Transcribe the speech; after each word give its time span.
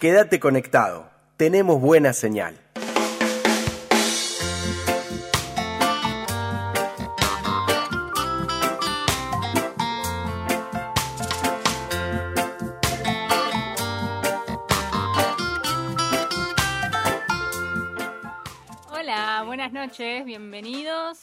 Quédate 0.00 0.38
conectado. 0.40 1.10
Tenemos 1.36 1.80
buena 1.80 2.12
señal. 2.12 2.65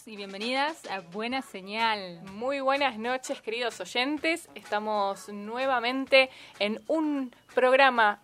Y 0.05 0.17
bienvenidas 0.17 0.85
a 0.89 0.99
Buena 0.99 1.41
Señal. 1.41 2.21
Muy 2.33 2.59
buenas 2.59 2.97
noches, 2.97 3.41
queridos 3.41 3.79
oyentes. 3.79 4.49
Estamos 4.53 5.29
nuevamente 5.29 6.29
en 6.59 6.81
un 6.87 7.33
programa 7.53 8.21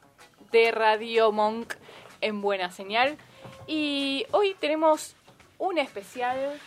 de 0.51 0.71
Radio 0.71 1.31
Monk 1.31 1.75
en 2.19 2.41
Buena 2.41 2.71
Señal. 2.71 3.17
Y 3.67 4.25
hoy 4.31 4.55
tenemos 4.59 5.15
un 5.57 5.77
especial 5.77 6.59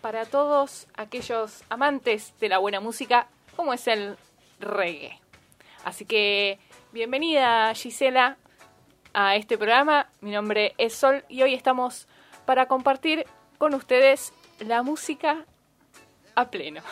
para 0.00 0.24
todos 0.24 0.86
aquellos 0.96 1.62
amantes 1.68 2.32
de 2.40 2.48
la 2.48 2.58
buena 2.58 2.80
música, 2.80 3.28
como 3.54 3.74
es 3.74 3.86
el 3.86 4.16
reggae. 4.60 5.20
Así 5.84 6.06
que 6.06 6.58
bienvenida 6.92 7.74
Gisela 7.74 8.38
a 9.12 9.36
este 9.36 9.58
programa. 9.58 10.08
Mi 10.20 10.30
nombre 10.30 10.74
es 10.78 10.94
Sol 10.94 11.24
y 11.28 11.42
hoy 11.42 11.52
estamos 11.54 12.08
para 12.46 12.66
compartir 12.66 13.26
con 13.62 13.74
ustedes 13.74 14.32
la 14.58 14.82
música 14.82 15.46
a 16.34 16.50
pleno. 16.50 16.82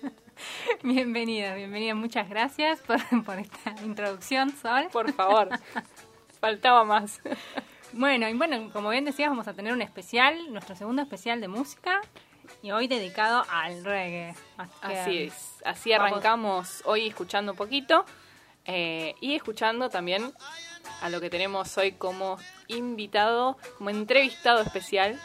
Bienvenida, 0.84 1.56
bienvenida. 1.56 1.96
Muchas 1.96 2.28
gracias 2.28 2.78
por, 2.82 3.00
por 3.24 3.40
esta 3.40 3.74
introducción, 3.82 4.54
Sol. 4.56 4.86
Por 4.92 5.12
favor, 5.12 5.48
faltaba 6.40 6.84
más. 6.84 7.20
Bueno, 7.92 8.28
y 8.28 8.34
bueno, 8.34 8.70
como 8.72 8.90
bien 8.90 9.04
decías, 9.06 9.28
vamos 9.28 9.48
a 9.48 9.54
tener 9.54 9.72
un 9.72 9.82
especial, 9.82 10.52
nuestro 10.52 10.76
segundo 10.76 11.02
especial 11.02 11.40
de 11.40 11.48
música, 11.48 12.00
y 12.62 12.70
hoy 12.70 12.86
dedicado 12.86 13.44
al 13.50 13.84
reggae. 13.84 14.36
Así 14.82 15.24
es, 15.24 15.56
así 15.64 15.90
vamos- 15.90 16.12
arrancamos 16.12 16.82
hoy 16.84 17.08
escuchando 17.08 17.50
un 17.50 17.58
poquito 17.58 18.04
eh, 18.66 19.16
y 19.20 19.34
escuchando 19.34 19.90
también 19.90 20.32
a 21.02 21.10
lo 21.10 21.20
que 21.20 21.28
tenemos 21.28 21.76
hoy 21.76 21.90
como 21.90 22.36
invitado, 22.68 23.56
como 23.78 23.90
entrevistado 23.90 24.60
especial. 24.60 25.20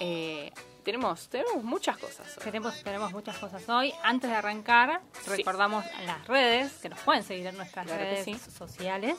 Eh, 0.00 0.52
tenemos, 0.84 1.28
tenemos 1.28 1.62
muchas 1.64 1.96
cosas 1.96 2.26
hoy. 2.36 2.44
Tenemos, 2.44 2.82
tenemos 2.82 3.12
muchas 3.12 3.38
cosas 3.38 3.66
hoy. 3.68 3.92
Antes 4.02 4.30
de 4.30 4.36
arrancar, 4.36 5.00
Sí. 5.24 5.30
recordamos 5.30 5.84
las 6.04 6.26
redes, 6.26 6.72
que 6.82 6.88
nos 6.88 6.98
pueden 7.00 7.22
seguir 7.22 7.46
en 7.46 7.56
nuestras 7.56 7.86
Claro 7.86 8.02
redes 8.02 8.24
sí. 8.24 8.34
sociales. 8.56 9.16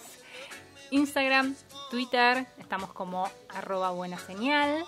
Instagram, 0.92 1.56
Twitter, 1.90 2.46
estamos 2.60 2.94
como 2.94 3.30
arroba 3.50 3.92
buena 3.92 4.18
señal. 4.20 4.86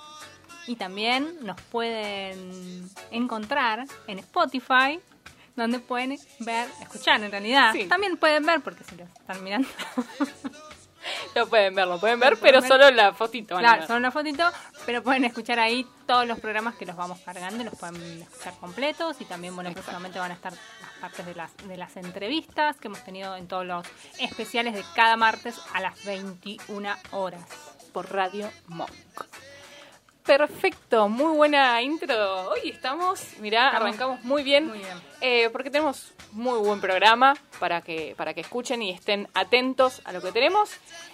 Y 0.67 0.75
también 0.75 1.37
nos 1.45 1.59
pueden 1.61 2.89
encontrar 3.09 3.85
en 4.07 4.19
Spotify, 4.19 4.99
donde 5.55 5.79
pueden 5.79 6.19
ver, 6.39 6.69
escuchar 6.81 7.23
en 7.23 7.31
realidad. 7.31 7.71
Sí. 7.73 7.85
También 7.85 8.17
pueden 8.17 8.45
ver, 8.45 8.61
porque 8.61 8.83
si 8.83 8.95
lo 8.97 9.05
están 9.05 9.43
mirando. 9.43 9.67
Lo 11.35 11.47
pueden 11.47 11.75
ver, 11.75 11.87
lo 11.87 11.99
pueden 11.99 12.19
ver, 12.19 12.31
Lo 12.33 12.37
pueden 12.39 12.53
pero 12.53 12.61
ver. 12.61 12.69
solo 12.69 12.91
la 12.91 13.13
fotito. 13.13 13.57
Claro, 13.57 13.85
son 13.87 13.97
una 13.97 14.11
fotito, 14.11 14.49
pero 14.85 15.03
pueden 15.03 15.23
escuchar 15.25 15.59
ahí 15.59 15.85
todos 16.05 16.27
los 16.27 16.39
programas 16.39 16.75
que 16.75 16.85
los 16.85 16.95
vamos 16.95 17.19
cargando 17.25 17.61
y 17.61 17.65
los 17.65 17.75
pueden 17.75 18.21
escuchar 18.21 18.53
completos. 18.59 19.17
Y 19.19 19.25
también, 19.25 19.53
bueno, 19.55 19.69
Exacto. 19.69 19.85
próximamente 19.91 20.19
van 20.19 20.31
a 20.31 20.33
estar 20.33 20.53
las 20.53 20.91
partes 21.01 21.25
de 21.25 21.35
las, 21.35 21.55
de 21.57 21.77
las 21.77 21.95
entrevistas 21.97 22.77
que 22.77 22.87
hemos 22.87 23.03
tenido 23.03 23.35
en 23.35 23.47
todos 23.47 23.65
los 23.65 23.85
especiales 24.19 24.73
de 24.73 24.83
cada 24.95 25.17
martes 25.17 25.55
a 25.73 25.81
las 25.81 26.03
21 26.05 26.89
horas. 27.11 27.41
por 27.93 28.11
Radio 28.13 28.49
Monk. 28.67 28.91
Perfecto, 30.27 31.07
muy 31.07 31.37
buena 31.37 31.81
intro. 31.81 32.49
Hoy 32.49 32.69
estamos, 32.71 33.25
mirá, 33.39 33.67
Estamos 33.67 33.87
arrancamos 33.87 34.23
muy 34.25 34.43
bien, 34.43 34.67
muy 34.67 34.79
bien. 34.79 35.01
eh, 35.21 35.49
porque 35.53 35.69
tenemos 35.71 36.11
muy 36.33 36.59
buen 36.59 36.81
programa 36.81 37.33
para 37.59 37.79
que 37.81 38.13
para 38.17 38.33
que 38.33 38.41
escuchen 38.41 38.81
y 38.81 38.91
estén 38.91 39.29
atentos 39.33 40.01
a 40.03 40.11
lo 40.11 40.21
que 40.21 40.33
tenemos. 40.33 40.69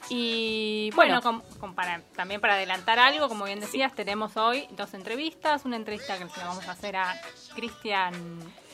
Y 0.10 0.90
Bueno, 0.96 1.22
com- 1.22 1.44
para- 1.76 2.02
también 2.16 2.42
para 2.42 2.56
adelantar 2.56 2.98
algo, 2.98 3.30
como 3.30 3.46
bien 3.46 3.60
decías, 3.60 3.94
tenemos 3.94 4.36
hoy 4.36 4.68
dos 4.72 4.96
entrevistas. 4.96 5.64
Una 5.64 5.76
entrevista 5.76 6.18
que 6.18 6.26
le 6.26 6.32
vamos 6.44 6.68
a 6.68 6.72
hacer 6.72 6.96
a 6.96 7.14
Cristian 7.54 8.14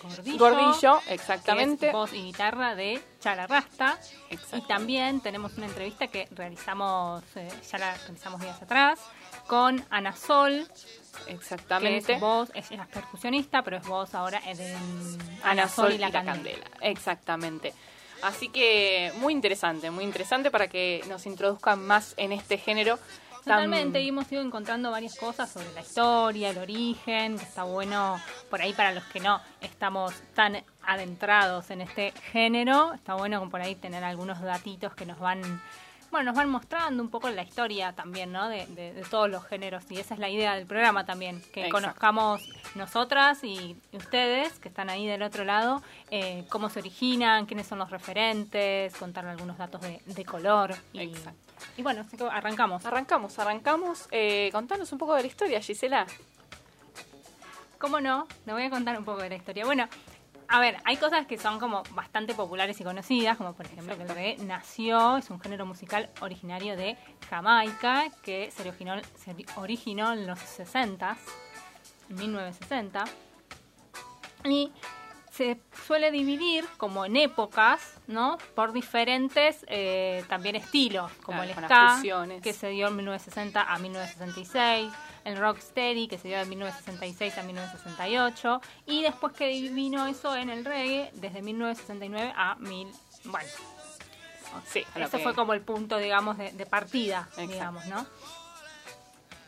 Gordillo. 0.01 0.37
Gordillo, 0.39 1.01
que 1.05 1.13
exactamente. 1.15 1.87
es 1.87 1.93
voz 1.93 2.13
y 2.13 2.23
guitarra 2.23 2.75
de 2.75 3.03
Chala 3.19 3.45
Rasta. 3.45 3.99
Y 4.53 4.61
también 4.61 5.19
tenemos 5.19 5.57
una 5.57 5.65
entrevista 5.65 6.07
que 6.07 6.29
realizamos, 6.31 7.23
eh, 7.35 7.49
ya 7.69 7.77
la 7.77 7.93
realizamos 7.95 8.39
días 8.39 8.61
atrás, 8.61 8.99
con 9.49 9.83
Ana 9.89 10.15
Sol, 10.15 10.67
que 11.25 11.33
Exactamente. 11.33 12.13
es 12.13 12.19
voz, 12.21 12.51
es, 12.53 12.69
es 12.69 12.87
percusionista, 12.87 13.63
pero 13.63 13.77
es 13.77 13.87
voz 13.87 14.13
ahora 14.13 14.39
de 14.41 14.77
Ana 15.43 15.67
Sol 15.67 15.91
y 15.91 15.97
la, 15.97 16.11
Candela. 16.11 16.65
Exactamente. 16.81 17.73
Así 18.21 18.49
que 18.49 19.11
muy 19.17 19.33
interesante, 19.33 19.89
muy 19.89 20.03
interesante 20.03 20.51
para 20.51 20.67
que 20.67 21.03
nos 21.09 21.25
introduzcan 21.25 21.83
más 21.83 22.13
en 22.17 22.31
este 22.31 22.59
género. 22.59 22.99
Totalmente, 23.43 23.99
y 24.01 24.09
hemos 24.09 24.31
ido 24.31 24.43
encontrando 24.43 24.91
varias 24.91 25.15
cosas 25.15 25.49
sobre 25.49 25.71
la 25.73 25.81
historia, 25.81 26.51
el 26.51 26.59
origen, 26.59 27.39
que 27.39 27.43
está 27.43 27.63
bueno 27.63 28.21
por 28.51 28.61
ahí 28.61 28.73
para 28.73 28.91
los 28.91 29.03
que 29.05 29.19
no 29.19 29.41
estamos 29.61 30.13
tan 30.35 30.63
adentrados 30.83 31.71
en 31.71 31.81
este 31.81 32.11
género, 32.31 32.93
está 32.93 33.15
bueno 33.15 33.49
por 33.49 33.61
ahí 33.61 33.73
tener 33.73 34.03
algunos 34.03 34.39
datitos 34.41 34.93
que 34.93 35.07
nos 35.07 35.17
van, 35.17 35.41
bueno, 36.11 36.31
nos 36.31 36.35
van 36.37 36.49
mostrando 36.49 37.01
un 37.03 37.09
poco 37.09 37.29
la 37.29 37.43
historia 37.43 37.93
también, 37.93 38.31
¿no? 38.31 38.47
De, 38.49 38.65
de- 38.67 38.93
de 38.93 39.01
todos 39.03 39.29
los 39.29 39.45
géneros, 39.45 39.83
y 39.89 39.99
esa 39.99 40.13
es 40.13 40.19
la 40.19 40.29
idea 40.29 40.55
del 40.55 40.65
programa 40.65 41.05
también, 41.05 41.41
que 41.53 41.65
Exacto. 41.65 41.73
conozcamos 41.81 42.41
nosotras 42.75 43.43
y 43.43 43.75
ustedes 43.93 44.59
que 44.59 44.69
están 44.69 44.89
ahí 44.89 45.05
del 45.07 45.21
otro 45.23 45.43
lado, 45.45 45.81
eh, 46.11 46.45
cómo 46.49 46.69
se 46.69 46.79
originan, 46.79 47.45
quiénes 47.45 47.67
son 47.67 47.79
los 47.79 47.89
referentes, 47.91 48.95
contar 48.95 49.25
algunos 49.25 49.57
datos 49.57 49.81
de, 49.81 50.01
de 50.05 50.25
color. 50.25 50.75
Y, 50.93 51.01
Exacto. 51.01 51.39
y 51.77 51.81
bueno, 51.83 52.01
así 52.01 52.17
que 52.17 52.23
arrancamos. 52.23 52.85
Arrancamos, 52.85 53.37
arrancamos. 53.39 54.07
Eh, 54.11 54.49
contanos 54.51 54.91
un 54.91 54.97
poco 54.97 55.15
de 55.15 55.21
la 55.21 55.27
historia, 55.27 55.61
Gisela. 55.61 56.05
¿Cómo 57.77 58.01
no? 58.01 58.27
Le 58.45 58.53
voy 58.53 58.63
a 58.63 58.69
contar 58.69 58.97
un 58.97 59.05
poco 59.05 59.21
de 59.21 59.29
la 59.29 59.35
historia. 59.35 59.65
Bueno, 59.65 59.87
a 60.49 60.59
ver, 60.59 60.77
hay 60.83 60.97
cosas 60.97 61.27
que 61.27 61.37
son 61.37 61.59
como 61.59 61.83
bastante 61.91 62.33
populares 62.33 62.79
y 62.81 62.83
conocidas, 62.83 63.37
como 63.37 63.53
por 63.53 63.67
ejemplo 63.67 63.95
que 63.95 64.03
el 64.03 64.09
reggae 64.09 64.37
nació, 64.45 65.17
es 65.17 65.29
un 65.29 65.39
género 65.39 65.65
musical 65.65 66.09
originario 66.21 66.75
de 66.75 66.97
Jamaica, 67.29 68.05
que 68.23 68.49
se 68.51 68.63
originó, 68.63 68.95
se 69.15 69.35
originó 69.57 70.11
en 70.11 70.25
los 70.25 70.39
60, 70.39 71.17
en 72.09 72.15
1960, 72.15 73.03
y 74.45 74.71
se 75.31 75.61
suele 75.85 76.11
dividir 76.11 76.65
como 76.77 77.05
en 77.05 77.15
épocas, 77.15 77.99
¿no? 78.07 78.37
Por 78.55 78.73
diferentes 78.73 79.63
eh, 79.69 80.23
también 80.27 80.55
estilos, 80.55 81.11
como 81.23 81.43
Claro, 81.43 81.59
el 81.59 81.65
ska, 81.65 82.41
que 82.41 82.53
se 82.53 82.69
dio 82.69 82.87
en 82.87 82.95
1960 82.95 83.61
a 83.61 83.77
1966, 83.77 84.91
el 85.29 85.37
rocksteady, 85.37 86.07
que 86.07 86.17
se 86.17 86.27
dio 86.27 86.37
de 86.37 86.45
1966 86.45 87.37
a 87.37 87.43
1968, 87.43 88.61
y 88.85 89.03
después 89.03 89.33
que 89.33 89.47
vino 89.71 90.05
eso 90.07 90.35
en 90.35 90.49
el 90.49 90.65
reggae, 90.65 91.11
desde 91.15 91.41
1969 91.41 92.33
a 92.35 92.55
1000, 92.55 92.87
bueno, 93.25 93.49
Sí, 94.67 94.83
que- 94.93 95.07
fue 95.19 95.35
como 95.35 95.53
el 95.53 95.61
punto, 95.61 95.97
digamos, 95.97 96.37
de, 96.37 96.51
de 96.51 96.65
partida, 96.65 97.27
Exacto. 97.31 97.51
digamos, 97.53 97.85
¿no? 97.85 98.05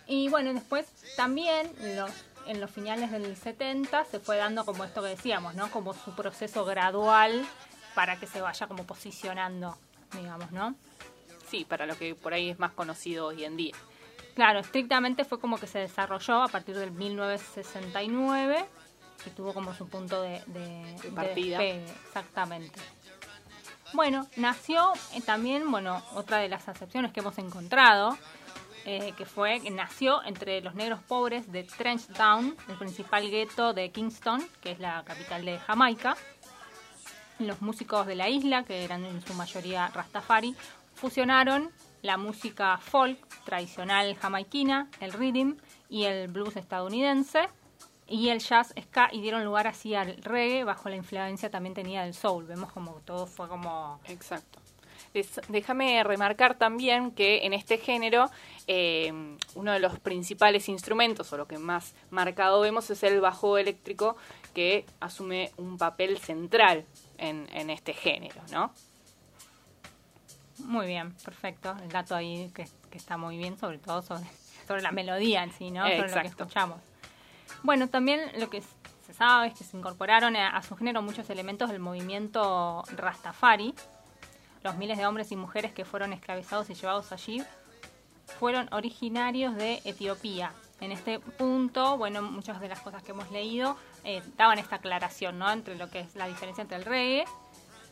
Y 0.08 0.30
bueno, 0.30 0.54
después 0.54 0.86
también 1.16 1.72
los, 1.96 2.12
en 2.48 2.60
los 2.60 2.70
finales 2.70 3.12
del 3.12 3.36
70 3.36 4.06
se 4.06 4.20
fue 4.20 4.38
dando 4.38 4.66
como 4.66 4.84
esto 4.84 5.02
que 5.02 5.10
decíamos, 5.10 5.56
¿no? 5.56 5.72
Como 5.72 5.94
su 5.94 6.12
proceso 6.16 6.66
gradual 6.66 7.46
para 7.96 8.20
que 8.20 8.28
se 8.28 8.42
vaya 8.42 8.68
como 8.68 8.84
posicionando, 8.86 9.78
digamos, 10.14 10.52
¿no? 10.52 10.76
Sí, 11.50 11.66
para 11.66 11.86
lo 11.86 11.98
que 11.98 12.14
por 12.16 12.34
ahí 12.34 12.50
es 12.50 12.60
más 12.60 12.72
conocido 12.72 13.28
hoy 13.28 13.44
en 13.46 13.58
día. 13.58 13.76
Claro, 14.36 14.60
estrictamente 14.60 15.26
fue 15.26 15.40
como 15.40 15.58
que 15.58 15.68
se 15.68 15.80
desarrolló 15.80 16.44
a 16.44 16.48
partir 16.48 16.78
del 16.78 16.92
1969 16.92 18.66
que 19.24 19.30
tuvo 19.30 19.54
como 19.54 19.74
su 19.74 19.88
punto 19.88 20.22
de, 20.22 20.42
de, 20.48 20.96
De 21.02 21.12
partida. 21.12 21.62
exactamente. 21.64 22.80
Bueno, 23.94 24.26
nació 24.38 24.94
eh, 25.14 25.22
también, 25.22 25.70
bueno, 25.70 26.02
otra 26.16 26.38
de 26.38 26.50
las 26.50 26.68
acepciones 26.70 27.12
que 27.12 27.20
hemos 27.20 27.38
encontrado, 27.38 28.18
eh, 28.86 29.14
que 29.18 29.26
fue 29.26 29.60
que 29.60 29.70
nació 29.70 30.24
entre 30.24 30.62
los 30.62 30.76
negros 30.76 31.02
pobres 31.04 31.52
de 31.52 31.64
Trench 31.64 32.08
Town, 32.08 32.56
el 32.70 32.78
principal 32.78 33.30
gueto 33.30 33.74
de 33.74 33.92
Kingston, 33.92 34.42
que 34.62 34.72
es 34.72 34.80
la 34.80 35.04
capital 35.04 35.46
de 35.46 35.60
Jamaica. 35.60 36.16
Los 37.40 37.62
músicos 37.62 38.08
de 38.08 38.16
la 38.16 38.30
isla, 38.30 38.64
que 38.64 38.84
eran 38.84 39.04
en 39.04 39.22
su 39.22 39.34
mayoría 39.34 39.90
Rastafari, 39.90 40.56
fusionaron 40.96 41.70
la 42.02 42.18
música 42.18 42.78
folk 42.78 43.18
tradicional 43.46 44.16
jamaiquina, 44.16 44.90
el 45.00 45.14
rhythm 45.14 45.58
y 45.90 46.06
el 46.06 46.28
blues 46.28 46.56
estadounidense 46.56 47.48
y 48.08 48.30
el 48.30 48.40
jazz 48.40 48.74
ska 48.80 49.10
y 49.12 49.22
dieron 49.22 49.46
lugar 49.46 49.68
así 49.68 49.96
al 49.96 50.18
reggae 50.18 50.64
bajo 50.64 50.90
la 50.90 50.96
influencia 50.96 51.50
también 51.50 51.74
tenía 51.74 52.04
del 52.04 52.14
soul. 52.14 52.46
Vemos 52.46 52.72
como 52.72 52.94
todo 53.06 53.26
fue 53.26 53.48
como 53.48 54.00
Exacto. 54.08 54.60
Déjame 55.50 56.02
remarcar 56.04 56.58
también 56.58 57.12
que 57.12 57.46
en 57.46 57.52
este 57.54 57.78
género 57.78 58.30
eh, 58.68 59.12
uno 59.56 59.74
de 59.74 59.80
los 59.80 60.00
principales 60.00 60.70
instrumentos 60.70 61.34
o 61.34 61.38
lo 61.38 61.48
que 61.48 61.58
más 61.58 61.94
marcado 62.12 62.62
vemos 62.62 62.90
es 62.90 63.04
el 63.04 63.20
bajo 63.20 63.58
eléctrico 63.58 64.16
que 64.54 64.86
asume 65.02 65.52
un 65.58 65.78
papel 65.78 66.18
central 66.18 66.86
en, 67.18 67.48
en 67.52 67.70
este 67.70 67.94
género, 67.94 68.42
¿no? 68.52 68.72
Muy 70.66 70.88
bien, 70.88 71.14
perfecto. 71.24 71.76
El 71.84 71.90
dato 71.90 72.16
ahí 72.16 72.52
que, 72.54 72.68
que 72.90 72.98
está 72.98 73.18
muy 73.18 73.38
bien, 73.38 73.58
sobre 73.58 73.78
todo 73.78 74.02
sobre, 74.02 74.26
sobre 74.68 74.82
la 74.82 74.92
melodía 74.92 75.44
en 75.44 75.52
sí, 75.52 75.72
¿no? 75.72 75.84
Sobre 75.84 76.10
lo 76.10 76.22
que 76.22 76.28
escuchamos. 76.28 76.80
Bueno, 77.64 77.88
también 77.88 78.22
lo 78.40 78.50
que 78.50 78.62
se 79.06 79.14
sabe 79.14 79.48
es 79.48 79.54
que 79.54 79.64
se 79.64 79.78
incorporaron 79.78 80.36
a, 80.36 80.50
a 80.50 80.64
su 80.64 80.76
género 80.76 81.02
muchos 81.02 81.30
elementos 81.30 81.70
del 81.70 81.80
movimiento 81.80 82.84
Rastafari. 82.96 83.74
Los 84.64 84.78
miles 84.78 84.98
de 84.98 85.06
hombres 85.06 85.32
y 85.32 85.36
mujeres 85.36 85.74
que 85.74 85.86
fueron 85.86 86.14
esclavizados 86.14 86.70
y 86.70 86.76
llevados 86.76 87.12
allí 87.12 87.44
fueron 88.40 88.68
originarios 88.72 89.56
de 89.56 89.82
Etiopía. 89.86 90.54
En 90.80 90.92
este 90.92 91.20
punto, 91.20 91.98
bueno, 91.98 92.22
muchas 92.24 92.60
de 92.60 92.68
las 92.68 92.80
cosas 92.80 93.04
que 93.04 93.12
hemos 93.12 93.30
leído 93.32 93.78
eh, 94.04 94.24
daban 94.38 94.58
esta 94.58 94.78
aclaración, 94.78 95.38
¿no? 95.38 95.52
Entre 95.52 95.76
lo 95.76 95.90
que 95.90 96.00
es 96.00 96.16
la 96.16 96.28
diferencia 96.28 96.64
entre 96.64 96.78
el 96.78 96.86
reggae 96.86 97.26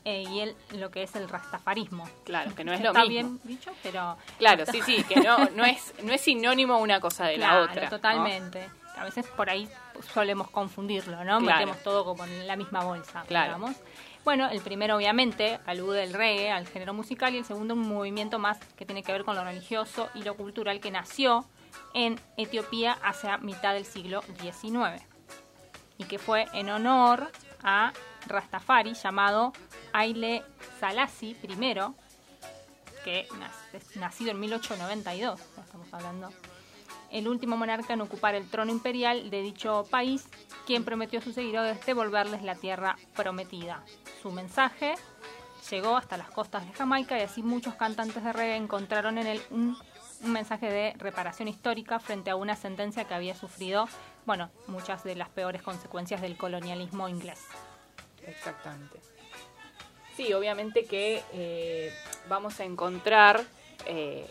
eh, 0.06 0.24
y 0.30 0.40
el, 0.42 0.56
lo 0.74 0.92
que 0.92 1.04
es 1.04 1.16
el 1.16 1.28
rastafarismo. 1.30 2.08
Claro, 2.26 2.54
que 2.56 2.64
no 2.64 2.74
es 2.74 2.82
lo 2.82 2.88
Está 2.90 3.02
mismo. 3.06 3.10
bien 3.10 3.40
dicho, 3.44 3.72
pero... 3.84 4.18
Claro, 4.38 4.66
sí, 4.66 4.82
sí, 4.82 5.04
que 5.04 5.18
no, 5.22 5.38
no, 5.56 5.66
es, 5.66 5.94
no 6.04 6.14
es 6.14 6.22
sinónimo 6.22 6.78
una 6.80 7.00
cosa 7.00 7.26
de 7.26 7.36
Claro, 7.36 7.66
la 7.66 7.72
otra. 7.72 7.84
¿no? 7.84 7.90
totalmente. 7.90 8.70
A 8.98 9.04
veces 9.06 9.26
por 9.28 9.50
ahí 9.50 9.70
solemos 10.14 10.50
confundirlo, 10.50 11.24
¿no? 11.24 11.40
Claro. 11.40 11.60
Metemos 11.60 11.84
todo 11.84 12.04
como 12.06 12.26
en 12.26 12.48
la 12.48 12.56
misma 12.56 12.84
bolsa, 12.84 13.24
Claro. 13.28 13.56
digamos. 13.56 13.76
Bueno, 14.26 14.50
el 14.50 14.60
primero 14.62 14.98
obviamente 14.98 15.60
alude 15.66 16.04
al 16.04 16.14
reggae, 16.14 16.52
al 16.52 16.68
género 16.68 16.94
musical, 16.94 17.34
y 17.34 17.38
el 17.38 17.46
segundo 17.46 17.74
un 17.74 17.88
movimiento 17.88 18.38
más 18.40 18.60
que 18.78 18.86
tiene 18.86 19.02
que 19.02 19.12
ver 19.14 19.24
con 19.24 19.36
lo 19.36 19.44
religioso 19.44 20.10
y 20.14 20.24
lo 20.24 20.36
cultural 20.36 20.80
que 20.82 20.92
nació 20.92 21.46
en 21.94 22.20
Etiopía 22.38 22.98
hacia 23.02 23.38
mitad 23.38 23.74
del 23.74 23.86
siglo 23.86 24.22
XIX 24.42 25.02
y 25.98 26.04
que 26.06 26.20
fue 26.20 26.48
en 26.54 26.70
honor 26.70 27.32
a 27.64 27.94
Rastafari 28.28 28.94
llamado 28.94 29.54
Haile 29.94 30.44
Selassie 30.80 31.36
I, 31.44 31.76
que 33.04 33.28
nacido 33.96 34.32
en 34.32 34.40
1892, 34.40 35.40
ya 35.56 35.64
estamos 35.64 35.94
hablando, 35.94 36.30
el 37.12 37.28
último 37.28 37.58
monarca 37.58 37.94
en 37.94 38.02
ocupar 38.02 38.36
el 38.36 38.48
trono 38.50 38.72
imperial 38.72 39.30
de 39.30 39.42
dicho 39.42 39.86
país, 39.90 40.28
quien 40.66 40.84
prometió 40.84 41.20
a 41.20 41.22
sus 41.22 41.36
seguidores 41.36 41.84
devolverles 41.86 42.44
la 42.44 42.56
tierra 42.56 42.98
prometida. 43.16 43.84
Su 44.22 44.32
mensaje 44.32 44.96
llegó 45.72 45.98
hasta 45.98 46.18
las 46.18 46.30
costas 46.30 46.66
de 46.68 46.74
Jamaica 46.74 47.18
y 47.18 47.22
así 47.22 47.42
muchos 47.42 47.76
cantantes 47.76 48.24
de 48.24 48.34
reggae 48.34 48.56
encontraron 48.56 49.18
en 49.18 49.28
él 49.28 49.42
un, 49.50 49.78
un 50.24 50.32
mensaje 50.32 50.70
de 50.70 50.94
reparación 50.98 51.48
histórica 51.48 52.00
frente 52.00 52.30
a 52.30 52.36
una 52.36 52.56
sentencia 52.56 53.06
que 53.06 53.14
había 53.14 53.36
sufrido, 53.36 53.88
bueno, 54.26 54.50
muchas 54.68 55.04
de 55.04 55.16
las 55.16 55.30
peores 55.30 55.62
consecuencias 55.62 56.22
del 56.22 56.38
colonialismo 56.38 57.10
inglés. 57.10 57.46
Exactamente. 58.26 59.00
Sí, 60.20 60.34
obviamente 60.34 60.84
que 60.84 61.24
eh, 61.32 61.94
vamos 62.28 62.60
a 62.60 62.66
encontrar 62.66 63.42
eh, 63.86 64.30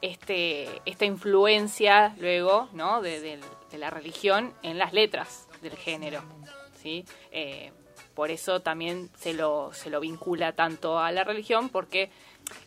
este, 0.00 0.80
esta 0.86 1.04
influencia 1.04 2.16
luego 2.18 2.70
¿no? 2.72 3.02
de, 3.02 3.38
la 3.72 3.90
religión 3.90 4.54
en 4.62 4.78
las 4.78 4.94
letras 4.94 5.46
del 5.60 5.76
género. 5.76 6.22
¿sí? 6.80 7.04
Eh, 7.30 7.72
por 8.14 8.30
eso 8.30 8.60
también 8.60 9.10
se 9.18 9.34
lo, 9.34 9.70
se 9.74 9.90
lo 9.90 10.00
vincula 10.00 10.52
tanto 10.54 10.98
a 10.98 11.12
la 11.12 11.24
religión 11.24 11.68
porque 11.68 12.10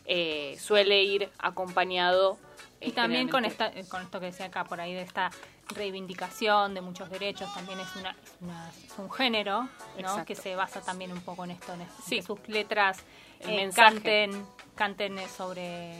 eh, 0.04 0.56
suele 0.60 1.02
ir 1.02 1.30
acompañado. 1.38 2.38
Y 2.80 2.92
también 2.92 3.28
con, 3.28 3.44
esta, 3.44 3.72
con 3.88 4.02
esto 4.02 4.20
que 4.20 4.26
decía 4.26 4.46
acá, 4.46 4.62
por 4.62 4.80
ahí 4.80 4.94
de 4.94 5.02
esta 5.02 5.32
reivindicación 5.68 6.74
de 6.74 6.80
muchos 6.80 7.08
derechos, 7.10 7.52
también 7.54 7.80
es, 7.80 7.96
una, 7.96 8.10
es, 8.10 8.36
una- 8.40 8.68
es 8.70 8.98
un 8.98 9.10
género 9.10 9.68
¿no? 10.00 10.24
Que 10.24 10.34
se 10.34 10.54
basa 10.56 10.80
también 10.82 11.12
un 11.12 11.20
poco 11.22 11.44
en 11.44 11.52
esto, 11.52 11.72
en 11.74 11.86
Sí. 12.06 12.16
que 12.16 12.22
sus 12.22 12.38
letras 12.48 12.98
eh, 13.40 13.70
canten, 13.74 14.46
canten 14.74 15.18
eh, 15.18 15.28
sobre, 15.28 15.94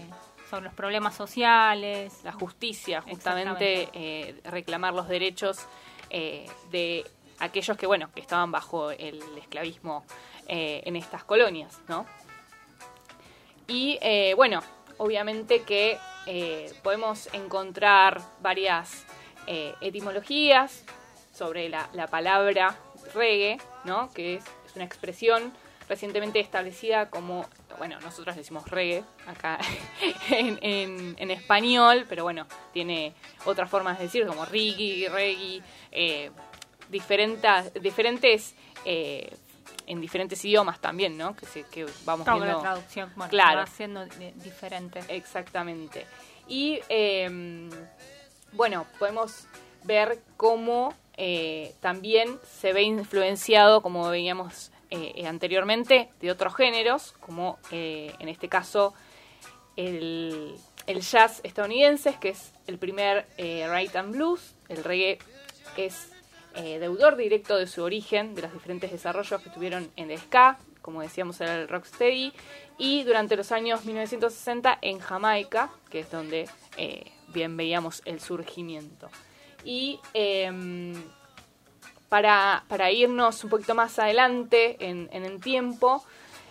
sobre 0.51 0.65
los 0.65 0.75
problemas 0.75 1.15
sociales. 1.15 2.21
la 2.23 2.33
justicia, 2.33 3.01
justamente 3.03 3.89
eh, 3.95 4.41
reclamar 4.45 4.93
los 4.95 5.09
derechos 5.09 5.59
eh, 6.11 6.47
de 6.71 7.05
aquellos 7.39 7.77
que, 7.77 7.87
bueno, 7.87 8.11
que 8.15 8.21
estaban 8.21 8.53
bajo 8.53 8.91
el 8.91 9.23
esclavismo 9.39 10.05
en 10.47 10.97
estas 10.97 11.25
colonias, 11.25 11.81
¿no? 11.89 12.05
Y 13.69 13.99
eh, 14.03 14.35
bueno, 14.37 14.61
obviamente 14.99 15.63
que 15.63 15.99
podemos 16.83 17.29
encontrar 17.33 18.21
varias 18.41 19.07
eh, 19.47 19.75
etimologías 19.81 20.85
sobre 21.33 21.69
la, 21.69 21.89
la 21.93 22.07
palabra 22.07 22.77
reggae, 23.15 23.59
¿no? 23.85 24.11
Que 24.13 24.35
es, 24.37 24.45
es 24.67 24.77
una 24.77 24.85
expresión 24.85 25.53
recientemente 25.89 26.41
establecida 26.41 27.11
como, 27.11 27.47
bueno, 27.79 27.99
nosotros 28.01 28.37
decimos 28.37 28.69
reggae 28.71 29.03
acá 29.27 29.59
en, 30.31 30.59
en- 30.63 31.17
en 31.19 31.31
español, 31.31 32.07
pero 32.09 32.23
bueno, 32.23 32.47
tiene 32.73 33.15
otras 33.45 33.69
formas 33.69 33.99
de 33.99 34.05
decir, 34.05 34.27
como 34.27 34.45
reggae, 34.45 35.09
reggae, 35.11 35.63
eh, 35.91 36.31
diferentes, 36.89 37.73
diferentes 37.83 38.55
eh, 38.85 39.31
en 39.87 40.01
diferentes 40.01 40.43
idiomas 40.45 40.81
también, 40.81 41.19
¿no? 41.19 41.35
Que, 41.35 41.45
se, 41.47 41.65
que 41.65 41.85
vamos 42.05 42.25
Claro, 42.25 42.41
viendo. 42.41 42.57
la 42.59 42.63
traducción 42.63 43.13
bueno, 43.17 43.31
Claro. 43.31 43.59
va 43.61 43.67
siendo 43.67 44.05
diferente. 44.37 45.01
Exactamente. 45.09 46.07
Y 46.47 46.79
eh, 46.89 47.69
bueno, 48.53 48.87
podemos 48.99 49.47
ver 49.85 50.21
cómo 50.37 50.95
eh, 51.17 51.75
también 51.81 52.39
se 52.43 52.73
ve 52.73 52.83
influenciado, 52.83 53.83
como 53.83 54.09
veíamos 54.09 54.71
eh, 54.91 55.13
eh, 55.17 55.27
anteriormente, 55.27 56.09
de 56.21 56.31
otros 56.31 56.55
géneros, 56.55 57.13
como 57.21 57.59
en 57.71 58.29
este 58.29 58.49
caso 58.49 58.95
el, 59.77 60.55
el 60.87 61.01
jazz 61.01 61.41
estadounidense, 61.45 62.17
que 62.21 62.31
es 62.31 62.53
el 62.67 62.79
primer 62.79 63.27
right 63.39 63.95
and 63.97 64.13
blues. 64.13 64.55
El 64.69 64.85
reggae 64.85 65.19
es 65.77 66.11
deudor 66.55 67.17
directo 67.17 67.57
de 67.57 67.67
su 67.67 67.83
origen, 67.83 68.35
de 68.35 68.43
los 68.43 68.53
diferentes 68.53 68.91
desarrollos 68.91 69.41
que 69.41 69.51
tuvieron 69.51 69.91
en 69.97 70.11
el 70.11 70.19
ska, 70.19 70.59
como 70.83 71.01
decíamos 71.01 71.41
era 71.41 71.57
el 71.57 71.69
rocksteady, 71.69 72.33
y 72.77 73.05
durante 73.05 73.37
los 73.37 73.53
años 73.53 73.85
1960 73.85 74.79
en 74.83 74.99
Jamaica, 74.99 75.71
que 75.89 76.01
es 76.01 76.11
donde 76.11 76.49
bien 77.33 77.57
veíamos 77.57 78.03
el 78.05 78.21
surgimiento. 78.21 79.09
Y 79.65 80.01
em, 80.15 80.95
para, 82.09 82.65
para 82.69 82.91
irnos 82.91 83.43
un 83.45 83.51
poquito 83.51 83.75
más 83.75 83.99
adelante 83.99 84.77
en, 84.81 85.09
en 85.13 85.25
el 85.25 85.41
tiempo, 85.41 86.05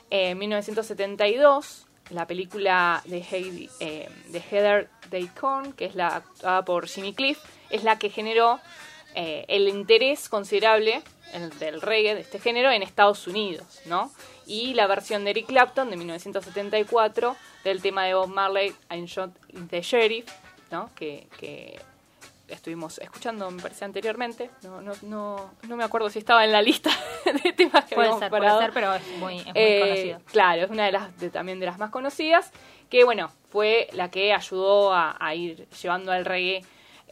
en 0.09 0.38
1972, 0.38 1.85
la 2.09 2.25
película 2.27 3.01
de, 3.05 3.21
Heidi- 3.23 3.69
eh, 3.79 4.09
de 4.29 4.39
Heather 4.41 4.89
Daycorn, 5.09 5.73
que 5.73 5.85
es 5.85 5.95
la 5.95 6.07
actuada 6.07 6.65
por 6.65 6.88
Jimmy 6.88 7.13
Cliff, 7.13 7.39
es 7.69 7.83
la 7.83 7.97
que 8.00 8.09
generó 8.09 8.59
eh, 9.15 9.45
el 9.47 9.67
interés 9.67 10.27
considerable 10.29 11.01
el- 11.33 11.57
del 11.59 11.81
reggae, 11.81 12.15
de 12.15 12.21
este 12.21 12.39
género, 12.39 12.71
en 12.71 12.81
Estados 12.83 13.27
Unidos, 13.27 13.81
¿no? 13.85 14.11
Y 14.47 14.73
la 14.73 14.88
versión 14.88 15.23
de 15.23 15.29
Eric 15.31 15.47
Clapton 15.47 15.89
de 15.89 15.95
1974 15.97 17.38
del 17.63 17.81
tema 17.81 18.05
de 18.05 18.13
Bob 18.15 18.27
Marley, 18.29 18.73
I'm 18.89 19.05
Shot 19.05 19.31
the 19.69 19.81
Sheriff, 19.81 20.25
¿no? 20.72 20.90
Que, 20.96 21.28
que 21.38 21.80
estuvimos 22.48 22.98
escuchando, 23.00 23.50
me 23.51 23.62
parece, 23.62 23.86
anteriormente. 23.86 24.50
No, 24.63 24.82
no, 24.82 24.94
no, 25.04 25.51
no 25.68 25.78
me 25.78 25.84
acuerdo 25.84 26.10
si 26.10 26.20
estaba 26.20 26.44
en 26.44 26.51
la 26.51 26.62
lista 26.62 26.90
de 27.44 27.54
temas 27.54 27.86
que 27.86 27.96
Puede 27.96 28.18
ser, 28.20 28.30
parado. 28.30 28.58
puede 28.58 28.66
ser, 28.66 28.74
pero 28.74 28.94
es 28.96 29.08
muy, 29.20 29.38
es 29.40 29.46
muy 29.46 29.54
Eh, 29.56 29.80
conocido. 29.80 30.20
Claro, 30.32 30.62
es 30.63 30.70
una 30.70 30.86
de 30.86 30.92
las 30.92 31.18
de- 31.20 31.30
también 31.30 31.60
de 31.60 31.66
las 31.66 31.78
más 31.78 31.92
conocidas, 31.92 32.51
que 32.90 33.04
bueno, 33.04 33.32
fue 33.51 33.88
la 33.94 34.10
que 34.12 34.34
ayudó 34.34 34.94
a, 34.94 35.16
a 35.20 35.34
ir 35.36 35.68
llevando 35.82 36.12
al 36.12 36.25
reggae 36.25 36.62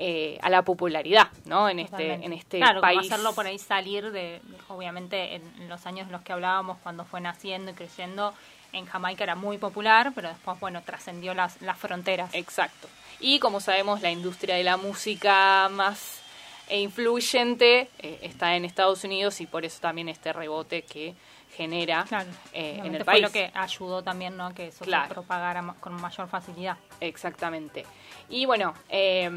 eh, 0.01 0.37
a 0.41 0.49
la 0.49 0.61
popularidad, 0.63 1.27
¿no? 1.45 1.67
En 1.69 1.79
este, 1.79 2.13
en 2.13 2.31
este 2.31 2.57
claro, 2.59 2.79
como 2.79 2.93
país. 2.93 3.11
hacerlo 3.11 3.33
por 3.33 3.45
ahí 3.45 3.59
salir 3.59 4.11
de, 4.11 4.41
obviamente 4.69 5.35
en 5.35 5.67
los 5.67 5.85
años 5.85 6.05
en 6.07 6.13
los 6.13 6.21
que 6.21 6.31
hablábamos, 6.31 6.77
cuando 6.83 7.03
fue 7.03 7.19
naciendo 7.19 7.71
y 7.71 7.73
creciendo, 7.73 8.33
en 8.73 8.85
Jamaica 8.85 9.23
era 9.23 9.35
muy 9.35 9.57
popular, 9.57 10.11
pero 10.15 10.29
después, 10.29 10.59
bueno, 10.59 10.81
trascendió 10.83 11.33
las, 11.33 11.61
las 11.61 11.77
fronteras. 11.77 12.33
Exacto. 12.33 12.87
Y 13.19 13.39
como 13.39 13.59
sabemos, 13.59 14.01
la 14.01 14.11
industria 14.11 14.55
de 14.55 14.63
la 14.63 14.77
música 14.77 15.67
más 15.71 16.21
eh, 16.69 16.79
influyente 16.81 17.89
eh, 17.99 18.19
está 18.21 18.55
en 18.55 18.63
Estados 18.65 19.03
Unidos 19.03 19.41
y 19.41 19.47
por 19.47 19.65
eso 19.65 19.79
también 19.81 20.07
este 20.09 20.31
rebote 20.33 20.83
que 20.83 21.15
genera 21.55 22.05
Claro, 22.07 22.29
eh, 22.53 22.79
en 22.83 22.93
el 22.95 23.03
fue 23.03 23.05
país. 23.13 23.21
lo 23.23 23.31
que 23.31 23.51
ayudó 23.55 24.03
también, 24.03 24.37
¿no? 24.37 24.53
Que 24.53 24.67
eso 24.67 24.85
Claro. 24.85 25.07
se 25.07 25.13
propagara 25.15 25.61
con 25.79 25.99
mayor 25.99 26.27
facilidad. 26.29 26.77
Exactamente. 27.01 27.85
Y 28.29 28.45
bueno, 28.45 28.73
eh, 28.87 29.29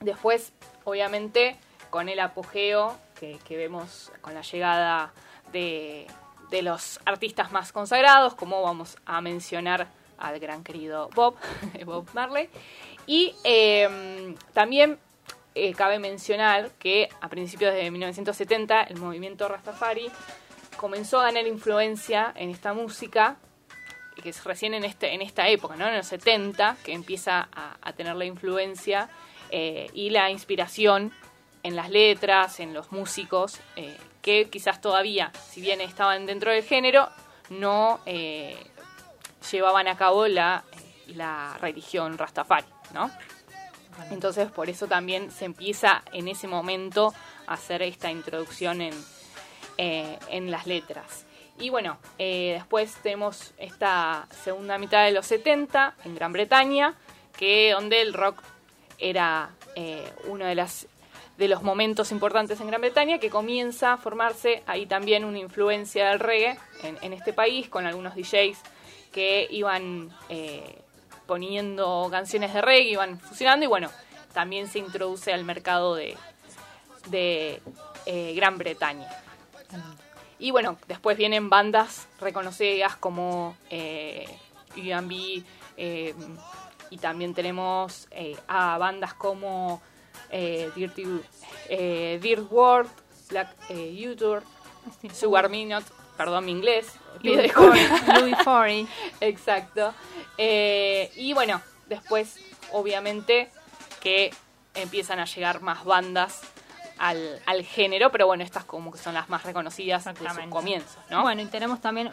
después, 0.00 0.52
obviamente, 0.84 1.56
con 1.90 2.08
el 2.08 2.18
apogeo 2.20 2.96
que, 3.20 3.38
que 3.46 3.56
vemos 3.56 4.10
con 4.22 4.34
la 4.34 4.40
llegada 4.40 5.12
de, 5.52 6.06
de 6.54 6.62
los 6.62 7.00
artistas 7.04 7.50
más 7.50 7.72
consagrados, 7.72 8.36
como 8.36 8.62
vamos 8.62 8.96
a 9.06 9.20
mencionar 9.20 9.88
al 10.18 10.38
gran 10.38 10.62
querido 10.62 11.10
Bob, 11.12 11.34
Bob 11.84 12.06
Marley. 12.14 12.48
Y 13.08 13.34
eh, 13.42 14.36
también 14.52 15.00
eh, 15.56 15.74
cabe 15.74 15.98
mencionar 15.98 16.70
que 16.78 17.08
a 17.20 17.28
principios 17.28 17.74
de 17.74 17.90
1970 17.90 18.84
el 18.84 18.98
movimiento 18.98 19.48
Rastafari 19.48 20.08
comenzó 20.76 21.18
a 21.18 21.24
ganar 21.24 21.44
influencia 21.48 22.32
en 22.36 22.50
esta 22.50 22.72
música 22.72 23.36
que 24.22 24.28
es 24.28 24.44
recién 24.44 24.74
en 24.74 24.84
este 24.84 25.12
en 25.12 25.22
esta 25.22 25.48
época, 25.48 25.74
¿no? 25.74 25.88
En 25.88 25.96
los 25.96 26.06
70, 26.06 26.76
que 26.84 26.92
empieza 26.92 27.48
a, 27.52 27.92
tener 27.94 28.14
la 28.14 28.24
influencia 28.24 29.08
eh, 29.50 29.88
y 29.92 30.10
la 30.10 30.30
inspiración 30.30 31.12
en 31.64 31.74
las 31.74 31.90
letras, 31.90 32.60
en 32.60 32.72
los 32.72 32.92
músicos, 32.92 33.58
eh, 33.74 33.96
que 34.24 34.48
quizás 34.48 34.80
todavía, 34.80 35.30
si 35.50 35.60
bien 35.60 35.82
estaban 35.82 36.24
dentro 36.24 36.50
del 36.50 36.64
género, 36.64 37.10
no 37.50 38.00
eh, 38.06 38.56
llevaban 39.52 39.86
a 39.86 39.98
cabo 39.98 40.26
la, 40.26 40.64
la 41.08 41.58
religión 41.60 42.16
Rastafari, 42.16 42.66
¿no? 42.94 43.10
Entonces, 44.10 44.50
por 44.50 44.70
eso 44.70 44.86
también 44.86 45.30
se 45.30 45.44
empieza 45.44 46.02
en 46.12 46.26
ese 46.28 46.48
momento 46.48 47.12
a 47.46 47.52
hacer 47.52 47.82
esta 47.82 48.10
introducción 48.10 48.80
en, 48.80 48.94
eh, 49.76 50.18
en 50.30 50.50
las 50.50 50.66
letras. 50.66 51.26
Y 51.58 51.68
bueno, 51.68 51.98
eh, 52.18 52.54
después 52.54 52.94
tenemos 53.02 53.52
esta 53.58 54.26
segunda 54.42 54.78
mitad 54.78 55.04
de 55.04 55.12
los 55.12 55.26
70 55.26 55.96
en 56.04 56.14
Gran 56.14 56.32
Bretaña, 56.32 56.94
que 57.36 57.72
donde 57.72 58.00
el 58.00 58.14
rock 58.14 58.42
era 58.98 59.50
eh, 59.76 60.10
uno 60.26 60.46
de, 60.46 60.54
las, 60.54 60.86
de 61.36 61.48
los 61.48 61.62
momentos 61.62 62.12
importantes 62.12 62.60
en 62.60 62.68
Gran 62.68 62.80
Bretaña, 62.80 63.18
que 63.18 63.30
comienza 63.30 63.94
a 63.94 63.96
formarse 63.96 64.62
ahí 64.66 64.86
también 64.86 65.24
una 65.24 65.38
influencia 65.38 66.08
del 66.10 66.20
reggae 66.20 66.58
en, 66.82 67.12
este 67.12 67.32
país, 67.32 67.68
con 67.68 67.86
algunos 67.86 68.14
DJs 68.14 68.58
que 69.12 69.46
iban 69.50 70.10
eh, 70.28 70.78
poniendo 71.26 72.08
canciones 72.10 72.52
de 72.54 72.62
reggae, 72.62 72.90
iban 72.90 73.18
fusionando 73.18 73.64
y 73.64 73.68
bueno, 73.68 73.90
también 74.32 74.68
se 74.68 74.78
introduce 74.78 75.32
al 75.32 75.44
mercado 75.44 75.94
de, 75.94 76.16
de 77.08 77.62
eh, 78.06 78.34
Gran 78.34 78.58
Bretaña. 78.58 79.08
Y 80.38 80.50
bueno, 80.50 80.76
después 80.88 81.16
vienen 81.16 81.48
bandas 81.48 82.08
reconocidas 82.20 82.96
como 82.96 83.56
eh, 83.70 84.26
eh, 84.76 86.14
y 86.90 86.98
también 86.98 87.34
tenemos 87.34 88.08
a 88.46 88.76
bandas 88.76 89.14
como 89.14 89.80
eh, 90.30 90.70
Dirty, 90.74 91.04
eh, 91.68 92.18
Dirt 92.22 92.50
World, 92.50 92.90
Black 93.30 93.54
eh, 93.68 93.94
YouTube, 93.94 94.42
Sugar 95.14 95.48
Minot, 95.48 95.84
perdón 96.16 96.44
mi 96.44 96.52
inglés, 96.52 96.86
pido 97.20 97.36
Louis 97.36 97.44
disculpas. 97.44 97.80
Forey. 97.88 98.20
Louis 98.20 98.36
Forey. 98.44 98.88
Exacto. 99.20 99.94
Eh, 100.38 101.10
y 101.16 101.32
bueno, 101.32 101.60
después, 101.86 102.38
obviamente, 102.72 103.50
que 104.00 104.32
empiezan 104.74 105.20
a 105.20 105.24
llegar 105.24 105.62
más 105.62 105.84
bandas 105.84 106.40
al, 106.98 107.40
al 107.46 107.62
género, 107.64 108.10
pero 108.10 108.26
bueno, 108.26 108.44
estas 108.44 108.64
como 108.64 108.92
que 108.92 108.98
son 108.98 109.14
las 109.14 109.28
más 109.28 109.42
reconocidas 109.44 110.04
de 110.04 110.14
sus 110.16 110.38
comienzos, 110.48 110.98
¿no? 111.10 111.22
Bueno, 111.22 111.42
y 111.42 111.46
tenemos 111.46 111.80
también 111.80 112.10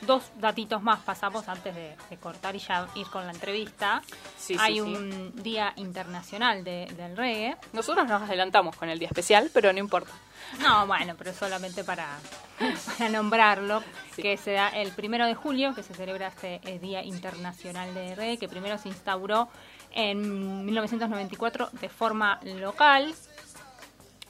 dos 0.00 0.24
datitos 0.36 0.82
más, 0.82 1.00
pasamos 1.00 1.48
antes 1.48 1.74
de, 1.74 1.96
de 2.08 2.16
cortar 2.16 2.56
y 2.56 2.58
ya 2.58 2.88
ir 2.94 3.06
con 3.08 3.26
la 3.26 3.32
entrevista. 3.32 4.02
Sí, 4.36 4.56
Hay 4.58 4.74
sí. 4.74 4.80
un 4.80 5.34
Día 5.42 5.72
Internacional 5.76 6.64
de- 6.64 6.86
del 6.96 7.16
Reggae. 7.16 7.56
Nosotros 7.72 8.06
nos 8.08 8.22
adelantamos 8.22 8.76
con 8.76 8.88
el 8.88 8.98
día 8.98 9.08
especial, 9.08 9.50
pero 9.52 9.72
no 9.72 9.78
importa. 9.78 10.10
No, 10.62 10.86
bueno, 10.86 11.14
pero 11.16 11.32
solamente 11.34 11.84
para, 11.84 12.08
para 12.98 13.10
nombrarlo, 13.10 13.82
Sí. 14.16 14.22
que 14.22 14.36
se 14.36 14.52
da 14.52 14.68
el 14.70 14.90
primero 14.92 15.26
de 15.26 15.34
julio, 15.34 15.74
que 15.74 15.82
se 15.82 15.94
celebra 15.94 16.28
este 16.28 16.60
eh, 16.64 16.78
Día 16.78 17.04
Internacional 17.04 17.94
de 17.94 18.14
Reggae, 18.16 18.38
que 18.38 18.48
primero 18.48 18.76
se 18.78 18.88
instauró 18.88 19.48
en 19.92 20.64
1994 20.64 21.68
de 21.72 21.88
forma 21.88 22.40
local. 22.42 23.14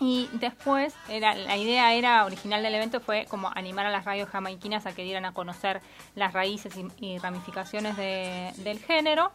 Y 0.00 0.30
después, 0.33 0.95
era, 1.11 1.35
la 1.35 1.59
idea 1.59 1.92
era 1.92 2.25
original 2.25 2.62
del 2.62 2.75
evento 2.75 3.00
fue 3.00 3.26
como 3.28 3.50
animar 3.54 3.85
a 3.85 3.90
las 3.90 4.07
radios 4.07 4.30
jamaiquinas 4.30 4.87
a 4.87 4.92
que 4.95 5.04
dieran 5.04 5.26
a 5.26 5.33
conocer 5.35 5.83
las 6.14 6.33
raíces 6.33 6.73
y, 6.99 7.19
ramificaciones 7.19 7.97
de- 7.99 8.52
del 8.59 8.78
género. 8.78 9.30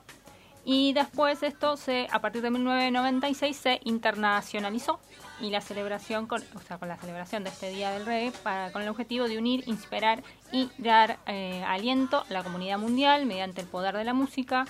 Y 0.67 0.93
después 0.93 1.43
esto 1.43 1.77
se, 1.77 2.07
a 2.11 2.19
partir 2.19 2.41
de 2.41 2.49
1996 2.49 3.55
se 3.55 3.79
internacionalizó 3.83 4.99
y 5.39 5.51
la 5.51 5.61
celebración 5.61 6.25
con, 6.25 6.41
o 6.55 6.59
sea, 6.61 6.79
con 6.79 6.87
la 6.87 6.97
celebración 6.97 7.43
de 7.43 7.51
este 7.51 7.69
Día 7.69 7.91
del 7.91 8.07
Reggae 8.07 8.31
para, 8.41 8.71
con 8.71 8.81
el 8.81 8.89
objetivo 8.89 9.27
de 9.27 9.37
unir, 9.37 9.63
inspirar 9.67 10.23
y 10.51 10.71
dar 10.79 11.19
eh, 11.27 11.63
aliento 11.67 12.25
a 12.27 12.33
la 12.33 12.43
comunidad 12.43 12.79
mundial 12.79 13.27
mediante 13.27 13.61
el 13.61 13.67
poder 13.67 13.95
de 13.95 14.05
la 14.05 14.13
música, 14.15 14.65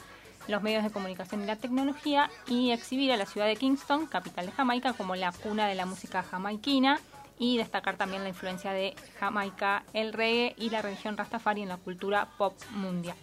los 0.48 0.62
medios 0.62 0.84
de 0.84 0.92
comunicación 0.92 1.44
y 1.44 1.46
la 1.46 1.56
tecnología 1.56 2.30
y 2.48 2.72
exhibir 2.72 3.12
a 3.12 3.18
la 3.18 3.25
ciudad 3.25 3.48
de 3.48 3.56
Kingston, 3.56 4.06
capital 4.06 4.46
de 4.48 4.52
Jamaica, 4.52 4.94
como 4.94 5.16
la 5.16 5.32
cuna 5.32 5.68
de 5.68 5.75
la 5.75 5.86
música 5.86 6.24
jamaiquina 6.24 7.00
y 7.38 7.58
destacar 7.58 7.98
también 7.98 8.24
la 8.24 8.30
influencia 8.30 8.72
de 8.72 8.96
Jamaica, 9.20 9.84
el 9.94 10.14
reggae 10.14 10.56
y 10.58 10.70
la 10.70 10.82
religión 10.82 11.18
Rastafari 11.18 11.64
en 11.64 11.70
la 11.70 11.78
cultura 11.78 12.30
pop 12.38 12.54
mundial. 12.72 13.18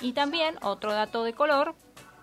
Y 0.00 0.12
también 0.12 0.56
otro 0.62 0.92
dato 0.92 1.22
de 1.22 1.32
color, 1.32 1.74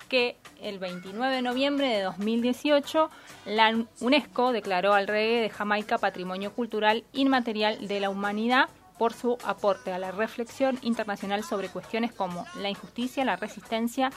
que 0.10 0.36
el 0.60 0.80
29 0.80 1.36
de 1.36 1.42
noviembre 1.42 1.88
de 1.88 2.02
2018 2.02 3.10
la 3.46 3.86
UNESCO 4.02 4.52
declaró 4.52 4.94
al 4.94 5.08
reggae 5.08 5.42
de 5.42 5.50
Jamaica 5.50 6.00
Patrimonio 6.00 6.52
Cultural 6.52 7.04
Inmaterial 7.14 7.88
de 7.88 8.00
la 8.00 8.10
Humanidad 8.10 8.70
por 9.00 9.14
su 9.14 9.38
aporte 9.46 9.92
a 9.92 9.98
la 9.98 10.12
reflexión 10.12 10.78
internacional 10.84 11.44
sobre 11.44 11.70
cuestiones 11.70 12.14
como 12.14 12.46
la 12.56 12.70
injusticia, 12.70 13.26
la 13.26 13.38
resistencia, 13.38 14.12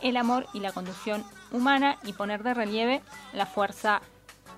el 0.00 0.16
amor 0.16 0.46
y 0.54 0.60
la 0.60 0.72
conducción 0.72 1.24
humana 1.50 1.98
y 2.04 2.12
poner 2.12 2.44
de 2.44 2.54
relieve 2.54 3.02
la 3.32 3.46
fuerza 3.46 4.00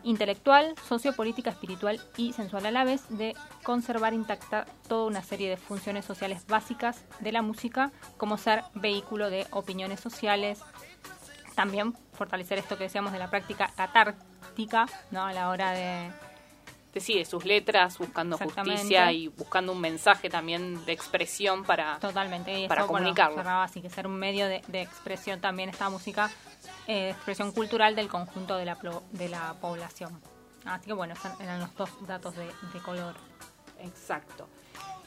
intelectual, 0.02 0.74
sociopolítica, 0.86 1.50
espiritual 1.50 2.00
y 2.16 2.32
sensual 2.34 2.66
a 2.66 2.70
la 2.70 2.84
vez 2.84 3.02
de 3.08 3.34
conservar 3.64 4.12
intacta 4.12 4.66
toda 4.86 5.06
una 5.06 5.22
serie 5.22 5.48
de 5.48 5.56
funciones 5.56 6.04
sociales 6.04 6.46
básicas 6.46 7.04
de 7.20 7.32
la 7.32 7.42
música, 7.42 7.90
como 8.18 8.38
ser 8.38 8.62
vehículo 8.74 9.30
de 9.30 9.46
opiniones 9.50 10.00
sociales, 10.00 10.60
también 11.54 11.94
fortalecer 12.12 12.58
esto 12.58 12.76
que 12.76 12.84
decíamos 12.84 13.12
de 13.12 13.18
la 13.18 13.30
práctica 13.30 13.70
catártica, 13.76 14.86
¿no? 15.10 15.24
A 15.24 15.32
la 15.32 15.48
hora 15.48 15.72
de 15.72 16.10
Decide 16.92 17.24
sus 17.24 17.44
letras, 17.44 17.98
buscando 17.98 18.36
justicia 18.36 19.12
y 19.12 19.28
buscando 19.28 19.72
un 19.72 19.80
mensaje 19.80 20.28
también 20.28 20.84
de 20.84 20.92
expresión 20.92 21.62
para... 21.64 21.98
totalmente 22.00 22.58
y 22.60 22.66
Para 22.68 22.80
eso, 22.82 22.88
comunicarlo. 22.88 23.40
así 23.48 23.80
que 23.80 23.88
ser 23.88 24.06
un 24.08 24.18
medio 24.18 24.46
de, 24.48 24.60
de 24.66 24.82
expresión 24.82 25.40
también 25.40 25.68
esta 25.68 25.88
música, 25.88 26.30
eh, 26.88 26.94
de 26.94 27.10
expresión 27.10 27.52
cultural 27.52 27.94
del 27.94 28.08
conjunto 28.08 28.56
de 28.56 28.64
la 28.64 28.76
de 29.12 29.28
la 29.28 29.54
población. 29.60 30.20
Así 30.64 30.86
que 30.86 30.92
bueno, 30.92 31.14
eran 31.40 31.60
los 31.60 31.74
dos 31.76 31.90
datos 32.06 32.34
de, 32.36 32.44
de 32.46 32.80
color. 32.84 33.14
Exacto. 33.78 34.48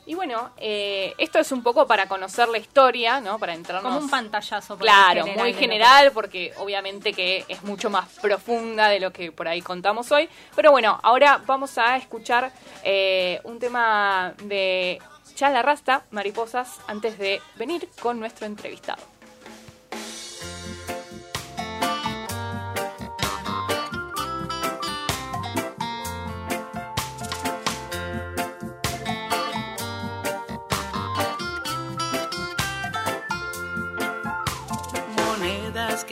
Y 0.05 0.15
bueno, 0.15 0.51
eh, 0.57 1.13
esto 1.17 1.39
es 1.39 1.51
un 1.51 1.63
poco 1.63 1.87
para 1.87 2.07
conocer 2.07 2.49
la 2.49 2.57
historia, 2.57 3.21
¿no? 3.21 3.39
Para 3.39 3.53
entrarnos... 3.53 3.93
Como 3.93 4.05
un 4.05 4.09
pantallazo. 4.09 4.75
por 4.77 4.85
Claro, 4.85 5.25
muy 5.27 5.53
general, 5.53 6.11
porque 6.13 6.53
obviamente 6.57 7.13
que 7.13 7.45
es 7.47 7.63
mucho 7.63 7.89
más 7.89 8.09
profunda 8.21 8.89
de 8.89 8.99
lo 8.99 9.13
que 9.13 9.31
por 9.31 9.47
ahí 9.47 9.61
contamos 9.61 10.11
hoy. 10.11 10.27
Pero 10.55 10.71
bueno, 10.71 10.99
ahora 11.03 11.41
vamos 11.45 11.77
a 11.77 11.95
escuchar 11.95 12.51
eh, 12.83 13.39
un 13.45 13.59
tema 13.59 14.33
de 14.43 14.99
Chala 15.35 15.61
Rasta, 15.61 16.03
Mariposas, 16.11 16.79
antes 16.87 17.17
de 17.17 17.41
venir 17.55 17.87
con 18.01 18.19
nuestro 18.19 18.45
entrevistado. 18.45 19.12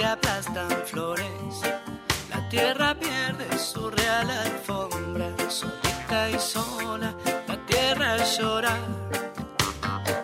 Aplastan 0.03 0.69
flores. 0.85 1.61
La 2.29 2.47
tierra 2.49 2.95
pierde 2.95 3.57
su 3.57 3.89
real 3.89 4.29
alfombra, 4.29 5.29
solita 5.49 6.29
y 6.29 6.39
sola, 6.39 7.13
la 7.47 7.57
tierra 7.65 8.17
llora, 8.37 8.77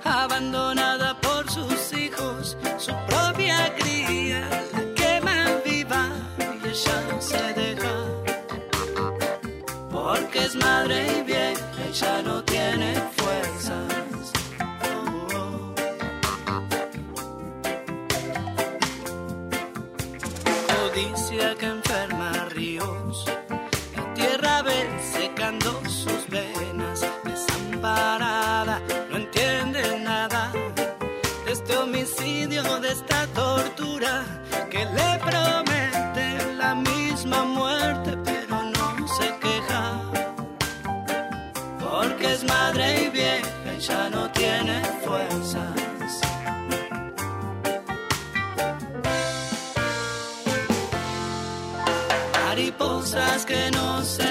abandonada 0.04 1.20
por 1.22 1.50
sus 1.50 1.94
hijos, 1.94 2.58
su 2.78 2.94
propia 3.08 3.74
cría, 3.76 4.48
la 4.74 4.94
queman 4.96 5.62
viva 5.66 6.10
y 6.40 6.68
ella 6.68 7.22
se 7.22 7.54
deja, 7.54 7.96
porque 9.92 10.46
es 10.46 10.56
madre 10.56 11.24
y 11.26 11.90
y 11.90 11.94
ya 11.94 12.22
no 12.22 12.44
tiene 12.44 12.94
fuerzas. 13.16 13.97
Que 21.38 21.68
enferma 21.68 22.32
ríos, 22.50 23.26
la 23.96 24.14
tierra 24.16 24.64
ve 24.64 24.90
secando 25.14 25.82
sus 25.88 26.28
venas, 26.30 27.06
desamparada, 27.24 28.82
no 29.12 29.18
entiende 29.18 30.00
nada 30.00 30.52
de 31.46 31.52
este 31.52 31.78
homicidio, 31.78 32.80
de 32.80 32.92
esta 32.92 33.28
tortura 33.28 34.26
que 34.72 34.86
le 34.86 35.20
promete 35.20 36.56
la 36.58 36.74
misma 36.74 37.44
muerte, 37.46 38.18
pero 38.26 38.64
no 38.64 39.08
se 39.08 39.36
queja, 39.38 40.02
porque 41.80 42.34
es 42.34 42.44
madre 42.44 43.04
y 43.04 43.10
vieja 43.10 43.74
y 43.78 43.80
ya 43.80 44.10
no 44.10 44.30
tiene 44.32 44.84
fuerzas. 45.04 45.77
Mariposas 53.14 53.46
que 53.46 53.72
no 53.72 54.04
se 54.04 54.27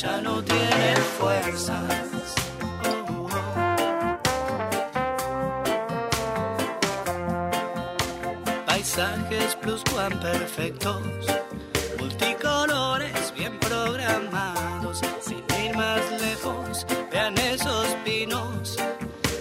ya 0.00 0.20
no 0.22 0.42
tiene 0.42 0.96
fuerzas. 1.18 2.34
Oh, 2.84 3.06
oh. 3.10 3.28
paisajes 8.66 9.56
pluscuamperfectos, 9.56 11.26
multicolores 11.98 13.34
bien 13.36 13.58
programados, 13.58 15.00
sin 15.20 15.44
ir 15.62 15.76
más 15.76 16.02
lejos, 16.22 16.86
vean 17.12 17.36
esos 17.36 17.86
pinos, 18.04 18.78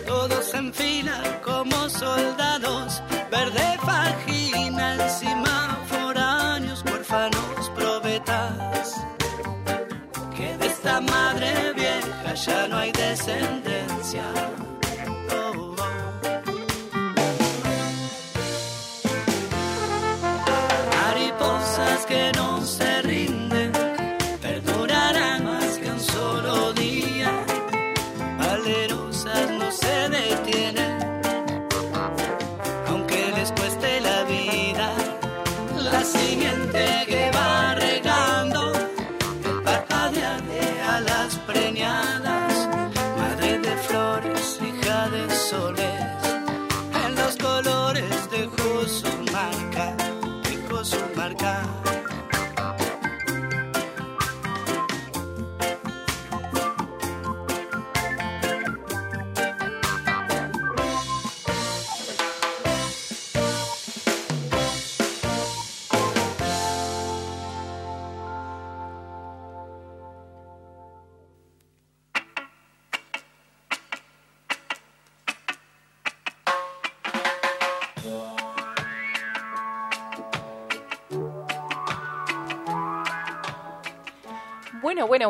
todos 0.05 0.53
en 0.55 0.73
fila 0.73 1.39
como 1.41 1.89
soldados, 1.89 3.01
verde 3.31 3.77
fajina 3.85 4.95
encima 4.95 5.77
foráneos, 5.87 6.83
huérfanos 6.83 7.58
ya 12.45 12.67
no 12.67 12.77
hay 12.77 12.91
descendencia. 12.91 14.23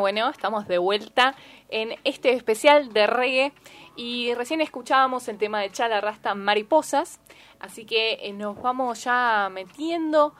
Bueno, 0.00 0.30
estamos 0.30 0.66
de 0.66 0.78
vuelta 0.78 1.34
en 1.68 1.94
este 2.04 2.32
especial 2.32 2.90
de 2.94 3.06
reggae 3.06 3.52
y 3.96 4.32
recién 4.32 4.62
escuchábamos 4.62 5.28
el 5.28 5.36
tema 5.36 5.60
de 5.60 5.70
Chala 5.70 6.00
Rasta 6.00 6.34
Mariposas, 6.34 7.20
así 7.58 7.84
que 7.84 8.14
eh, 8.22 8.32
nos 8.32 8.60
vamos 8.62 9.04
ya 9.04 9.50
metiendo 9.52 10.34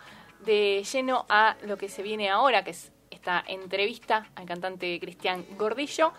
de 0.46 0.82
lleno 0.90 1.26
a 1.28 1.58
lo 1.66 1.76
que 1.76 1.90
se 1.90 2.02
viene 2.02 2.30
ahora, 2.30 2.64
que 2.64 2.70
es 2.70 2.90
esta 3.10 3.44
entrevista 3.46 4.30
al 4.34 4.46
cantante 4.46 4.98
Cristian 4.98 5.44
Gordillo 5.58 6.14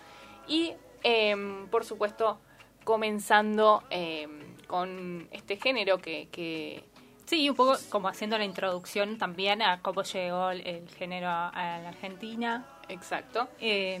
y 0.46 0.72
em, 1.02 1.66
por 1.66 1.84
supuesto 1.84 2.38
comenzando 2.84 3.82
em, 3.90 4.56
con 4.68 5.28
este 5.32 5.56
género 5.56 5.98
que, 5.98 6.84
Sí, 7.24 7.48
un 7.48 7.56
poco 7.56 7.76
como 7.88 8.08
haciendo 8.08 8.36
la 8.36 8.44
introducción 8.44 9.16
también 9.16 9.62
a 9.62 9.80
cómo 9.80 10.02
llegó 10.02 10.50
el, 10.50 10.88
género 10.90 11.28
a 11.28 11.80
la 11.82 11.88
Argentina. 11.88 12.66
Exacto. 12.92 13.48
Eh, 13.60 13.98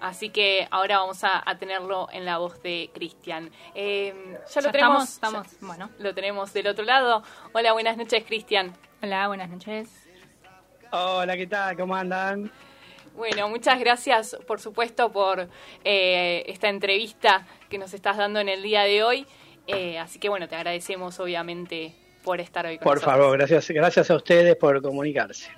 Así 0.00 0.30
que 0.30 0.68
ahora 0.70 0.98
vamos 0.98 1.24
a, 1.24 1.42
a 1.44 1.58
tenerlo 1.58 2.06
en 2.12 2.24
la 2.24 2.38
voz 2.38 2.62
de 2.62 2.88
Cristian. 2.94 3.50
Eh, 3.74 4.14
ya 4.48 4.60
lo 4.60 4.66
Ya 4.68 4.70
tenemos. 4.72 5.08
estamos- 5.08 5.46
estamos, 5.48 5.60
ya 5.60 5.66
bueno. 5.66 5.90
Lo 5.98 6.14
tenemos 6.14 6.52
del 6.52 6.68
otro 6.68 6.84
lado. 6.84 7.24
Hola, 7.52 7.72
buenas 7.72 7.96
noches, 7.96 8.22
Cristian. 8.24 8.72
hola, 9.02 9.26
buenas 9.26 9.50
noches. 9.50 9.88
Hola, 10.92 11.36
¿qué 11.36 11.48
tal? 11.48 11.76
¿Cómo 11.76 11.96
andan? 11.96 12.48
Bueno, 13.16 13.48
muchas 13.48 13.80
gracias, 13.80 14.36
por 14.46 14.60
supuesto, 14.60 15.10
por 15.10 15.48
eh, 15.82 16.44
esta 16.46 16.68
entrevista 16.68 17.44
que 17.68 17.76
nos 17.78 17.92
estás 17.92 18.16
dando 18.18 18.38
en 18.38 18.48
el 18.48 18.62
día 18.62 18.82
de 18.82 19.02
hoy. 19.02 19.26
Eh, 19.66 19.98
así 19.98 20.20
que 20.20 20.28
bueno, 20.28 20.46
te 20.46 20.54
agradecemos 20.54 21.18
obviamente 21.18 21.92
por 22.22 22.40
estar 22.40 22.64
hoy 22.66 22.78
con 22.78 22.84
Por 22.84 22.94
nosotros. 22.98 23.16
favor, 23.18 23.36
gracias, 23.36 23.68
gracias 23.70 24.08
a 24.12 24.14
ustedes 24.14 24.54
por 24.54 24.80
comunicarse. 24.80 25.50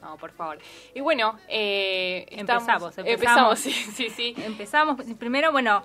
No, 0.00 0.16
por 0.16 0.30
favor. 0.32 0.58
Y 0.94 1.00
bueno, 1.00 1.38
eh, 1.48 2.26
estamos- 2.30 2.62
Empezamos, 2.62 2.98
empezamos. 2.98 3.58
empezamos. 3.58 3.58
sí, 3.60 3.72
sí, 3.72 4.10
sí. 4.10 4.34
Empezamos. 4.38 4.96
Primero, 5.18 5.52
bueno, 5.52 5.82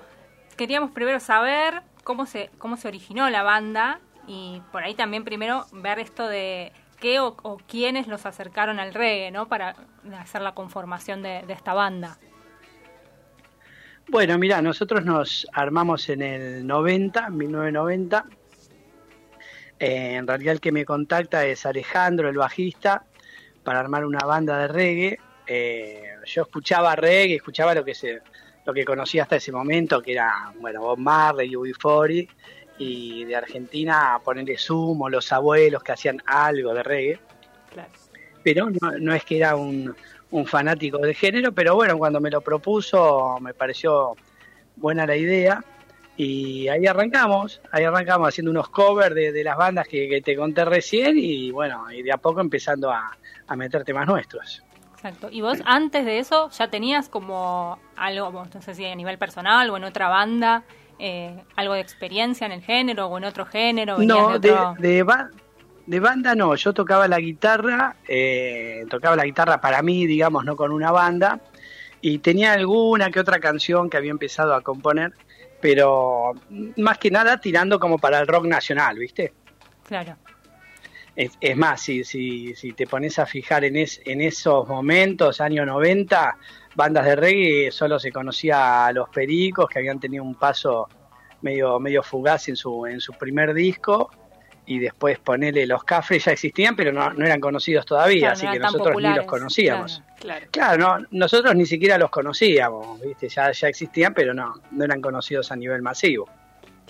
queríamos 0.56 0.92
primero 0.92 1.20
saber 1.20 1.82
cómo 2.04 2.26
se, 2.26 2.50
cómo 2.58 2.78
se 2.78 2.88
originó 2.88 3.30
la 3.30 3.44
banda 3.44 4.00
y 4.28 4.62
por 4.72 4.84
ahí 4.84 4.96
también 4.96 5.24
primero 5.24 5.66
ver 5.72 6.00
esto 6.00 6.28
de 6.28 6.72
qué 7.00 7.20
o, 7.20 7.36
quiénes 7.68 8.08
los 8.08 8.26
acercaron 8.26 8.80
al 8.80 8.94
reggae, 8.94 9.32
¿no? 9.32 9.48
Para 9.48 9.76
hacer 10.20 10.42
la 10.42 10.54
conformación 10.54 11.22
de, 11.22 11.44
esta 11.50 11.74
banda. 11.74 12.18
Bueno, 14.08 14.38
mira, 14.38 14.62
nosotros 14.62 15.04
nos 15.04 15.48
armamos 15.54 16.08
en 16.10 16.22
el 16.22 16.68
90, 16.68 17.30
1990. 17.30 18.26
Eh, 19.80 20.16
en 20.16 20.28
realidad 20.28 20.54
el 20.54 20.62
que 20.62 20.72
me 20.72 20.86
contacta 20.86 21.46
es 21.46 21.66
Alejandro, 21.66 22.30
el 22.30 22.38
bajista, 22.38 23.06
para 23.64 23.80
armar 23.80 24.06
una 24.06 24.26
banda 24.26 24.58
de 24.60 24.68
reggae. 24.68 25.20
Eh, 25.48 26.04
yo 26.26 26.44
escuchaba 26.44 26.96
reggae, 26.96 27.36
escuchaba 27.36 27.74
lo 27.74 27.84
que 27.84 27.96
se, 27.96 28.22
lo 28.66 28.74
que 28.74 28.86
conocía 28.86 29.24
hasta 29.24 29.36
ese 29.36 29.52
momento, 29.52 30.02
que 30.02 30.14
era, 30.14 30.54
bueno, 30.60 30.82
Bob 30.82 31.00
Marley, 31.00 31.52
UB40, 31.52 32.30
y 32.78 33.26
de 33.26 33.36
Argentina 33.36 34.20
ponerle 34.24 34.58
sumo, 34.58 35.10
los 35.10 35.32
abuelos 35.32 35.84
que 35.84 35.92
hacían 35.92 36.22
algo 36.26 36.74
de 36.74 36.84
reggae. 36.84 37.20
Pero 38.44 38.70
no, 39.00 39.14
es 39.14 39.24
que 39.24 39.38
era 39.38 39.56
un, 39.56 39.96
fanático 40.46 40.98
de 40.98 41.14
género, 41.14 41.52
pero 41.52 41.76
bueno, 41.76 41.98
cuando 41.98 42.20
me 42.20 42.32
lo 42.32 42.42
propuso 42.42 43.38
me 43.40 43.54
pareció 43.54 44.16
buena 44.76 45.06
la 45.06 45.16
idea. 45.16 45.64
Y 46.16 46.68
ahí 46.68 46.86
arrancamos, 46.86 47.60
ahí 47.72 47.84
arrancamos 47.86 48.28
haciendo 48.28 48.52
unos 48.52 48.70
covers 48.70 49.16
de, 49.16 49.44
las 49.44 49.58
bandas 49.58 49.88
que, 49.88 50.22
te 50.24 50.36
conté 50.36 50.64
recién 50.64 51.18
y 51.18 51.50
bueno, 51.50 51.92
y 51.92 52.04
de 52.04 52.12
a 52.12 52.18
poco 52.18 52.40
empezando 52.40 52.92
a, 52.92 53.18
a 53.48 53.56
meter 53.56 53.84
temas 53.84 54.08
nuestros. 54.08 54.64
Exacto. 54.94 55.28
¿Y 55.30 55.42
vos 55.42 55.60
antes 55.66 56.06
de 56.06 56.20
eso 56.20 56.50
ya 56.52 56.70
tenías 56.70 57.10
como 57.10 57.78
algo, 57.98 58.46
no 58.54 58.62
sé 58.62 58.74
si 58.74 58.86
a 58.86 58.96
nivel 58.96 59.18
personal 59.18 59.70
o 59.70 59.76
en 59.76 59.84
otra 59.84 60.08
banda, 60.08 60.64
eh, 60.98 61.44
algo 61.58 61.74
de 61.74 61.82
experiencia 61.82 62.46
en 62.46 62.54
el 62.54 62.62
género 62.62 63.08
o 63.08 63.18
en 63.18 63.26
otro 63.26 63.46
género? 63.46 63.98
No, 63.98 64.40
de, 64.40 64.56
de, 64.80 65.06
de, 65.88 66.00
banda 66.00 66.36
no. 66.36 66.56
Yo 66.56 66.74
tocaba 66.74 67.10
la 67.10 67.20
guitarra, 67.20 67.98
eh, 68.08 68.86
tocaba 68.90 69.18
la 69.18 69.26
guitarra 69.26 69.60
para 69.60 69.82
mí, 69.82 70.08
digamos, 70.08 70.46
no 70.46 70.56
con 70.56 70.72
una 70.72 70.92
banda. 70.92 71.42
Y 72.00 72.20
tenía 72.20 72.54
alguna 72.54 73.12
que 73.12 73.20
otra 73.20 73.40
canción 73.40 73.90
que 73.90 73.98
había 73.98 74.12
empezado 74.12 74.56
a 74.56 74.62
componer, 74.62 75.12
pero 75.64 76.34
más 76.76 76.98
que 76.98 77.10
nada 77.10 77.40
tirando 77.40 77.80
como 77.80 77.98
para 77.98 78.20
el 78.20 78.28
rock 78.28 78.48
nacional, 78.48 78.98
¿viste? 79.00 79.32
Claro. 79.88 80.18
Es, 81.16 81.56
más, 81.56 81.80
si, 81.80 82.04
si, 82.04 82.54
si 82.54 82.74
te 82.74 82.86
pones 82.86 83.18
a 83.18 83.26
fijar 83.26 83.64
en, 83.64 83.78
en 83.78 84.22
esos 84.22 84.68
momentos, 84.68 85.40
años 85.40 85.66
90, 85.66 86.38
bandas 86.76 87.06
de 87.06 87.16
reggae 87.16 87.72
solo 87.72 87.98
se 87.98 88.12
conocía 88.12 88.88
a 88.88 88.92
los 88.92 89.08
Pericos, 89.08 89.70
que 89.70 89.80
habían 89.80 90.02
tenido 90.02 90.26
un 90.26 90.36
paso 90.36 90.90
medio, 91.42 91.80
medio 91.80 92.04
fugaz 92.04 92.50
en 92.50 92.58
su, 92.58 92.86
en 92.86 93.00
su 93.00 93.14
primer 93.14 93.54
disco, 93.54 94.12
y 94.66 94.80
después 94.80 95.20
ponerle 95.20 95.66
los 95.66 95.84
Cafres 95.84 96.26
ya 96.26 96.32
existían, 96.32 96.76
pero 96.76 96.92
no, 96.92 97.12
eran 97.24 97.40
conocidos 97.40 97.86
todavía, 97.86 98.32
así 98.32 98.48
que 98.48 98.60
nosotros 98.60 98.96
ni 98.96 99.14
los 99.14 99.26
conocíamos. 99.26 100.02
Claro, 100.20 100.46
claro. 100.52 100.98
nosotros 101.12 101.54
ni 101.56 101.66
siquiera 101.66 101.98
los 101.98 102.10
conocíamos, 102.10 103.02
¿viste? 103.02 103.28
Ya, 103.28 103.52
ya 103.52 103.68
existían, 103.68 104.14
pero 104.14 104.34
no, 104.34 104.54
no 104.72 104.86
eran 104.86 105.02
conocidos 105.02 105.52
a 105.52 105.56
nivel 105.56 105.82
masivo. 105.82 106.30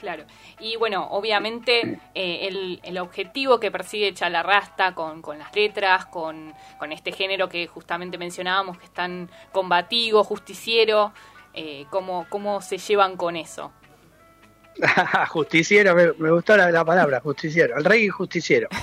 Claro. 0.04 0.26
Y 0.60 0.76
bueno, 0.76 1.08
obviamente 1.12 2.00
eh, 2.14 2.48
el, 2.48 2.82
el, 2.84 2.98
objetivo 2.98 3.60
que 3.60 3.72
persigue 3.72 4.14
Chalarrasta 4.14 4.94
con, 4.94 5.22
con 5.22 5.40
las 5.40 5.56
letras, 5.56 6.08
con, 6.08 6.54
con, 6.78 6.92
este 6.92 7.14
género 7.14 7.48
que 7.48 7.68
justamente 7.68 8.18
mencionábamos, 8.18 8.78
que 8.78 8.86
es 8.86 8.94
tan 8.94 9.30
combativo, 9.54 10.26
justiciero, 10.26 11.14
eh, 11.54 11.86
¿cómo, 11.90 12.26
¿cómo 12.30 12.62
se 12.62 12.80
llevan 12.80 13.16
con 13.16 13.38
eso? 13.38 13.72
justiciero, 15.30 15.96
me, 15.96 16.32
gustó 16.32 16.58
la, 16.58 16.86
palabra, 16.86 17.20
justiciero, 17.20 17.78
el 17.78 17.84
rey 17.84 18.08
justiciero. 18.10 18.68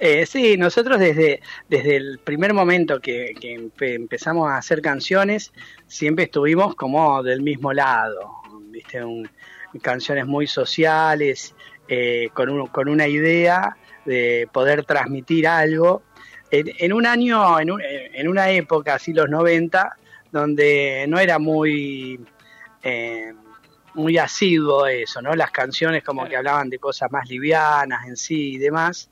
Eh, 0.00 0.26
sí, 0.26 0.56
nosotros 0.56 1.00
desde, 1.00 1.40
desde 1.68 1.96
el 1.96 2.20
primer 2.20 2.54
momento 2.54 3.00
que, 3.00 3.34
empezamos 3.80 4.48
a 4.48 4.56
hacer 4.56 4.80
canciones, 4.80 5.52
siempre 5.88 6.26
estuvimos 6.26 6.76
como 6.76 7.20
del 7.24 7.42
mismo 7.42 7.72
lado, 7.72 8.30
¿viste? 8.70 9.02
canciones 9.82 10.24
muy 10.24 10.46
sociales, 10.46 11.52
eh, 11.88 12.28
con, 12.32 12.68
con 12.68 12.88
una 12.88 13.08
idea 13.08 13.76
de 14.04 14.48
poder 14.52 14.84
transmitir 14.84 15.48
algo. 15.48 16.02
En, 16.50 16.92
un 16.92 17.04
año, 17.04 17.58
en, 17.58 17.68
en, 17.80 18.28
una 18.28 18.50
época, 18.50 18.94
así 18.94 19.12
los 19.12 19.28
90, 19.28 19.96
donde 20.32 21.06
no 21.08 21.18
era 21.18 21.38
muy... 21.38 22.20
Eh, 22.82 23.32
muy 23.94 24.16
asiduo 24.18 24.86
eso, 24.86 25.20
¿no? 25.20 25.34
Las 25.34 25.50
canciones 25.50 26.04
como 26.04 26.26
que 26.28 26.36
hablaban 26.36 26.70
de 26.70 26.78
cosas 26.78 27.10
más 27.10 27.28
livianas 27.28 28.06
en 28.06 28.16
sí 28.16 28.54
y 28.54 28.58
demás. 28.58 29.10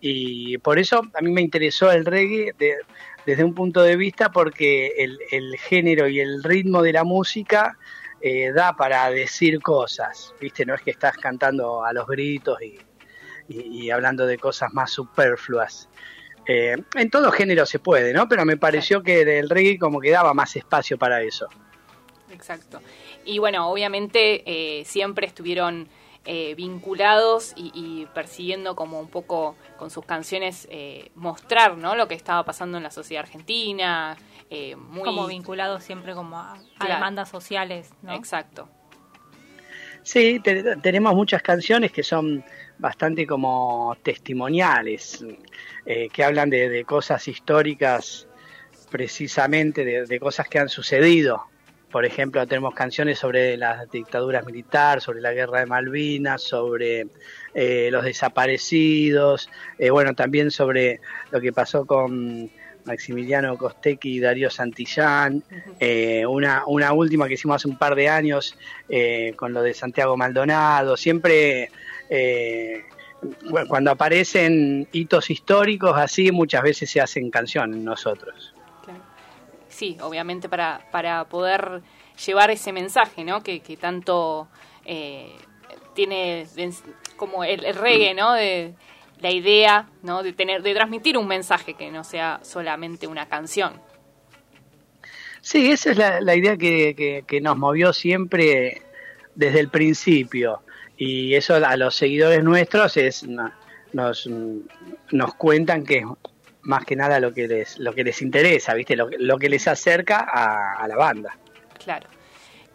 Y 0.00 0.58
por 0.58 0.78
eso 0.78 1.02
a 1.14 1.20
mí 1.20 1.30
me 1.30 1.42
interesó 1.42 1.92
el 1.92 2.04
reggae 2.04 2.54
desde 3.24 3.44
un 3.44 3.54
punto 3.54 3.82
de 3.82 3.96
vista 3.96 4.32
porque 4.32 4.94
el, 4.98 5.56
género 5.58 6.08
y 6.08 6.18
el 6.18 6.42
ritmo 6.42 6.82
de 6.82 6.92
la 6.92 7.04
música 7.04 7.78
eh, 8.20 8.50
da 8.52 8.74
para 8.74 9.10
decir 9.10 9.60
cosas, 9.60 10.34
¿viste? 10.40 10.64
No 10.64 10.74
es 10.74 10.82
que 10.82 10.90
estás 10.90 11.16
cantando 11.16 11.84
a 11.84 11.92
los 11.92 12.06
gritos 12.06 12.58
y, 13.48 13.90
hablando 13.90 14.26
de 14.26 14.38
cosas 14.38 14.72
más 14.72 14.90
superfluas. 14.90 15.88
Eh, 16.46 16.76
en 16.94 17.10
todo 17.10 17.30
género 17.30 17.66
se 17.66 17.78
puede, 17.78 18.12
¿no? 18.12 18.28
Pero 18.28 18.44
me 18.44 18.56
pareció 18.56 19.02
que 19.02 19.20
el 19.38 19.48
reggae 19.48 19.78
como 19.78 20.00
que 20.00 20.10
daba 20.10 20.32
más 20.34 20.56
espacio 20.56 20.98
para 20.98 21.22
eso. 21.22 21.48
Exacto. 22.32 22.80
Y 23.24 23.38
bueno, 23.38 23.70
obviamente 23.70 24.42
eh, 24.46 24.84
siempre 24.84 25.26
estuvieron 25.26 25.88
eh, 26.24 26.54
vinculados 26.54 27.52
y, 27.56 28.06
persiguiendo 28.14 28.76
como 28.76 29.00
un 29.00 29.08
poco 29.08 29.56
con 29.76 29.90
sus 29.90 30.04
canciones 30.04 30.68
eh, 30.70 31.10
mostrar 31.16 31.76
¿no? 31.76 31.96
lo 31.96 32.06
que 32.06 32.14
estaba 32.14 32.44
pasando 32.44 32.76
en 32.76 32.84
la 32.84 32.92
sociedad 32.92 33.24
argentina. 33.24 34.16
Eh, 34.48 34.76
muy... 34.76 35.02
Como 35.02 35.26
vinculados 35.26 35.82
siempre 35.82 36.14
como 36.14 36.38
a, 36.38 36.56
demandas 36.86 37.28
sociales. 37.28 37.90
¿no? 38.02 38.14
Exacto. 38.14 38.68
Sí, 40.04 40.40
tenemos 40.40 41.12
muchas 41.12 41.42
canciones 41.42 41.90
que 41.90 42.04
son 42.04 42.44
bastante 42.78 43.26
como 43.26 43.96
testimoniales, 44.04 45.24
que 45.84 46.24
hablan 46.24 46.50
de, 46.50 46.84
cosas 46.84 47.26
históricas 47.26 48.28
precisamente, 48.90 49.84
de, 49.84 50.20
cosas 50.20 50.48
que 50.48 50.60
han 50.60 50.68
sucedido 50.68 51.46
por 51.92 52.06
ejemplo, 52.06 52.44
tenemos 52.46 52.74
canciones 52.74 53.18
sobre 53.18 53.56
las 53.58 53.88
dictaduras 53.90 54.44
militares, 54.46 55.04
sobre 55.04 55.20
la 55.20 55.32
guerra 55.32 55.60
de 55.60 55.66
Malvinas, 55.66 56.42
sobre 56.42 57.06
eh, 57.54 57.90
los 57.92 58.02
desaparecidos, 58.02 59.50
eh, 59.78 59.90
bueno, 59.90 60.14
también 60.14 60.50
sobre 60.50 61.00
lo 61.30 61.40
que 61.40 61.52
pasó 61.52 61.84
con 61.84 62.50
Maximiliano 62.86 63.58
Costequi 63.58 64.16
y 64.16 64.20
Darío 64.20 64.50
Santillán, 64.50 65.44
eh, 65.78 66.24
una, 66.26 66.64
una 66.66 66.94
última 66.94 67.28
que 67.28 67.34
hicimos 67.34 67.56
hace 67.56 67.68
un 67.68 67.78
par 67.78 67.94
de 67.94 68.08
años 68.08 68.56
con 69.36 69.52
lo 69.52 69.62
de 69.62 69.74
Santiago 69.74 70.16
Maldonado, 70.16 70.96
siempre 70.96 71.70
cuando 73.68 73.90
aparecen 73.90 74.88
hitos 74.92 75.30
históricos 75.30 75.96
así, 75.96 76.32
muchas 76.32 76.62
veces 76.62 76.90
se 76.90 77.00
hacen 77.00 77.30
canciones 77.30 77.76
nosotros 77.78 78.51
sí, 79.82 79.96
obviamente 80.00 80.48
para, 80.48 80.86
para 80.92 81.24
poder 81.24 81.82
llevar 82.24 82.52
ese 82.52 82.72
mensaje, 82.72 83.24
¿no? 83.24 83.42
Que, 83.42 83.58
que 83.58 83.76
tanto 83.76 84.46
eh, 84.84 85.32
tiene 85.92 86.46
como 87.16 87.42
el, 87.42 87.74
reggae, 87.74 88.14
¿no? 88.14 88.32
De 88.32 88.74
la 89.20 89.32
idea, 89.32 89.88
¿no? 90.04 90.22
De 90.22 90.32
tener, 90.34 90.62
de 90.62 90.72
transmitir 90.72 91.18
un 91.18 91.26
mensaje 91.26 91.74
que 91.74 91.90
no 91.90 92.04
sea 92.04 92.38
solamente 92.44 93.08
una 93.08 93.26
canción. 93.26 93.72
Sí, 95.40 95.72
esa 95.72 95.90
es 95.90 95.98
la, 95.98 96.36
idea 96.36 96.56
que, 96.56 97.24
que, 97.26 97.40
nos 97.40 97.56
movió 97.56 97.92
siempre 97.92 98.82
desde 99.34 99.58
el 99.58 99.68
principio. 99.68 100.60
Y 100.96 101.34
eso 101.34 101.56
a 101.56 101.76
los 101.76 101.96
seguidores 101.96 102.44
nuestros 102.44 102.96
es 102.96 103.26
nos, 103.92 104.30
nos 105.10 105.34
cuentan 105.34 105.82
que 105.82 106.04
más 106.62 106.84
que 106.84 106.96
nada 106.96 107.20
lo 107.20 107.32
que 107.32 107.48
les, 107.48 107.78
lo 107.78 107.94
que 107.94 108.04
les 108.04 108.22
interesa, 108.22 108.74
¿viste? 108.74 108.96
Lo, 108.96 109.08
lo 109.18 109.38
que 109.38 109.48
les 109.48 109.66
acerca 109.68 110.20
a, 110.20 110.86
la 110.86 110.96
banda. 110.96 111.36
Claro. 111.82 112.08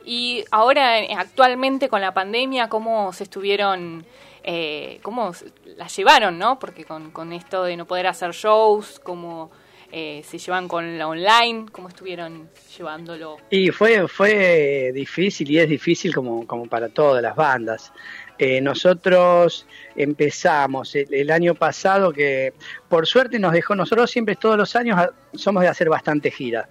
Y 0.05 0.43
ahora, 0.51 0.99
actualmente 1.17 1.89
con 1.89 2.01
la 2.01 2.13
pandemia, 2.13 2.69
¿cómo 2.69 3.11
se 3.11 3.23
estuvieron, 3.23 4.05
eh, 4.43 4.99
cómo 5.01 5.33
la 5.75 5.87
llevaron, 5.87 6.37
no? 6.37 6.59
Porque 6.59 6.85
con, 6.85 7.11
con 7.11 7.33
esto 7.33 7.63
de 7.63 7.75
no 7.75 7.85
poder 7.85 8.07
hacer 8.07 8.31
shows, 8.31 8.99
¿cómo 8.99 9.51
eh, 9.91 10.21
se 10.25 10.37
llevan 10.37 10.67
con 10.67 10.97
la 10.97 11.07
online? 11.07 11.65
¿Cómo 11.71 11.87
estuvieron 11.87 12.49
llevándolo? 12.77 13.37
Y 13.49 13.69
fue, 13.71 14.07
fue 14.07 14.91
difícil 14.93 15.49
y 15.51 15.59
es 15.59 15.69
difícil 15.69 16.13
como, 16.13 16.45
como 16.45 16.67
para 16.67 16.89
todas 16.89 17.21
las 17.21 17.35
bandas. 17.35 17.93
Eh, 18.39 18.61
nosotros 18.61 19.65
empezamos 19.95 20.95
el, 20.95 21.31
año 21.31 21.55
pasado 21.55 22.13
que 22.13 22.53
por 22.87 23.07
suerte 23.07 23.39
nos 23.39 23.51
dejó, 23.51 23.75
nosotros 23.75 24.11
siempre 24.11 24.35
todos 24.35 24.57
los 24.57 24.75
años 24.75 24.99
somos 25.33 25.63
de 25.63 25.69
hacer 25.69 25.89
bastante 25.89 26.29
gira. 26.29 26.69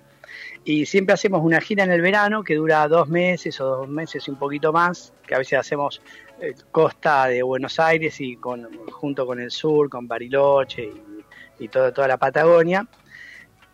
Y 0.65 0.87
siempre 0.87 1.15
hacemos 1.15 1.43
una 1.43 1.61
gira 1.61 1.85
en 1.85 1.93
el 1.93 2.01
verano 2.01 2.43
que 2.43 2.57
dura 2.57 2.87
dos 2.89 3.09
meses 3.09 3.61
o 3.61 3.67
dos 3.67 3.89
meses 3.89 4.27
y 4.27 4.31
un 4.31 4.39
poquito 4.39 4.73
más, 4.73 5.13
que 5.27 5.35
a 5.35 5.39
veces 5.39 5.59
hacemos 5.59 6.01
eh, 6.41 6.55
costa 6.71 7.27
de 7.27 7.43
Buenos 7.43 7.79
Aires 7.81 8.21
y 8.21 8.37
con, 8.37 8.69
junto 8.91 9.27
con 9.27 9.41
el 9.41 9.51
sur, 9.51 9.89
con 9.89 10.07
Bariloche 10.07 10.85
y, 10.85 11.65
y 11.65 11.69
toda 11.69 12.09
la 12.09 12.17
Patagonia. 12.17 12.87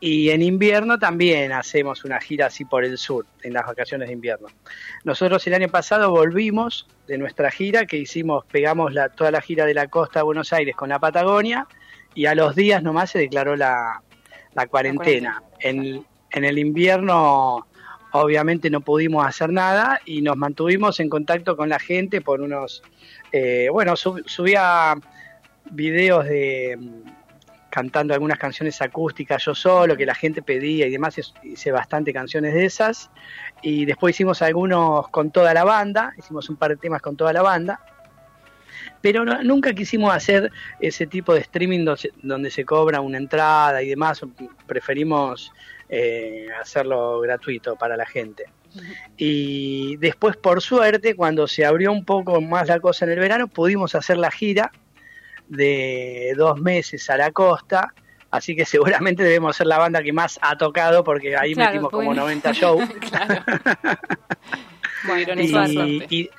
Y 0.05 0.31
en 0.31 0.43
invierno 0.43 0.99
también 0.99 1.53
hacemos 1.53 2.05
una 2.05 2.21
gira 2.21 2.47
así 2.47 2.65
por 2.65 2.85
el 2.85 2.99
sur, 2.99 3.25
en 3.45 3.53
las 3.53 3.65
vacaciones 3.65 4.09
de 4.09 4.15
invierno. 4.15 4.49
Nosotros 5.05 5.47
el 5.47 5.55
año 5.55 5.69
pasado 5.69 6.11
volvimos 6.11 6.89
de 7.07 7.19
nuestra 7.19 7.53
gira, 7.53 7.87
que 7.87 7.99
hicimos, 7.99 8.45
pegamos 8.47 8.93
la, 8.95 9.11
toda 9.11 9.31
la 9.31 9.41
gira 9.41 9.65
de 9.65 9.75
la 9.75 9.87
costa 9.87 10.19
de 10.19 10.25
Buenos 10.25 10.53
Aires 10.53 10.75
con 10.75 10.89
la 10.89 10.99
Patagonia, 10.99 11.69
y 12.17 12.27
a 12.27 12.35
los 12.35 12.57
días 12.57 12.83
nomás 12.83 13.11
se 13.11 13.21
declaró 13.21 13.55
la, 13.55 14.03
la 14.55 14.67
cuarentena. 14.67 15.41
En, 15.61 16.05
en 16.33 16.45
el 16.45 16.59
invierno 16.59 17.69
obviamente 18.11 18.71
no 18.71 18.81
pudimos 18.81 19.25
hacer 19.25 19.53
nada 19.53 20.01
y 20.05 20.21
nos 20.21 20.37
mantuvimos 20.37 20.99
en 20.99 21.09
contacto 21.09 21.57
con 21.57 21.69
la 21.69 21.79
gente 21.79 22.21
por 22.21 22.41
unos, 22.41 22.83
eh, 23.31 23.69
bueno, 23.71 23.95
sub, 23.95 24.21
subía 24.27 24.97
videos 25.71 26.25
de 26.25 26.77
cantando 27.73 28.13
algunas 28.13 28.39
canciones 28.39 28.83
acústicas 28.83 29.43
yo 29.47 29.55
solo, 29.55 29.97
que 29.97 30.05
la 30.05 30.15
gente 30.15 30.43
pedía 30.43 30.87
y 30.87 30.91
demás, 30.91 31.17
hice 31.43 31.73
bastante 31.73 32.13
canciones 32.13 32.53
de 32.53 32.67
esas. 32.67 33.11
Y 33.63 33.87
después 33.87 34.15
hicimos 34.15 34.43
algunos 34.43 35.09
con 35.09 35.31
toda 35.31 35.55
la 35.55 35.65
banda, 35.65 36.13
hicimos 36.19 36.51
un 36.51 36.57
par 36.57 36.73
de 36.73 36.77
temas 36.77 37.01
con 37.01 37.17
toda 37.17 37.33
la 37.33 37.41
banda. 37.41 37.81
Pero 39.01 39.25
no, 39.25 39.43
nunca 39.43 39.73
quisimos 39.73 40.15
hacer 40.15 40.53
ese 40.81 41.07
tipo 41.07 41.33
de 41.33 41.41
streaming 41.41 41.87
donde, 41.87 42.13
donde, 42.23 42.51
se 42.51 42.67
cobra 42.67 43.01
una 43.01 43.17
entrada 43.17 43.83
y 43.83 43.89
demás, 43.89 44.21
preferimos 44.67 45.51
eh, 45.89 46.49
hacerlo 46.61 47.21
gratuito 47.21 47.77
para 47.77 47.97
la 47.97 48.05
gente. 48.05 48.45
Y 49.17 49.97
después, 49.97 50.37
por 50.37 50.61
suerte, 50.61 51.15
cuando 51.15 51.49
se 51.49 51.65
abrió 51.65 51.91
un 51.91 52.05
poco 52.05 52.39
más 52.43 52.69
la 52.69 52.81
cosa 52.81 53.07
en 53.07 53.13
el 53.13 53.19
verano, 53.19 53.49
pudimos 53.49 53.95
hacer 53.95 54.19
la 54.19 54.31
gira 54.31 54.73
de 55.53 56.35
dos 56.37 56.61
meses 56.61 57.09
a 57.11 57.17
la 57.17 57.31
costa, 57.31 57.93
así 58.31 58.57
que 58.57 58.65
seguramente 58.65 59.23
debemos 59.23 59.57
ser 59.57 59.67
la 59.67 59.79
banda 59.79 60.03
que 60.03 60.13
más 60.13 60.39
ha 60.43 60.57
tocado 60.57 61.05
porque 61.05 61.37
ahí 61.37 61.55
claro, 61.55 61.73
metimos 61.73 61.91
como 61.91 62.15
90 62.15 62.53
shows. 62.53 62.89
bueno, 65.07 65.41
y, 65.41 66.07
y, 66.09 66.31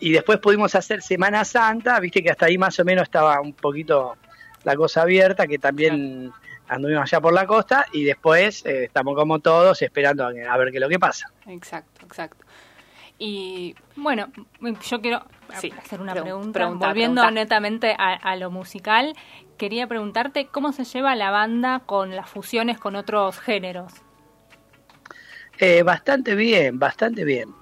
y, 0.00 0.12
después 0.12 0.38
pudimos 0.38 0.74
hacer 0.74 1.02
Semana 1.02 1.44
Santa, 1.44 2.00
viste 2.00 2.22
que 2.22 2.30
hasta 2.30 2.46
ahí 2.46 2.56
más 2.56 2.78
o 2.80 2.84
menos 2.84 3.04
estaba 3.04 3.40
un 3.40 3.52
poquito 3.52 4.16
la 4.64 4.74
cosa 4.74 5.02
abierta, 5.02 5.46
que 5.46 5.58
también 5.58 6.30
claro. 6.30 6.34
anduvimos 6.68 7.02
allá 7.02 7.20
por 7.20 7.34
la 7.34 7.46
costa 7.46 7.86
y 7.92 8.04
después 8.04 8.64
eh, 8.64 8.84
estamos 8.84 9.14
como 9.14 9.38
todos 9.40 9.82
esperando 9.82 10.24
a, 10.24 10.28
a 10.28 10.56
ver 10.56 10.70
qué 10.70 10.78
es 10.78 10.82
lo 10.82 10.88
que 10.88 10.98
pasa. 10.98 11.30
Exacto, 11.46 12.06
exacto. 12.06 12.46
Y 13.18 13.74
bueno, 13.96 14.28
yo 14.88 15.00
quiero 15.00 15.22
sí, 15.58 15.72
hacer 15.78 16.00
una 16.00 16.12
pregunta. 16.12 16.52
pregunta 16.52 16.86
Volviendo 16.88 17.22
pregunta. 17.22 17.40
netamente 17.40 17.94
a, 17.98 18.12
a, 18.12 18.36
lo 18.36 18.50
musical, 18.50 19.14
quería 19.56 19.86
preguntarte 19.86 20.48
cómo 20.48 20.72
se 20.72 20.84
lleva 20.84 21.14
la 21.14 21.30
banda 21.30 21.82
con 21.86 22.14
las 22.14 22.28
fusiones 22.28 22.78
con 22.78 22.94
otros 22.94 23.38
géneros. 23.40 23.92
Eh, 25.58 25.82
bastante 25.82 26.34
bien, 26.34 26.78
bastante 26.78 27.24
bien. 27.24 27.54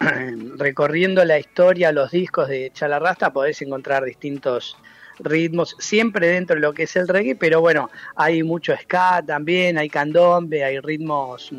Recorriendo 0.58 1.24
la 1.24 1.38
historia, 1.38 1.92
los 1.92 2.10
discos 2.10 2.48
de 2.48 2.70
Chalarrasta, 2.72 3.32
podés 3.32 3.62
encontrar 3.62 4.04
distintos 4.04 4.76
ritmos, 5.20 5.76
siempre 5.78 6.28
dentro 6.28 6.56
de 6.56 6.62
lo 6.62 6.72
que 6.74 6.82
es 6.82 6.96
el 6.96 7.08
reggae, 7.08 7.36
pero 7.36 7.60
bueno, 7.60 7.88
hay 8.16 8.42
mucho 8.42 8.74
ska 8.76 9.22
también, 9.26 9.78
hay 9.78 9.88
candombe, 9.88 10.64
hay 10.64 10.80
ritmos 10.80 11.52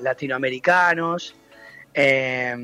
latinoamericanos. 0.00 1.34
Eh, 1.94 2.56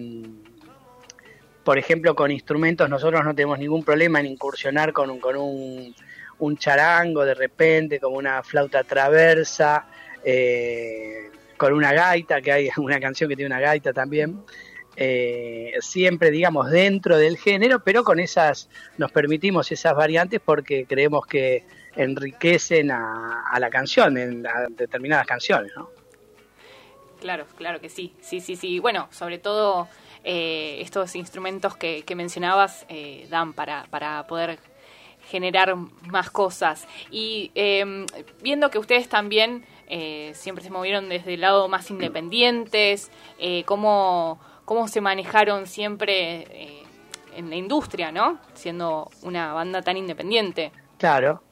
por 1.67 1.79
ejemplo, 1.79 2.15
con 2.15 2.31
instrumentos 2.31 2.89
nosotros 2.89 3.25
no 3.25 3.35
tenemos 3.35 3.59
ningún 3.59 3.83
problema 3.83 4.21
en 4.21 4.27
incursionar 4.27 4.93
con 4.93 5.11
un, 5.11 5.19
con 5.19 5.37
un, 5.37 5.93
un 6.39 6.57
charango 6.57 7.25
de 7.25 7.35
repente, 7.35 7.99
como 7.99 8.19
una 8.19 8.41
flauta 8.45 8.85
traversa, 8.85 9.85
eh, 10.25 11.29
con 11.57 11.73
una 11.73 11.93
gaita, 11.93 12.41
que 12.41 12.53
hay 12.53 12.69
una 12.77 13.01
canción 13.01 13.29
que 13.29 13.35
tiene 13.35 13.53
una 13.53 13.61
gaita 13.61 13.93
también. 13.93 14.45
Eh, 14.97 15.73
siempre, 15.81 16.31
digamos, 16.31 16.71
dentro 16.71 17.19
del 17.19 17.37
género, 17.37 17.83
pero 17.83 18.05
con 18.05 18.21
esas, 18.21 18.71
nos 18.97 19.11
permitimos 19.11 19.73
esas 19.73 19.97
variantes 19.97 20.41
porque 20.43 20.87
creemos 20.87 21.27
que 21.27 21.65
enriquecen 21.97 22.93
a, 22.93 23.43
a 23.51 23.59
la 23.59 23.71
canción, 23.71 24.17
en 24.17 24.47
a 24.47 24.69
determinadas 24.71 25.27
canciones, 25.27 25.73
¿no? 25.77 25.96
Claro, 27.21 27.47
claro 27.57 27.81
que 27.81 27.89
sí, 27.89 28.13
sí, 28.21 28.41
sí, 28.41 28.57
sí. 28.57 28.79
Bueno, 28.79 29.09
sobre 29.11 29.39
todo 29.39 29.89
eh, 30.25 30.79
estos 30.81 31.17
instrumentos 31.17 31.77
que, 31.77 32.03
que 32.03 32.15
mencionabas 32.15 32.87
eh, 32.89 33.27
dan 33.31 33.53
para, 33.53 33.87
para 33.91 34.27
poder 34.27 34.59
generar 35.31 35.75
más 35.77 36.31
cosas. 36.31 36.87
Y 37.11 37.51
eh, 37.55 38.07
viendo 38.43 38.71
que 38.71 38.79
ustedes 38.79 39.09
también 39.09 39.65
eh, 39.89 40.33
siempre 40.35 40.63
se 40.63 40.71
movieron 40.71 41.09
desde 41.09 41.35
el 41.35 41.41
lado 41.41 41.69
más 41.69 41.91
independientes, 41.91 43.11
eh, 43.39 43.65
¿cómo, 43.65 44.39
¿cómo 44.65 44.89
se 44.89 45.01
manejaron 45.01 45.67
siempre 45.67 46.47
eh, 46.51 46.83
en 47.35 47.51
la 47.51 47.57
industria, 47.57 48.13
¿no? 48.13 48.39
Siendo 48.55 49.11
una 49.23 49.53
banda 49.53 49.83
tan 49.83 49.97
independiente. 49.97 50.73
Claro. 50.99 51.43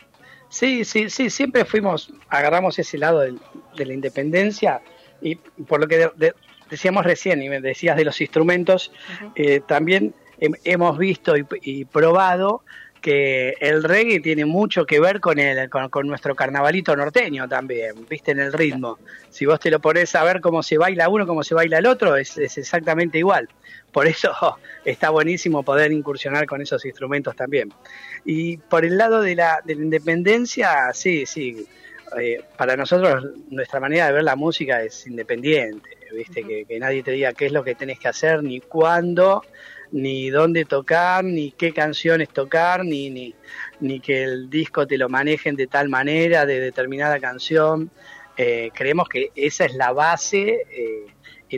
Sí, 0.49 0.85
sí, 0.85 1.11
sí, 1.11 1.31
siempre 1.31 1.65
fuimos, 1.65 2.13
agarramos 2.29 2.79
ese 2.79 2.97
lado 2.97 3.21
de 3.21 3.85
la 3.85 3.93
independencia 3.93 4.81
y 5.25 5.37
por 5.37 5.81
lo 5.81 5.89
que 5.89 5.99
de, 5.99 6.11
de, 6.17 6.35
decíamos 6.71 7.05
recién, 7.05 7.43
y 7.43 7.49
me 7.49 7.61
decías 7.61 7.97
de 7.97 8.05
los 8.05 8.21
instrumentos, 8.21 8.93
uh 8.93 9.25
-huh. 9.25 9.33
eh, 9.35 9.61
también 9.67 10.15
he, 10.39 10.51
hemos 10.65 10.99
visto 10.99 11.37
y, 11.37 11.47
y, 11.63 11.85
probado 11.87 12.63
que 13.01 13.55
el 13.61 13.85
reggae 13.85 14.21
tiene 14.21 14.45
mucho 14.47 14.87
que 14.87 14.99
ver 14.99 15.21
con, 15.21 15.39
el, 15.39 15.69
con, 15.69 15.89
con, 15.91 16.07
nuestro 16.07 16.35
carnavalito 16.35 16.97
norteño 16.97 17.49
también, 17.49 18.07
viste, 18.09 18.33
en 18.33 18.41
el 18.41 18.53
ritmo. 18.53 18.99
Si 19.29 19.45
vos 19.45 19.61
te 19.61 19.71
lo 19.71 19.79
pones 19.79 20.15
a 20.15 20.25
ver 20.25 20.41
cómo 20.41 20.63
se 20.63 20.79
baila 20.79 21.09
uno, 21.09 21.27
cómo 21.27 21.43
se 21.43 21.55
baila 21.55 21.79
el 21.79 21.87
otro, 21.87 22.17
es, 22.17 22.39
es 22.39 22.57
exactamente 22.57 23.19
igual. 23.19 23.49
Por 23.93 24.07
eso 24.07 24.33
está 24.85 25.11
buenísimo 25.11 25.63
poder 25.63 25.93
incursionar 25.93 26.47
con 26.47 26.63
esos 26.63 26.85
instrumentos 26.85 27.37
también. 27.37 27.73
Y 28.25 28.57
por 28.57 28.85
el 28.87 28.97
lado 28.97 29.21
de 29.21 29.35
la, 29.37 29.61
de 29.65 29.75
la 29.75 29.83
independencia, 29.83 30.93
sí, 30.95 31.27
sí, 31.27 31.67
eh, 32.19 32.45
para 32.57 32.77
nosotros 32.77 33.25
nuestra 33.51 33.81
manera 33.81 34.07
de 34.07 34.13
ver 34.13 34.25
la 34.25 34.37
música 34.37 34.83
es 34.83 35.07
independiente, 35.07 35.91
¿viste? 36.13 36.43
Uh 36.43 36.45
-huh. 36.45 36.49
que, 36.49 36.65
que, 36.67 36.79
nadie 36.79 37.03
te 37.03 37.13
diga 37.13 37.33
qué 37.33 37.47
es 37.47 37.53
lo 37.53 37.65
que 37.65 37.75
tenés 37.75 37.99
que 37.99 38.09
hacer, 38.09 38.43
ni 38.43 38.61
cuándo, 38.61 39.43
ni 39.93 40.31
dónde 40.31 40.65
tocar, 40.65 41.25
ni 41.25 41.53
qué 41.53 41.73
canciones 41.73 42.29
tocar, 42.29 42.85
ni, 42.85 43.11
ni, 43.11 43.35
ni 43.81 44.01
que 44.01 44.25
el 44.25 44.51
disco 44.51 44.87
te 44.87 44.99
lo 44.99 45.09
manejen 45.09 45.57
de 45.57 45.67
tal 45.67 45.89
manera, 45.89 46.47
de 46.47 46.61
determinada 46.61 47.21
canción. 47.21 47.91
Eh, 48.37 48.71
creemos 48.75 49.09
que 49.09 49.31
esa 49.37 49.65
es 49.65 49.75
la 49.75 49.93
base, 49.93 50.67
eh, 50.71 51.07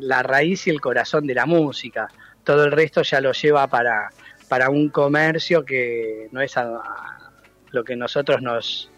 la 0.01 0.23
raíz 0.23 0.67
y 0.67 0.71
el 0.71 0.81
corazón 0.81 1.27
de 1.27 1.35
la 1.35 1.47
música. 1.47 2.09
Todo 2.45 2.65
el 2.65 2.73
resto 2.73 3.03
ya 3.03 3.21
lo 3.21 3.33
lleva 3.33 3.67
para, 3.69 4.11
para 4.49 4.69
un 4.69 4.91
comercio 4.91 5.65
que 5.65 6.29
no 6.33 6.43
es 6.43 6.57
a, 6.57 6.77
a 6.77 7.33
lo 7.71 7.85
que 7.85 7.97
nosotros 7.97 8.43
nos, 8.43 8.91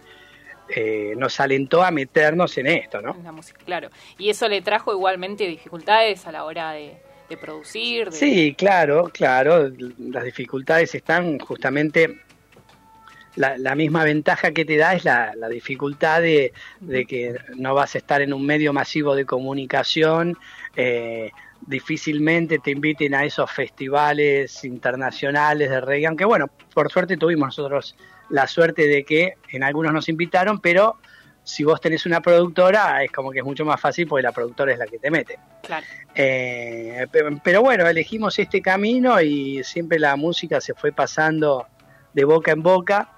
eh, 0.74 1.14
nos 1.16 1.40
alentó 1.40 1.82
a 1.82 1.90
meternos 1.90 2.56
en 2.58 2.66
esto, 2.66 3.00
¿no? 3.00 3.14
En 3.14 3.24
la 3.24 3.32
música, 3.32 3.60
claro. 3.64 3.88
Y 4.18 4.30
eso 4.30 4.48
le 4.48 4.60
trajo 4.60 4.92
igualmente 4.92 5.46
dificultades 5.46 6.26
a 6.26 6.32
la 6.32 6.44
hora 6.44 6.72
de, 6.72 6.96
de 7.28 7.36
producir. 7.36 8.10
De... 8.10 8.16
Sí, 8.16 8.54
claro, 8.56 9.10
claro. 9.12 9.70
Las 9.98 10.24
dificultades 10.24 10.94
están 10.94 11.38
justamente. 11.38 12.20
La, 13.36 13.56
la, 13.56 13.76
misma 13.76 14.02
ventaja 14.02 14.50
que 14.50 14.64
te 14.64 14.76
da 14.76 14.94
es 14.94 15.04
la, 15.04 15.32
la 15.36 15.48
dificultad 15.48 16.22
de, 16.22 16.52
de, 16.80 17.06
que 17.06 17.36
no 17.54 17.72
vas 17.72 17.94
a 17.94 17.98
estar 17.98 18.20
en 18.20 18.32
un 18.32 18.44
medio 18.44 18.72
masivo 18.72 19.14
de 19.14 19.24
comunicación. 19.26 20.36
Eh, 20.74 21.30
difícilmente 21.60 22.58
te 22.58 22.72
inviten 22.72 23.14
a 23.14 23.24
esos 23.24 23.50
festivales 23.50 24.64
internacionales 24.64 25.70
de 25.70 25.80
reggae, 25.80 26.06
aunque 26.06 26.24
bueno, 26.24 26.48
por 26.74 26.90
suerte 26.90 27.16
tuvimos 27.16 27.48
nosotros 27.48 27.94
la 28.30 28.46
suerte 28.46 28.86
de 28.86 29.04
que 29.04 29.34
en 29.50 29.62
algunos 29.62 29.92
nos 29.92 30.08
invitaron, 30.08 30.60
pero 30.60 30.98
si 31.42 31.64
vos 31.64 31.80
tenés 31.80 32.04
una 32.04 32.20
productora 32.20 33.02
es 33.02 33.10
como 33.10 33.30
que 33.30 33.38
es 33.38 33.44
mucho 33.44 33.64
más 33.64 33.80
fácil 33.80 34.06
porque 34.06 34.22
la 34.22 34.32
productora 34.32 34.72
es 34.72 34.78
la 34.78 34.86
que 34.86 34.98
te 34.98 35.10
mete. 35.10 35.38
Claro. 35.62 35.86
Eh, 36.14 37.06
pero 37.42 37.62
bueno, 37.62 37.86
elegimos 37.86 38.38
este 38.38 38.60
camino 38.60 39.20
y 39.20 39.64
siempre 39.64 39.98
la 39.98 40.14
música 40.16 40.60
se 40.60 40.74
fue 40.74 40.92
pasando 40.92 41.66
de 42.12 42.24
boca 42.24 42.52
en 42.52 42.62
boca 42.62 43.12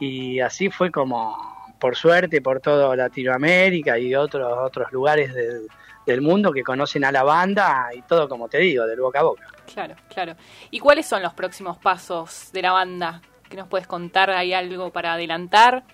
y 0.00 0.40
así 0.40 0.68
fue 0.68 0.90
como, 0.90 1.36
por 1.78 1.94
suerte, 1.94 2.40
por 2.40 2.60
toda 2.60 2.96
Latinoamérica 2.96 3.98
y 3.98 4.14
otros, 4.14 4.52
otros 4.58 4.90
lugares 4.90 5.32
del, 5.32 5.68
del 6.06 6.22
mundo 6.22 6.52
que 6.52 6.62
conocen 6.62 7.04
a 7.04 7.12
la 7.12 7.22
banda 7.22 7.90
y 7.94 8.02
todo, 8.02 8.28
como 8.28 8.48
te 8.48 8.58
digo, 8.58 8.86
del 8.86 9.00
boca 9.00 9.20
a 9.20 9.24
boca. 9.24 9.46
Claro, 9.72 9.94
claro. 10.08 10.34
¿Y 10.70 10.78
cuáles 10.78 11.06
son 11.06 11.22
los 11.22 11.34
próximos 11.34 11.78
pasos 11.78 12.50
de 12.52 12.62
la 12.62 12.72
banda? 12.72 13.20
¿Qué 13.48 13.56
nos 13.56 13.68
puedes 13.68 13.86
contar? 13.86 14.30
¿Hay 14.30 14.52
algo 14.52 14.90
para 14.90 15.14
adelantar? 15.14 15.84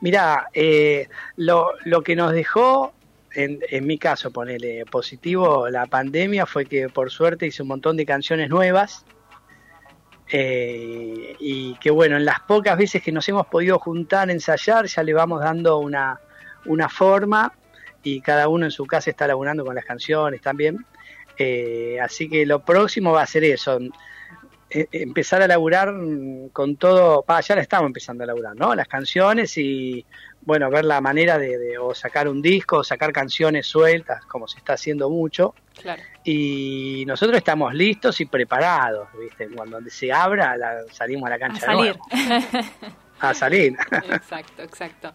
Mira, 0.00 0.48
eh, 0.52 1.08
lo, 1.36 1.72
lo, 1.84 2.02
que 2.02 2.16
nos 2.16 2.32
dejó 2.32 2.92
en, 3.32 3.60
en 3.70 3.86
mi 3.86 3.98
caso, 3.98 4.30
ponele 4.30 4.84
positivo, 4.86 5.68
la 5.68 5.86
pandemia 5.86 6.46
fue 6.46 6.66
que 6.66 6.88
por 6.88 7.10
suerte 7.10 7.46
hice 7.46 7.62
un 7.62 7.68
montón 7.68 7.96
de 7.96 8.06
canciones 8.06 8.48
nuevas. 8.50 9.04
eh, 10.30 11.36
y 11.38 11.74
que 11.76 11.90
bueno, 11.90 12.16
en 12.16 12.24
las 12.24 12.40
pocas 12.40 12.78
veces 12.78 13.02
que 13.02 13.12
nos 13.12 13.28
hemos 13.28 13.46
podido 13.46 13.78
juntar, 13.78 14.30
ensayar, 14.30 14.86
ya 14.86 15.02
le 15.02 15.12
vamos 15.14 15.40
dando 15.40 15.78
una, 15.78 16.18
una 16.66 16.88
forma 16.88 17.52
y 18.02 18.20
cada 18.20 18.48
uno 18.48 18.64
en 18.66 18.70
su 18.70 18.86
casa 18.86 19.10
está 19.10 19.26
laburando 19.26 19.64
con 19.64 19.74
las 19.74 19.84
canciones 19.84 20.40
también. 20.40 20.84
Eh, 21.38 21.98
así 22.02 22.28
que 22.28 22.46
lo 22.46 22.64
próximo 22.64 23.12
va 23.12 23.22
a 23.22 23.26
ser 23.26 23.44
eso, 23.44 23.78
eh, 24.74 24.88
empezar 24.92 25.40
a 25.42 25.46
laburar 25.46 25.92
mm, 25.92 26.48
con 26.50 26.76
todo, 26.76 27.22
pa, 27.22 27.40
ya 27.40 27.54
la 27.54 27.62
estamos 27.62 27.86
empezando 27.86 28.24
a 28.24 28.26
laburar, 28.26 28.54
¿no? 28.56 28.74
Las 28.74 28.88
canciones 28.88 29.56
y 29.56 30.04
bueno, 30.42 30.68
ver 30.68 30.84
la 30.84 31.00
manera 31.00 31.38
de, 31.38 31.56
de 31.56 31.78
o 31.78 31.94
sacar 31.94 32.28
un 32.28 32.42
disco, 32.42 32.78
o 32.78 32.84
sacar 32.84 33.12
canciones 33.12 33.66
sueltas, 33.66 34.26
como 34.26 34.46
se 34.46 34.58
está 34.58 34.74
haciendo 34.74 35.08
mucho. 35.08 35.54
Claro. 35.80 36.02
Y 36.22 37.04
nosotros 37.06 37.38
estamos 37.38 37.72
listos 37.72 38.20
y 38.20 38.26
preparados, 38.26 39.08
¿viste? 39.18 39.48
Cuando 39.48 39.80
se 39.88 40.12
abra, 40.12 40.54
la- 40.56 40.82
salimos 40.92 41.26
a 41.26 41.30
la 41.30 41.36
A 41.36 41.38
cancha 41.38 41.60
de 41.60 41.66
salir. 41.66 41.96
nuevo. 41.96 42.06
A 43.20 43.32
salir. 43.32 43.76
Exacto, 44.10 44.62
exacto. 44.62 45.14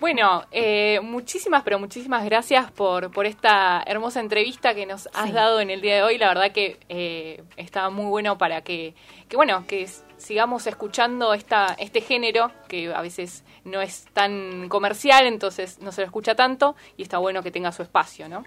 Bueno, 0.00 0.44
eh, 0.52 1.00
muchísimas, 1.02 1.64
pero 1.64 1.80
muchísimas 1.80 2.24
gracias 2.24 2.70
por, 2.70 3.10
por 3.10 3.26
esta 3.26 3.82
hermosa 3.84 4.20
entrevista 4.20 4.72
que 4.72 4.86
nos 4.86 5.08
has 5.12 5.26
Sí. 5.26 5.32
dado 5.32 5.60
en 5.60 5.70
el 5.70 5.80
día 5.80 5.96
de 5.96 6.02
hoy. 6.02 6.18
La 6.18 6.28
verdad 6.28 6.52
que 6.52 6.78
eh, 6.88 7.42
estaba 7.56 7.90
muy 7.90 8.06
bueno 8.06 8.38
para 8.38 8.62
que, 8.62 8.94
que 9.28 9.36
bueno, 9.36 9.64
que 9.66 9.88
sigamos 10.16 10.68
escuchando 10.68 11.34
esta, 11.34 11.74
este 11.80 12.00
género 12.00 12.52
que 12.68 12.92
a 12.94 13.00
veces 13.02 13.42
no 13.64 13.80
es 13.80 14.04
tan 14.12 14.68
comercial, 14.68 15.26
entonces 15.26 15.80
no 15.80 15.90
se 15.90 16.02
lo 16.02 16.06
escucha 16.06 16.36
tanto 16.36 16.76
y 16.96 17.02
está 17.02 17.18
bueno 17.18 17.42
que 17.42 17.50
tenga 17.50 17.72
su 17.72 17.82
espacio, 17.82 18.28
¿no? 18.28 18.44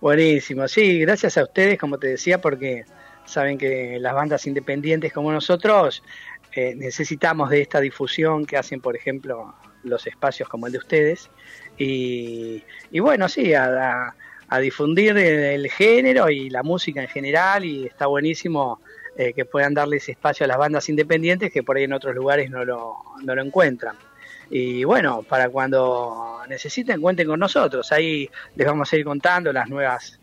Buenísimo, 0.00 0.68
sí, 0.68 1.00
gracias 1.00 1.38
a 1.38 1.42
ustedes, 1.44 1.78
como 1.78 1.98
te 1.98 2.08
decía, 2.08 2.40
porque 2.40 2.84
saben 3.24 3.58
que 3.58 3.98
las 3.98 4.14
bandas 4.14 4.46
independientes 4.46 5.12
como 5.12 5.32
nosotros 5.32 6.02
eh, 6.52 6.74
necesitamos 6.76 7.50
de 7.50 7.62
esta 7.62 7.80
difusión 7.80 8.46
que 8.46 8.56
hacen, 8.56 8.80
por 8.80 8.94
ejemplo, 8.94 9.54
los 9.84 10.06
espacios 10.06 10.48
como 10.48 10.66
el 10.66 10.72
de 10.72 10.78
ustedes. 10.78 11.30
Y, 11.76 12.62
y 12.90 13.00
bueno, 13.00 13.28
sí, 13.28 13.54
a, 13.54 14.14
a- 14.48 14.58
difundir 14.60 15.16
el 15.16 15.70
género 15.70 16.30
y 16.30 16.48
la 16.50 16.62
música 16.62 17.02
en 17.02 17.08
general, 17.08 17.64
y 17.64 17.86
está 17.86 18.06
buenísimo 18.06 18.80
eh, 19.16 19.32
que 19.34 19.44
puedan 19.44 19.74
darle 19.74 19.98
ese 19.98 20.12
espacio 20.12 20.44
a 20.44 20.46
las 20.48 20.56
bandas 20.56 20.88
independientes 20.88 21.52
que 21.52 21.62
por 21.62 21.76
ahí 21.76 21.84
en 21.84 21.92
otros 21.92 22.14
lugares 22.14 22.50
no 22.50 22.64
lo, 22.64 22.96
no 23.22 23.34
lo 23.34 23.42
encuentran. 23.42 23.96
Y 24.50 24.84
bueno, 24.84 25.22
para 25.22 25.50
cuando 25.50 26.40
necesiten, 26.48 27.02
cuenten 27.02 27.26
con 27.28 27.38
nosotros. 27.38 27.92
Ahí 27.92 28.30
les 28.56 28.66
vamos 28.66 28.90
a 28.90 28.96
ir 28.96 29.04
contando 29.04 29.52
las 29.52 29.68
nuevas, 29.68 30.18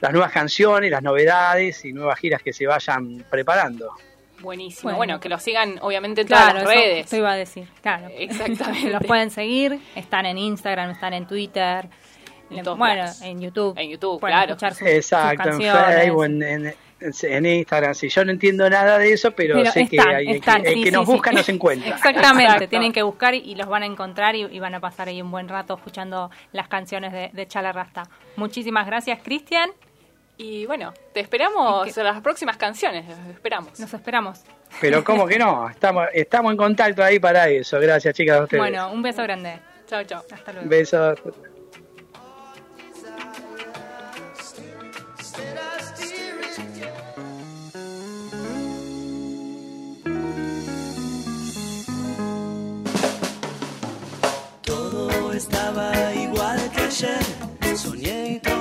las 0.00 0.12
nuevas 0.12 0.32
canciones, 0.32 0.90
las 0.90 1.02
novedades 1.02 1.84
y 1.84 1.92
nuevas 1.92 2.18
giras 2.18 2.42
que 2.42 2.52
se 2.52 2.66
vayan 2.66 3.24
preparando. 3.30 3.92
Buenísimo. 4.40 4.84
Bueno. 4.84 4.96
Bueno, 4.98 5.20
que 5.20 5.28
lo 5.28 5.38
sigan 5.38 5.78
obviamente 5.82 6.20
en 6.22 6.28
todas 6.28 6.44
Claro, 6.52 6.58
las 6.60 6.70
eso- 6.72 6.80
redes. 6.80 7.06
Eso 7.06 7.16
iba 7.16 7.32
a 7.32 7.36
decir, 7.36 7.68
claro. 7.82 8.08
Exactamente. 8.16 8.90
Los 8.92 9.02
pueden 9.04 9.30
seguir, 9.30 9.80
están 9.94 10.26
en 10.26 10.38
Instagram, 10.38 10.90
están 10.90 11.12
en 11.14 11.26
Twitter, 11.26 11.88
En 12.50 12.64
bueno, 12.64 12.94
lados. 13.02 13.20
en 13.22 13.40
YouTube. 13.40 13.76
En 13.78 13.90
YouTube, 13.90 14.20
pueden 14.20 14.36
claro. 14.36 14.52
escuchar 14.52 14.70
sus, 14.72 14.78
sus 14.80 14.88
Exacto, 14.88 15.30
en 15.44 15.48
canciones. 15.50 15.94
Facebook, 15.96 16.24
en, 16.24 16.42
en- 16.42 16.74
en 17.00 17.46
Instagram. 17.46 17.94
Sí, 17.94 18.08
yo 18.08 18.24
no 18.24 18.32
entiendo 18.32 18.68
nada 18.68 18.98
de 18.98 19.12
eso, 19.12 19.30
pero, 19.30 19.54
Pero 19.54 19.70
sé 19.70 19.82
están, 19.82 20.04
que 20.08 20.14
hay- 20.16 20.30
están, 20.30 20.66
el 20.66 20.74
sí, 20.74 20.82
que 20.82 20.90
nos 20.90 21.06
sí. 21.06 21.12
busca 21.12 21.30
nos 21.30 21.48
encuentra. 21.48 21.90
Exactamente, 21.94 22.42
Exacto. 22.44 22.68
tienen 22.68 22.92
que 22.92 23.02
buscar 23.02 23.34
y, 23.36 23.38
y 23.38 23.54
los 23.54 23.68
van 23.68 23.84
a 23.84 23.86
encontrar 23.86 24.34
y, 24.34 24.42
y 24.46 24.58
van 24.58 24.74
a 24.74 24.80
pasar 24.80 25.06
ahí 25.06 25.22
un 25.22 25.30
buen 25.30 25.48
rato 25.48 25.74
escuchando 25.74 26.28
las 26.52 26.66
canciones 26.66 27.12
de, 27.12 27.30
de 27.32 27.46
Chala 27.46 27.70
Rasta. 27.70 28.02
Muchísimas 28.34 28.84
gracias, 28.86 29.20
Cristian. 29.22 29.70
Y 30.40 30.66
bueno, 30.66 30.94
te 31.12 31.18
esperamos 31.18 31.98
en 31.98 32.04
las 32.04 32.20
próximas 32.22 32.56
canciones, 32.56 33.08
los 33.08 33.18
esperamos. 33.34 33.78
Nos 33.80 33.92
esperamos. 33.92 34.44
Pero 34.80 35.02
¿cómo 35.02 35.26
que 35.26 35.36
no? 35.36 35.68
Estamos, 35.68 36.06
estamos 36.12 36.52
en 36.52 36.56
contacto 36.56 37.02
ahí 37.02 37.18
para 37.18 37.48
eso. 37.48 37.80
Gracias, 37.80 38.14
chicas, 38.14 38.38
a 38.38 38.42
ustedes. 38.44 38.60
Bueno, 38.60 38.92
un 38.92 39.02
beso 39.02 39.24
grande. 39.24 39.58
Chao, 39.88 40.04
chao. 40.04 40.22
Hasta 40.30 40.52
luego. 40.52 40.68
Besos. 40.68 41.18
Todo 54.62 55.32
estaba 55.32 56.14
igual 56.14 56.70
que 56.70 56.80
ayer. 56.82 57.76
Soñé 57.76 58.32
y 58.32 58.38
todo 58.40 58.57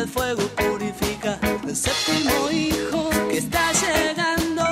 que 0.00 0.04
el 0.04 0.08
fuego 0.08 0.42
purifica. 0.56 1.38
El 1.66 1.76
séptimo 1.76 2.50
hijo 2.50 3.10
que 3.28 3.38
está 3.38 3.72
llegando, 3.72 4.62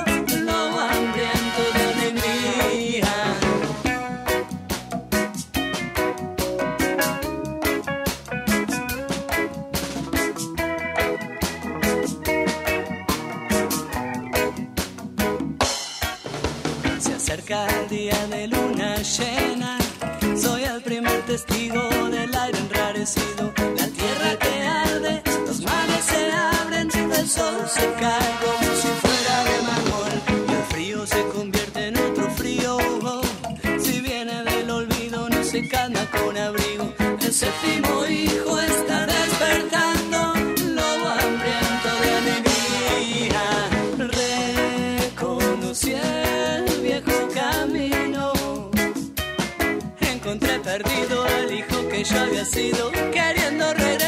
lobo 0.45 0.81
hambriento 0.81 1.63
de 1.75 1.83
alegría. 1.93 3.15
Se 16.99 17.15
acerca 17.15 17.67
el 17.67 17.89
día 17.89 18.27
de 18.29 18.49
luna 18.49 18.97
llena. 18.97 19.79
Soy 20.37 20.65
el 20.65 20.83
primer 20.83 21.23
testigo 21.27 21.83
del 22.11 22.35
aire 22.35 22.59
enrarecido. 22.59 23.58
El 27.29 27.35
sol 27.35 27.69
se 27.69 27.87
cae 28.01 28.31
como 28.43 28.75
si 28.81 28.89
fuera 29.03 29.45
de 29.49 29.57
mármol. 29.69 30.15
Y 30.49 30.53
el 30.53 30.65
frío 30.73 31.07
se 31.07 31.23
convierte 31.29 31.89
en 31.89 31.99
otro 31.99 32.31
frío. 32.31 32.79
Si 33.85 34.01
viene 34.01 34.45
del 34.45 34.71
olvido, 34.71 35.29
no 35.29 35.45
se 35.45 35.69
calma 35.69 36.01
con 36.11 36.37
abrigo. 36.39 36.95
El 37.21 37.33
séptimo 37.33 38.07
hijo 38.07 38.59
está 38.61 39.07
despertando, 39.07 40.19
lobo 40.79 41.09
hambriento 41.21 41.91
de 42.03 42.11
alegría. 42.21 43.45
Reconocí 45.05 45.93
el 45.93 46.81
viejo 46.81 47.29
camino. 47.35 48.33
Encontré 50.01 50.59
perdido 50.61 51.27
el 51.27 51.53
hijo 51.59 51.89
que 51.91 52.05
yo 52.05 52.21
había 52.21 52.45
sido, 52.47 52.91
queriendo 53.13 53.75
regresar. 53.75 54.08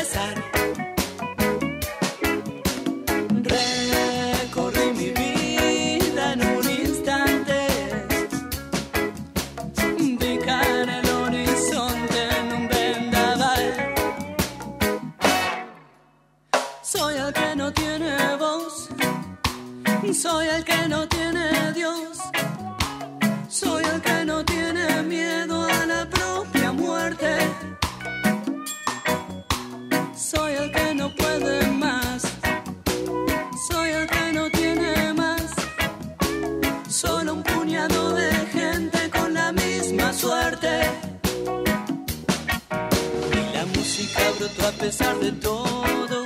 Pesar 44.81 45.18
de 45.20 45.33
todo. 45.33 46.24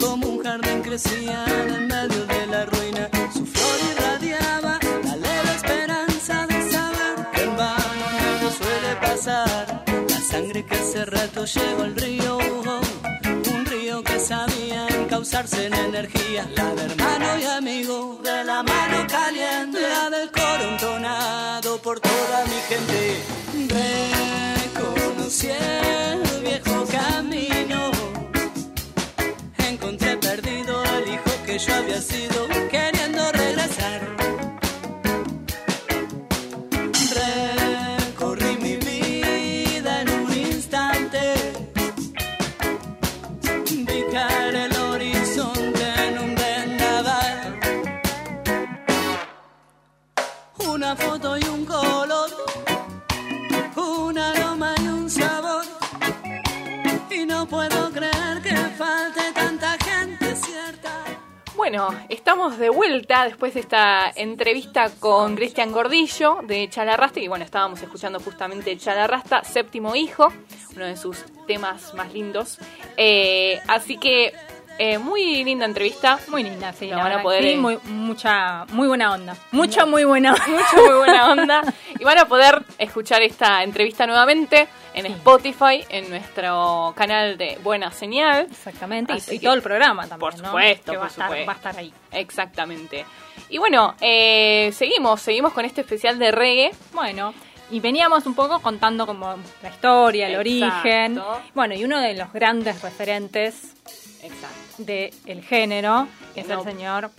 Como 0.00 0.28
un 0.28 0.42
jardín 0.42 0.80
crecía 0.82 1.44
en 1.66 1.88
medio 1.88 2.24
de 2.26 2.46
la 2.46 2.64
ruina. 2.66 3.08
Su 3.32 3.44
flor 3.44 3.78
irradiaba 3.90 4.78
la 5.04 5.16
leve 5.16 5.50
esperanza 5.56 6.46
de 6.46 6.70
saber 6.70 7.16
que 7.34 7.42
en 7.42 7.56
vano 7.56 8.06
nada 8.18 8.50
suele 8.60 8.92
pasar. 9.00 9.84
La 10.08 10.20
sangre 10.20 10.64
que 10.64 10.74
hace 10.76 11.04
rato 11.04 11.44
llegó 11.44 11.82
al 11.82 11.96
río. 11.96 12.38
Un 13.54 13.66
río 13.66 14.02
que 14.04 14.20
sabía 14.20 14.86
encauzarse 14.88 15.66
en 15.66 15.74
energía. 15.74 16.48
La 16.56 16.74
de 16.74 16.99
después 63.10 63.54
de 63.54 63.60
esta 63.60 64.08
entrevista 64.14 64.88
con 65.00 65.34
Cristian 65.34 65.72
Gordillo 65.72 66.38
de 66.44 66.68
Chalarrasta. 66.68 67.18
Y 67.18 67.26
bueno, 67.26 67.44
estábamos 67.44 67.82
escuchando 67.82 68.20
justamente 68.20 68.76
Chalarrasta, 68.76 69.42
séptimo 69.42 69.96
hijo, 69.96 70.32
uno 70.76 70.84
de 70.84 70.96
sus 70.96 71.24
temas 71.48 71.92
más 71.94 72.12
lindos. 72.14 72.58
Eh, 72.96 73.58
así 73.66 73.98
que, 73.98 74.32
eh, 74.82 74.96
muy 74.98 75.44
linda 75.44 75.66
entrevista. 75.66 76.18
Muy 76.28 76.42
linda, 76.42 76.72
sí. 76.72 76.86
La 76.88 76.96
van 77.02 77.12
a 77.12 77.22
poder, 77.22 77.42
sí, 77.42 77.50
eh, 77.50 77.56
muy, 77.58 77.78
mucha, 77.84 78.64
muy 78.70 78.88
buena 78.88 79.12
onda. 79.12 79.36
Mucha, 79.50 79.84
muy 79.84 80.04
buena 80.04 80.32
onda. 80.34 80.46
Mucha, 80.48 80.76
muy 80.86 80.94
buena 80.96 81.30
onda. 81.32 81.62
Y 81.98 82.02
van 82.04 82.18
a 82.18 82.24
poder 82.24 82.64
escuchar 82.78 83.20
esta 83.22 83.62
entrevista 83.62 84.06
nuevamente 84.06 84.68
en 84.94 85.04
Spotify, 85.06 85.84
en 85.90 86.08
nuestro 86.08 86.94
canal 86.96 87.36
de 87.36 87.58
Buena 87.62 87.90
Señal. 87.92 88.46
Exactamente. 88.50 89.12
Así 89.12 89.34
y, 89.34 89.38
que- 89.38 89.44
todo 89.46 89.54
el 89.54 89.62
programa 89.62 90.02
también, 90.08 90.18
Por 90.30 90.38
¿no? 90.40 90.46
supuesto, 90.46 90.92
Que 90.92 90.96
va, 90.96 91.02
por 91.02 91.06
a 91.08 91.10
estar, 91.10 91.26
supuesto. 91.28 91.46
va 91.46 91.52
a 91.52 91.56
estar 91.56 91.76
ahí. 91.78 91.92
Exactamente. 92.12 93.04
Y 93.50 93.58
bueno, 93.58 93.94
eh, 94.00 94.70
seguimos, 94.72 95.20
seguimos 95.20 95.52
con 95.52 95.64
este 95.66 95.82
especial 95.82 96.18
de 96.18 96.30
reggae. 96.30 96.70
Bueno, 96.94 97.34
y 97.70 97.80
veníamos 97.80 98.24
un 98.26 98.34
poco 98.34 98.60
contando 98.60 99.06
como 99.06 99.36
la 99.62 99.68
historia, 99.68 100.26
el 100.28 100.34
Exacto. 100.46 100.80
origen. 100.80 101.22
Bueno, 101.54 101.74
y 101.74 101.84
uno 101.84 102.00
de 102.00 102.14
los 102.14 102.32
grandes 102.32 102.80
referentes 102.82 103.74
Exacto. 104.22 104.56
Del 104.86 105.42
género 105.42 106.08
es 106.34 106.46
No. 106.48 106.58
el 106.58 106.64
señor 106.64 107.10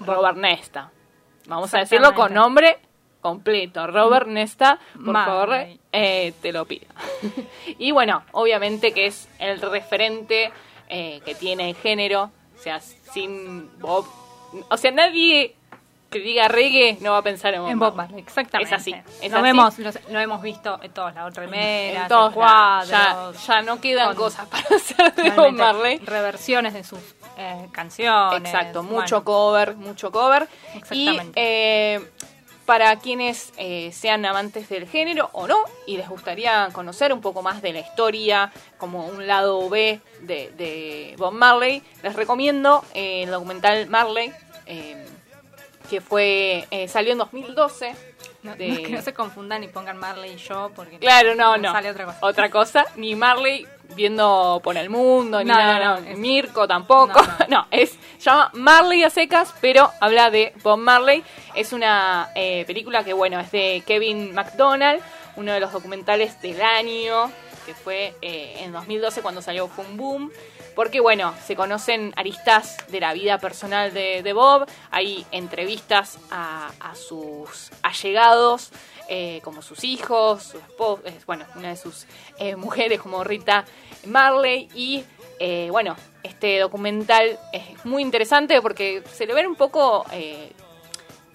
Robert 0.00 0.36
Nesta. 0.38 0.90
Vamos 1.46 1.72
a 1.74 1.78
decirlo 1.78 2.14
con 2.14 2.34
nombre 2.34 2.78
completo. 3.20 3.86
Robert 3.86 4.26
Nesta, 4.28 4.78
por 5.04 5.14
favor, 5.14 5.54
eh, 5.92 6.32
te 6.40 6.52
lo 6.52 6.64
pido. 6.66 6.86
y 7.78 7.90
bueno, 7.90 8.22
obviamente 8.32 8.92
que 8.92 9.06
es 9.06 9.28
el 9.38 9.60
referente 9.60 10.52
eh, 10.88 11.20
que 11.24 11.34
tiene 11.34 11.70
el 11.70 11.76
género. 11.76 12.30
O 12.56 12.60
sea, 12.60 12.80
sin 12.80 13.70
Bob. 13.78 14.06
O 14.70 14.76
sea, 14.76 14.90
nadie 14.90 15.54
que 16.10 16.20
diga 16.20 16.48
reggae 16.48 16.96
no 17.00 17.12
va 17.12 17.18
a 17.18 17.22
pensar 17.22 17.54
en 17.54 17.60
Bob. 17.62 17.70
En 17.70 17.78
Bob 17.78 17.94
Marley. 17.94 18.20
Exactamente. 18.20 18.74
Es 18.74 18.80
así, 18.80 18.94
es 19.20 19.30
lo, 19.30 19.36
así. 19.38 19.42
Vemos, 19.42 19.78
lo, 19.78 19.90
lo 20.10 20.20
hemos 20.20 20.40
visto 20.42 20.78
en 20.82 20.90
todos 20.92 21.14
lados, 21.14 21.34
remeras, 21.34 22.02
En 22.02 22.08
todos 22.08 22.32
cuadros, 22.32 22.88
Ya, 22.88 23.30
ya 23.46 23.62
no 23.62 23.80
quedan 23.80 24.14
cosas 24.14 24.46
para 24.48 24.64
hacer 24.76 25.14
de 25.14 25.30
Bob 25.30 25.52
Marley. 25.52 25.98
reversiones 25.98 26.72
de 26.74 26.84
sus 26.84 27.00
eh, 27.36 27.68
canciones. 27.72 28.40
Exacto, 28.40 28.82
mucho 28.82 29.22
Bueno, 29.22 29.24
cover, 29.24 29.76
mucho 29.76 30.10
cover. 30.10 30.48
Y 30.90 31.08
Exactamente. 31.08 31.32
eh, 31.36 32.10
para 32.64 32.96
quienes 32.96 33.52
eh, 33.56 33.90
sean 33.92 34.26
amantes 34.26 34.68
del 34.68 34.86
género 34.86 35.30
o 35.32 35.46
no, 35.46 35.56
y 35.86 35.96
les 35.96 36.06
gustaría 36.08 36.68
conocer 36.72 37.14
un 37.14 37.20
poco 37.22 37.42
más 37.42 37.62
de 37.62 37.72
la 37.72 37.80
historia, 37.80 38.52
como 38.76 39.06
un 39.06 39.26
lado 39.26 39.68
B 39.70 40.00
de, 40.20 40.50
de 40.56 41.14
Bob 41.16 41.32
Marley, 41.32 41.82
les 42.02 42.14
recomiendo 42.14 42.84
eh, 42.92 43.22
el 43.24 43.30
documental 43.30 43.86
Marley, 43.88 44.30
eh, 44.66 45.02
que 45.88 46.00
fue 46.00 46.66
eh, 46.70 46.88
salió 46.88 47.12
en 47.12 47.18
2012. 47.18 47.94
no, 48.42 48.54
de- 48.56 48.68
no, 48.68 48.76
que 48.76 48.88
no 48.90 49.02
se 49.02 49.12
confundan 49.14 49.64
y 49.64 49.68
pongan 49.68 49.96
Marley 49.98 50.32
y 50.32 50.36
yo, 50.36 50.70
porque 50.76 50.98
Claro, 50.98 51.34
no, 51.34 51.56
no. 51.56 51.72
sale 51.72 51.90
otra 51.90 52.04
cosa. 52.06 52.18
Otra 52.22 52.50
cosa, 52.50 52.84
ni 52.96 53.14
Marley 53.14 53.66
viendo 53.96 54.60
por 54.62 54.76
el 54.76 54.90
mundo, 54.90 55.38
ni 55.38 55.46
No, 55.46 55.54
nada, 55.54 55.78
no, 55.78 55.94
no, 55.96 56.00
no, 56.02 56.08
es- 56.10 56.18
Mirko 56.18 56.68
tampoco. 56.68 57.20
No, 57.48 57.66
es 57.70 57.90
se 58.18 58.24
llama 58.30 58.50
Marley 58.54 59.02
a 59.04 59.10
secas, 59.10 59.54
pero 59.60 59.90
habla 60.00 60.30
de 60.30 60.52
Bob 60.62 60.78
Marley. 60.78 61.22
Es 61.54 61.72
una 61.72 62.30
eh, 62.34 62.64
película 62.66 63.02
que, 63.04 63.12
bueno, 63.12 63.40
es 63.40 63.50
de 63.50 63.82
Kevin 63.86 64.34
McDonald, 64.34 65.00
uno 65.36 65.52
de 65.52 65.60
los 65.60 65.72
documentales 65.72 66.40
del 66.42 66.60
año, 66.60 67.30
que 67.64 67.74
fue 67.74 68.14
eh, 68.22 68.56
en 68.60 68.72
2012 68.72 69.22
cuando 69.22 69.40
salió 69.42 69.70
un 69.78 69.96
boom. 69.96 70.32
Porque, 70.78 71.00
bueno, 71.00 71.34
se 71.44 71.56
conocen 71.56 72.12
aristas 72.14 72.76
de 72.86 73.00
la 73.00 73.12
vida 73.12 73.38
personal 73.38 73.92
de, 73.92 74.32
Bob, 74.32 74.64
hay 74.92 75.26
entrevistas 75.32 76.20
a, 76.30 76.70
sus 76.94 77.72
allegados, 77.82 78.70
eh, 79.08 79.40
como 79.42 79.60
sus 79.60 79.82
hijos, 79.82 80.44
su 80.44 80.58
esposa, 80.58 81.02
bueno, 81.26 81.46
una 81.56 81.70
de 81.70 81.76
sus 81.76 82.06
eh, 82.38 82.54
mujeres 82.54 83.00
como 83.00 83.24
Rita 83.24 83.64
Marley 84.06 84.68
y 84.72 85.04
eh, 85.40 85.66
bueno, 85.72 85.96
este 86.22 86.60
documental 86.60 87.40
es 87.52 87.84
muy 87.84 88.00
interesante 88.00 88.62
porque 88.62 89.02
se 89.12 89.26
le 89.26 89.34
ve 89.34 89.48
un 89.48 89.56
poco, 89.56 90.04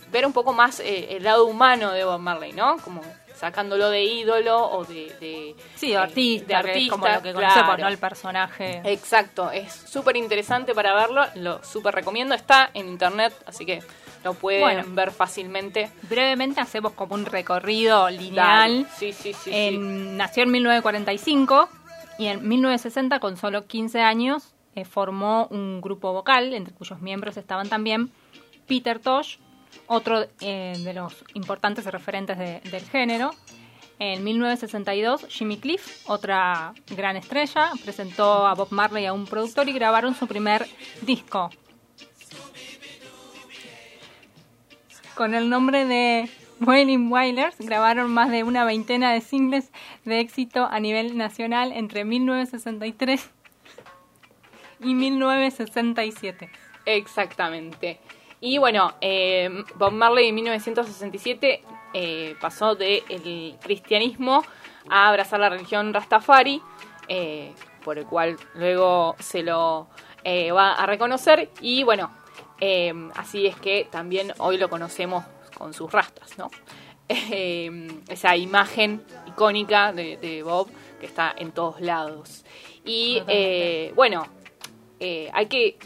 ver 0.09 0.25
un 0.25 0.31
poco 0.31 0.53
más 0.53 0.79
el 0.79 1.21
lado 1.21 1.47
humano 1.47 1.91
de 1.91 2.05
Bob 2.05 2.19
Marley, 2.21 2.53
¿no? 2.53 2.77
Como 2.77 3.01
sacándolo 3.47 3.89
de 3.89 4.03
ídolo 4.05 4.57
o 4.71 4.85
de... 4.85 5.13
de 5.19 5.55
Sí, 5.75 5.89
de 5.89 5.97
artista, 5.97 6.63
de 6.63 6.71
que 6.71 6.83
es 6.85 6.89
como 6.89 7.05
artista, 7.05 7.17
lo 7.17 7.23
que 7.23 7.33
conocemos, 7.33 7.65
claro. 7.65 7.83
¿no? 7.83 7.87
El 7.89 7.97
personaje. 7.97 8.81
Exacto, 8.85 9.51
es 9.51 9.73
súper 9.73 10.15
interesante 10.15 10.73
para 10.73 10.93
verlo, 10.95 11.25
lo 11.35 11.61
súper 11.61 11.93
recomiendo, 11.93 12.33
está 12.35 12.69
en 12.73 12.87
internet, 12.87 13.33
así 13.45 13.65
que 13.65 13.81
lo 14.23 14.33
pueden 14.33 14.61
Bueno. 14.61 14.83
ver 14.95 15.11
fácilmente. 15.11 15.91
Brevemente 16.03 16.61
hacemos 16.61 16.93
como 16.93 17.15
un 17.15 17.25
recorrido 17.25 18.09
lineal. 18.09 18.87
Sí, 18.97 19.11
sí, 19.11 19.33
sí. 19.33 19.49
En- 19.53 20.15
Nació 20.15 20.43
en 20.43 20.51
1945 20.51 21.67
y 22.19 22.27
en 22.27 22.47
1960, 22.47 23.19
con 23.19 23.35
solo 23.35 23.65
15 23.67 23.99
años, 23.99 24.53
eh, 24.75 24.85
formó 24.85 25.47
un 25.51 25.81
grupo 25.81 26.13
vocal, 26.13 26.53
entre 26.53 26.73
cuyos 26.73 27.01
miembros 27.01 27.35
estaban 27.35 27.67
también 27.67 28.09
Peter 28.67 28.99
Tosh, 28.99 29.35
otro 29.87 30.25
eh, 30.41 30.73
de 30.77 30.93
los 30.93 31.23
importantes 31.33 31.85
referentes 31.85 32.37
de- 32.37 32.59
del 32.69 32.83
género. 32.89 33.31
En 33.99 34.23
1962, 34.23 35.27
Jimmy 35.29 35.57
Cliff, 35.57 36.09
otra 36.09 36.73
gran 36.95 37.15
estrella, 37.15 37.71
presentó 37.83 38.47
a 38.47 38.53
Bob 38.55 38.69
Marley 38.71 39.05
a 39.05 39.13
un 39.13 39.25
productor 39.25 39.69
y 39.69 39.73
grabaron 39.73 40.15
su 40.15 40.27
primer 40.27 40.67
disco. 41.03 41.49
Con 45.15 45.35
el 45.35 45.47
nombre 45.49 45.85
de 45.85 46.27
Wailing 46.59 47.11
Wailers, 47.11 47.55
grabaron 47.59 48.11
más 48.11 48.31
de 48.31 48.43
una 48.43 48.65
veintena 48.65 49.13
de 49.13 49.21
singles 49.21 49.71
de 50.05 50.19
éxito 50.19 50.65
a 50.65 50.79
nivel 50.79 51.15
nacional 51.17 51.71
entre 51.71 52.03
1963 52.03 53.29
y 54.79 54.95
1967. 54.95 56.49
Exactamente. 56.85 57.99
Y 58.45 58.57
bueno, 58.57 58.93
eh, 58.99 59.49
Bob 59.75 59.93
Marley 59.93 60.27
en 60.27 60.35
1967 60.35 61.63
eh, 61.93 62.35
pasó 62.41 62.75
del 62.75 63.55
cristianismo 63.63 64.43
a 64.89 65.07
abrazar 65.07 65.39
la 65.39 65.47
religión 65.47 65.93
Rastafari, 65.93 66.61
eh, 67.07 67.53
por 67.85 67.97
el 67.97 68.05
cual 68.05 68.35
luego 68.55 69.15
se 69.17 69.43
lo 69.43 69.87
va 70.25 70.73
a 70.73 70.85
reconocer. 70.85 71.51
Y 71.61 71.83
bueno, 71.83 72.11
así 73.15 73.45
es 73.47 73.55
que 73.55 73.87
también 73.89 74.33
hoy 74.39 74.57
lo 74.57 74.69
conocemos 74.69 75.23
con 75.57 75.73
sus 75.73 75.89
rastas, 75.89 76.37
¿no? 76.37 76.51
Esa 77.07 78.35
imagen 78.35 79.05
icónica 79.25 79.93
de, 79.93 80.17
de 80.17 80.43
Bob 80.43 80.67
que 80.99 81.05
está 81.05 81.33
en 81.37 81.53
todos 81.53 81.79
lados. 81.79 82.43
Y 82.83 83.21
bueno, 83.95 84.27
hay 84.99 85.45
que 85.45 85.77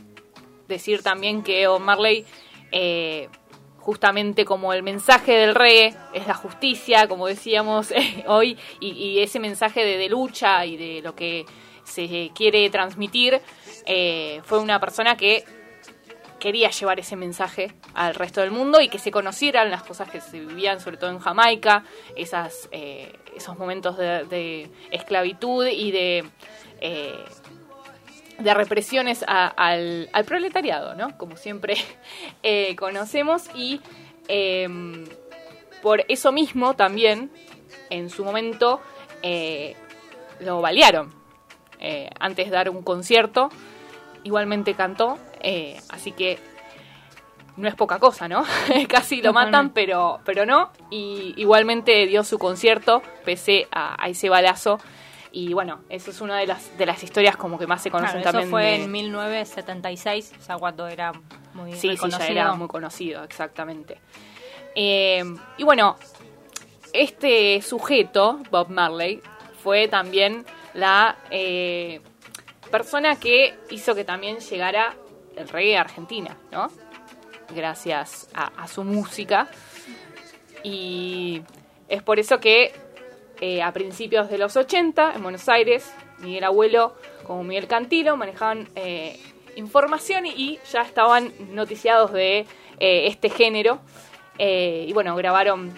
decir 0.68 1.04
también 1.04 1.44
que 1.44 1.68
Bob 1.68 1.82
Marley, 1.82 2.26
eh, 2.72 3.30
justamente 3.78 4.44
como 4.44 4.74
el 4.74 4.84
mensaje 4.84 5.34
del 5.34 5.56
reggae 5.56 5.96
es 6.14 6.28
la 6.28 6.34
justicia, 6.34 7.08
como 7.08 7.28
decíamos 7.28 7.94
hoy, 8.28 8.58
y, 8.80 9.20
ese 9.20 9.40
mensaje 9.40 9.86
de, 9.86 10.10
lucha 10.10 10.66
y 10.66 10.78
de 10.78 11.02
lo 11.02 11.16
que 11.16 11.46
se 11.84 12.32
quiere 12.36 12.70
transmitir, 12.70 13.42
eh, 13.86 14.42
fue 14.44 14.60
una 14.60 14.80
persona 14.80 15.16
que 15.16 15.46
quería 16.40 16.70
llevar 16.70 17.00
ese 17.00 17.16
mensaje 17.16 17.74
al 17.94 18.14
resto 18.14 18.42
del 18.42 18.52
mundo 18.52 18.82
y 18.82 18.90
que 18.90 19.00
se 19.00 19.12
conocieran 19.12 19.72
las 19.72 19.84
cosas 19.84 20.10
que 20.10 20.22
se 20.22 20.40
vivían, 20.40 20.80
sobre 20.80 20.98
todo 20.98 21.10
en 21.10 21.20
Jamaica, 21.20 21.84
eh, 22.16 23.14
esos 23.36 23.58
momentos 23.58 23.98
de, 23.98 24.70
esclavitud 24.92 25.66
y 25.66 25.92
de, 25.92 26.26
de 28.40 28.54
represiones 28.54 29.24
a- 29.28 29.48
al, 29.48 30.10
al 30.14 30.26
proletariado, 30.26 30.96
¿no? 30.96 31.18
Como 31.18 31.38
siempre 31.38 31.76
eh, 32.44 32.76
conocemos 32.76 33.50
y 33.56 33.82
eh, 34.28 34.68
por 35.82 36.04
eso 36.08 36.32
mismo 36.32 36.76
también 36.76 37.32
en 37.90 38.10
su 38.10 38.24
momento 38.26 38.82
eh, 39.24 39.76
lo 40.40 40.62
balearon 40.62 41.14
eh, 41.80 42.10
antes 42.20 42.46
de 42.48 42.52
dar 42.52 42.70
un 42.70 42.84
concierto 42.84 43.50
igualmente 44.24 44.74
cantó, 44.74 45.18
eh, 45.40 45.80
así 45.90 46.12
que 46.12 46.38
no 47.56 47.68
es 47.68 47.76
poca 47.76 47.98
cosa, 47.98 48.28
¿no? 48.28 48.44
Casi 48.90 49.22
lo 49.22 49.34
matan, 49.34 49.70
pero, 49.72 50.20
pero 50.26 50.46
no. 50.46 50.70
Y 50.92 51.34
igualmente 51.38 52.06
dio 52.06 52.24
su 52.24 52.38
concierto 52.38 53.02
pese 53.26 53.68
a, 53.72 54.04
a 54.04 54.10
ese 54.10 54.30
balazo. 54.30 54.80
Y 55.40 55.54
bueno, 55.54 55.82
eso 55.90 56.10
es 56.10 56.20
una 56.20 56.38
de 56.40 56.48
las, 56.48 56.76
de 56.80 56.86
las 56.88 57.04
historias 57.04 57.38
como 57.38 57.60
que 57.60 57.68
más 57.68 57.84
se 57.84 57.92
conocen 57.92 58.22
Claro, 58.24 58.40
también. 58.40 58.48
eso 58.48 58.52
fue 58.52 58.64
de- 58.64 58.84
en 58.86 58.92
1976, 58.92 60.34
o 60.40 60.42
sea, 60.44 60.58
cuando 60.58 60.88
era 60.88 61.12
muy 61.54 61.74
Sí, 61.74 61.80
sí, 61.82 61.90
reconocido. 61.90 62.26
ya 62.34 62.42
era 62.42 62.54
muy 62.54 62.68
conocido, 62.68 63.24
exactamente. 63.24 64.00
Eh, 64.74 65.24
y 65.58 65.64
bueno, 65.64 65.96
este 66.92 67.62
sujeto, 67.62 68.40
Bob 68.50 68.70
Marley, 68.70 69.22
fue 69.64 69.88
también 69.88 70.44
la 70.74 71.18
eh, 71.30 72.02
persona 72.72 73.18
que 73.20 73.60
hizo 73.70 73.94
que 73.94 74.04
también 74.06 74.40
llegara 74.40 74.96
el 75.36 75.48
reggae 75.50 75.78
a 75.78 75.82
Argentina, 75.82 76.36
¿no? 76.52 76.72
Gracias 77.56 78.28
a, 78.34 78.46
a 78.64 78.68
su 78.68 78.84
música. 78.84 79.48
Y 80.64 81.44
es 81.88 82.02
por 82.02 82.18
eso 82.20 82.40
que 82.40 82.74
eh, 83.40 83.62
a 83.62 83.72
principios 83.72 84.30
de 84.30 84.38
los 84.38 84.58
80, 84.58 85.14
en 85.16 85.24
Buenos 85.24 85.48
Aires, 85.48 85.94
Miguel 86.20 86.44
Abuelo 86.44 86.96
como 87.26 87.44
Miguel 87.44 87.68
Cantilo 87.68 88.18
manejaban 88.18 88.68
eh, 88.76 89.20
información 89.56 90.26
y 90.26 90.60
ya 90.72 90.82
estaban 90.82 91.32
noticiados 91.52 92.12
de 92.14 92.40
eh, 92.80 93.08
este 93.08 93.30
género. 93.30 93.80
Y 94.40 94.94
bueno, 94.94 95.16
grabaron 95.16 95.74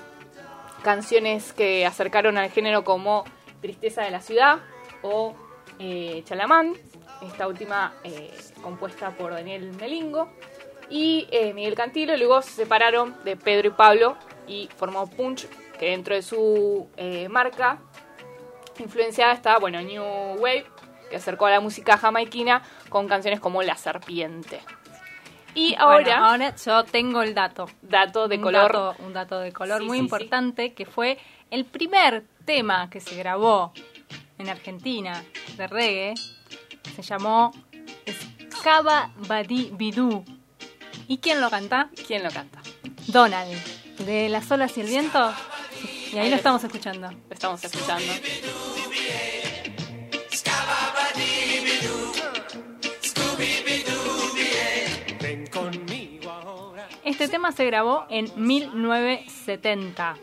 canciones 0.84 1.53
que 1.53 1.86
acercaron 1.86 2.38
al 2.38 2.49
género 2.49 2.84
como 2.84 3.24
Tristeza 3.62 4.01
de 4.01 4.12
la 4.12 4.20
Ciudad 4.20 4.60
o 5.01 5.34
Chalamán, 6.26 6.74
esta 7.22 7.47
última 7.47 7.93
compuesta 8.62 9.12
por 9.12 9.32
Daniel 9.32 9.72
Melingo. 9.80 10.30
Y 10.89 11.26
Miguel 11.55 11.76
Cantilo 11.76 12.18
luego 12.18 12.41
se 12.41 12.51
separaron 12.51 13.16
de 13.24 13.38
Pedro 13.38 13.70
y 13.70 13.72
Pablo 13.72 14.18
y 14.45 14.68
formó 14.76 15.07
Punch, 15.07 15.47
que 15.80 15.92
dentro 15.92 16.14
de 16.14 16.22
su 16.22 16.90
eh, 16.98 17.28
marca 17.30 17.80
influenciada 18.80 19.34
está, 19.34 19.58
bueno, 19.60 19.82
New 19.82 20.04
Wave, 20.40 20.66
que 21.10 21.16
acercó 21.16 21.46
a 21.48 21.52
la 21.52 21.60
música 21.60 21.98
jamaiquina 21.98 22.62
con 22.90 23.08
canciones 23.08 23.40
como 23.40 23.64
La 23.64 23.76
Serpiente. 23.76 24.60
Y 25.56 25.70
Bueno, 25.72 25.84
ahora, 25.92 26.30
ahora 26.30 26.56
yo 26.56 26.84
tengo 26.86 27.22
el 27.24 27.34
dato. 27.34 27.68
dato 27.82 28.28
de 28.28 28.36
un 28.36 28.42
color. 28.44 28.72
dato- 28.72 28.96
un 29.04 29.14
dato 29.14 29.40
de 29.40 29.52
color 29.52 29.82
Sí, 29.82 29.88
muy 29.88 29.98
sí, 29.98 30.02
sí. 30.02 30.06
importante 30.06 30.74
que 30.74 30.86
fue 30.86 31.18
el 31.50 31.66
primer 31.66 32.26
tema 32.46 32.90
que 32.90 33.00
se 33.00 33.16
grabó 33.16 33.74
en 34.38 34.48
Argentina 34.50 35.24
de 35.58 35.68
reggae. 35.68 36.14
Se 36.96 37.02
llamó 37.02 37.52
Scaba 38.54 39.12
Badi 39.28 39.72
Bidú. 39.74 40.24
¿Y 41.08 41.18
quién 41.18 41.42
lo 41.42 41.50
canta? 41.50 41.90
¿Quién 42.08 42.24
lo 42.24 42.30
canta? 42.30 42.62
Donald, 43.08 43.52
de 44.06 44.30
Las 44.30 44.52
olas 44.52 44.78
y 44.78 44.82
el 44.82 44.88
viento. 44.88 45.34
Y 46.12 46.18
ahí 46.18 46.26
lo 46.26 46.32
lo- 46.32 46.36
estamos 46.38 46.64
escuchando. 46.64 47.12
Lo 47.12 47.34
estamos 47.34 47.64
escuchando. 47.64 48.14
Este 57.03 57.28
tema 57.28 57.51
se 57.51 57.66
grabó 57.66 58.05
en 58.10 58.32
1970. 58.36 60.16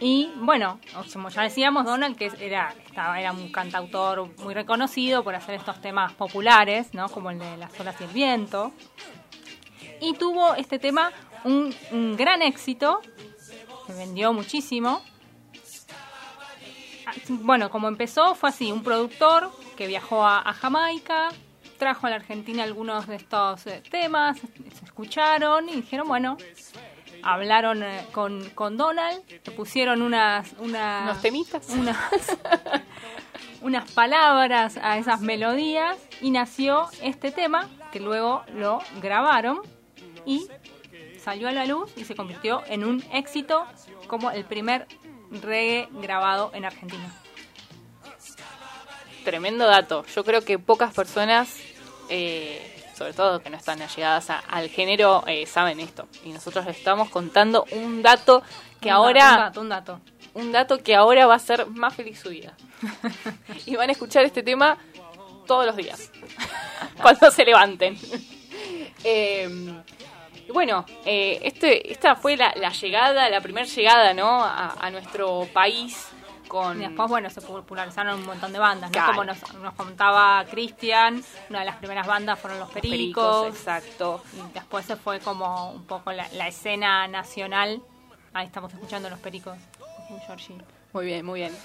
Y 0.00 0.30
bueno, 0.36 0.80
como 1.12 1.28
ya 1.28 1.42
decíamos, 1.42 1.84
Donald 1.84 2.16
que 2.16 2.30
era, 2.40 2.74
estaba, 2.86 3.20
era 3.20 3.30
un 3.32 3.50
cantautor 3.52 4.28
muy 4.38 4.52
reconocido 4.54 5.22
por 5.22 5.34
hacer 5.34 5.54
estos 5.56 5.80
temas 5.80 6.12
populares, 6.14 6.92
¿no? 6.92 7.08
Como 7.08 7.30
el 7.30 7.38
de 7.38 7.56
Las 7.56 7.78
olas 7.78 7.94
y 8.00 8.04
el 8.04 8.10
viento. 8.10 8.72
Y 10.00 10.14
tuvo 10.14 10.54
este 10.54 10.78
tema 10.80 11.12
un, 11.44 11.72
un 11.92 12.16
gran 12.16 12.42
éxito, 12.42 13.00
vendió 13.92 14.32
muchísimo. 14.32 15.02
Ah, 17.06 17.12
Bueno, 17.28 17.70
como 17.70 17.88
empezó 17.88 18.34
fue 18.34 18.48
así, 18.50 18.70
un 18.72 18.82
productor 18.82 19.50
que 19.76 19.86
viajó 19.86 20.24
a, 20.24 20.40
a 20.40 20.52
Jamaica, 20.52 21.30
trajo 21.78 22.06
a 22.06 22.10
la 22.10 22.16
Argentina 22.16 22.62
algunos 22.62 23.06
de 23.06 23.16
estos 23.16 23.66
eh, 23.66 23.82
temas, 23.90 24.38
se 24.38 24.84
escucharon 24.84 25.68
y 25.68 25.76
dijeron, 25.76 26.06
bueno, 26.06 26.36
hablaron 27.22 27.82
eh, 27.82 28.06
con, 28.12 28.48
con 28.50 28.76
Donald, 28.76 29.22
le 29.28 29.52
pusieron 29.52 30.02
unas, 30.02 30.52
unas 30.58 31.02
¿Unos 31.04 31.22
temitas? 31.22 31.68
unas, 31.70 31.96
unas 33.62 33.90
palabras 33.92 34.76
a 34.80 34.98
esas 34.98 35.20
melodías 35.20 35.96
y 36.20 36.30
nació 36.30 36.88
este 37.02 37.30
tema 37.32 37.68
que 37.90 38.00
luego 38.00 38.44
lo 38.54 38.80
grabaron 39.00 39.60
y 40.24 40.46
salió 41.22 41.48
a 41.48 41.52
la 41.52 41.64
luz 41.66 41.90
y 41.96 42.04
se 42.04 42.14
convirtió 42.14 42.62
en 42.66 42.84
un 42.84 43.02
éxito 43.12 43.66
como 44.06 44.30
el 44.30 44.44
primer 44.44 44.86
reggae 45.30 45.88
grabado 45.92 46.50
en 46.54 46.64
Argentina. 46.64 47.14
Tremendo 49.24 49.66
dato. 49.66 50.04
Yo 50.14 50.24
creo 50.24 50.42
que 50.44 50.58
pocas 50.58 50.92
personas, 50.92 51.56
eh, 52.08 52.60
sobre 52.96 53.12
todo 53.12 53.40
que 53.40 53.50
no 53.50 53.56
están 53.56 53.80
allegadas 53.80 54.30
a- 54.30 54.38
al 54.40 54.68
género, 54.68 55.22
eh, 55.28 55.46
saben 55.46 55.78
esto. 55.80 56.08
Y 56.24 56.30
nosotros 56.30 56.66
les 56.66 56.76
estamos 56.76 57.08
contando 57.08 57.64
un 57.70 58.02
dato 58.02 58.42
que 58.80 58.88
Un 58.88 58.94
ahora, 58.94 59.30
un 59.30 59.36
dato, 59.38 59.60
un 59.60 59.68
dato. 59.68 60.00
un 60.34 60.52
dato 60.52 60.78
que 60.82 60.96
ahora 60.96 61.26
va 61.26 61.36
a 61.36 61.38
ser 61.38 61.66
más 61.66 61.94
feliz 61.94 62.18
su 62.20 62.30
vida. 62.30 62.54
y 63.66 63.76
van 63.76 63.90
a 63.90 63.92
escuchar 63.92 64.24
este 64.24 64.42
tema 64.42 64.76
todos 65.46 65.66
los 65.66 65.76
días, 65.76 66.10
cuando 67.00 67.30
se 67.30 67.44
levanten. 67.44 67.96
Eh, 69.04 69.48
bueno, 70.52 70.84
eh, 71.04 71.40
este, 71.42 71.92
esta 71.92 72.14
fue 72.16 72.36
la, 72.36 72.52
la 72.56 72.70
llegada, 72.70 73.28
la 73.28 73.40
primera 73.40 73.66
llegada, 73.66 74.14
¿no? 74.14 74.42
A, 74.42 74.74
a 74.80 74.90
nuestro 74.90 75.48
país 75.52 76.08
con... 76.48 76.80
Y 76.80 76.86
después, 76.86 77.08
bueno, 77.08 77.30
se 77.30 77.40
popularizaron 77.40 78.20
un 78.20 78.26
montón 78.26 78.52
de 78.52 78.58
bandas, 78.58 78.90
¿no? 78.90 78.92
Claro. 78.92 79.12
Como 79.12 79.24
nos, 79.24 79.54
nos 79.54 79.74
contaba 79.74 80.44
Cristian, 80.50 81.22
una 81.48 81.60
de 81.60 81.64
las 81.64 81.76
primeras 81.76 82.06
bandas 82.06 82.38
fueron 82.38 82.60
Los 82.60 82.70
Pericos, 82.70 83.48
exacto. 83.48 84.22
y 84.34 84.52
después 84.52 84.84
se 84.84 84.96
fue 84.96 85.20
como 85.20 85.70
un 85.70 85.86
poco 85.86 86.12
la, 86.12 86.28
la 86.32 86.48
escena 86.48 87.08
nacional. 87.08 87.82
Ahí 88.34 88.46
estamos 88.46 88.72
escuchando 88.72 89.08
Los 89.10 89.18
Pericos, 89.18 89.56
Georgie. 90.26 90.56
Muy 90.92 91.06
bien, 91.06 91.24
muy 91.24 91.40
bien. 91.40 91.56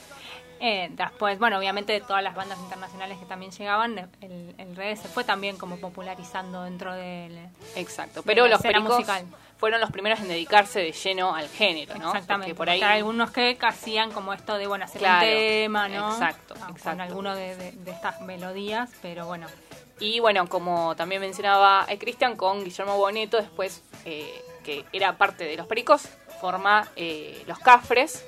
Eh, 0.60 0.90
después, 0.92 1.38
bueno, 1.40 1.58
obviamente 1.60 1.94
de 1.94 2.02
todas 2.02 2.24
las 2.24 2.36
bandas 2.36 2.58
internacionales 2.60 3.18
que 3.20 3.26
también 3.26 3.52
llegaban, 3.52 4.10
el, 4.22 4.56
el 4.58 4.76
reggae 4.76 4.96
se 4.96 5.08
fue 5.08 5.24
también 5.24 5.58
como 5.58 5.78
popularizando 5.78 6.64
dentro 6.64 6.94
del... 6.94 7.38
Exacto. 7.76 8.22
de 8.22 8.26
Pero 8.26 8.44
la 8.46 8.50
los 8.52 8.60
escena 8.60 8.74
pericos 8.80 8.96
musical. 8.98 9.26
fueron 9.58 9.82
los 9.82 9.92
primeros 9.92 10.20
en 10.20 10.28
dedicarse 10.30 10.80
de 10.80 10.92
lleno 10.92 11.36
al 11.36 11.48
género, 11.50 11.96
¿no? 11.96 12.08
Exactamente. 12.08 12.56
Porque 12.56 12.56
por 12.56 12.70
ahí. 12.70 12.82
Hay 12.82 12.98
algunos 13.00 13.32
que 13.32 13.58
hacían 13.62 14.12
como 14.12 14.34
esto 14.34 14.58
de, 14.58 14.66
bueno, 14.68 14.86
hacer 14.86 15.00
Claro, 15.00 15.26
un 15.28 15.32
tema, 15.34 15.88
¿no? 15.90 16.12
exacto, 16.12 16.56
Ah, 16.62 16.72
Con 16.84 17.02
alguno 17.02 17.36
de, 17.36 17.56
de- 17.56 17.72
de 17.74 17.92
estas 17.92 18.22
melodías, 18.22 18.90
pero 19.02 19.26
bueno. 19.28 19.48
Y 20.00 20.20
bueno, 20.20 20.48
como 20.48 20.96
también 20.96 21.22
mencionaba 21.22 21.86
eh, 21.90 21.98
Cristian, 21.98 22.36
con 22.36 22.64
Guillermo 22.64 22.98
Boneto, 22.98 23.38
después, 23.38 23.84
eh, 24.06 24.44
que 24.64 24.86
era 24.94 25.18
parte 25.18 25.44
de 25.44 25.56
los 25.56 25.66
pericos, 25.68 26.08
forma 26.42 26.88
eh, 26.96 27.44
los 27.48 27.58
cafres. 27.60 28.24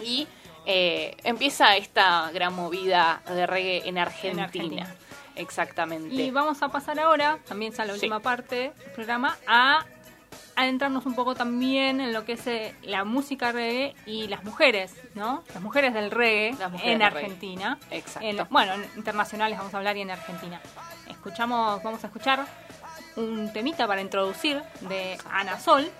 Y 0.00 0.26
eh, 0.66 1.16
empieza 1.24 1.76
esta 1.76 2.30
gran 2.32 2.54
movida 2.54 3.22
de 3.28 3.46
reggae 3.46 3.88
en 3.88 3.98
Argentina. 3.98 4.44
Argentina. 4.44 4.94
Exactamente. 5.36 6.14
Y 6.14 6.30
vamos 6.30 6.62
a 6.62 6.68
pasar 6.68 6.98
ahora, 7.00 7.38
también 7.48 7.72
ya 7.72 7.84
la 7.84 7.92
Sí. 7.92 7.98
última 7.98 8.20
parte 8.20 8.72
del 8.78 8.92
programa, 8.94 9.36
a 9.46 9.84
adentrarnos 10.56 11.06
un 11.06 11.14
poco 11.14 11.34
también 11.34 12.00
en 12.00 12.12
lo 12.12 12.24
que 12.26 12.32
es 12.34 12.46
eh, 12.46 12.74
la 12.82 13.04
música 13.04 13.50
reggae 13.50 13.94
y 14.04 14.26
las 14.28 14.44
mujeres, 14.44 14.94
¿no? 15.14 15.42
Las 15.54 15.62
mujeres 15.62 15.94
del 15.94 16.10
reggae 16.10 16.52
mujeres 16.52 16.82
en 16.84 16.98
del 16.98 17.10
reggae. 17.10 17.24
Argentina. 17.24 17.78
Exacto. 17.90 18.28
En- 18.28 18.46
bueno, 18.50 18.74
en 18.74 18.84
internacionales 18.96 19.56
vamos 19.58 19.72
a 19.72 19.78
hablar 19.78 19.96
y 19.96 20.02
en 20.02 20.10
Argentina. 20.10 20.60
Escuchamos, 21.08 21.82
vamos 21.82 22.04
a 22.04 22.08
escuchar 22.08 22.44
un 23.16 23.50
temita 23.52 23.86
para 23.86 24.02
introducir 24.02 24.62
de 24.82 25.16
Ana 25.32 25.58
Sol. 25.58 25.90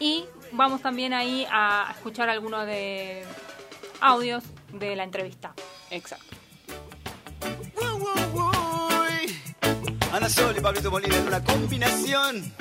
Y 0.00 0.26
vamos 0.52 0.82
también 0.82 1.12
ahí 1.12 1.46
a 1.50 1.92
escuchar 1.94 2.28
algunos 2.28 2.66
de 2.66 3.24
audios 4.00 4.44
de 4.72 4.96
la 4.96 5.04
entrevista. 5.04 5.52
Exacto. 5.90 6.36
Ana 10.12 10.28
Sol 10.30 10.54
y 10.56 10.60
Pablito 10.60 10.90
Molina 10.90 11.16
en 11.16 11.26
una 11.26 11.44
combinación. 11.44 12.52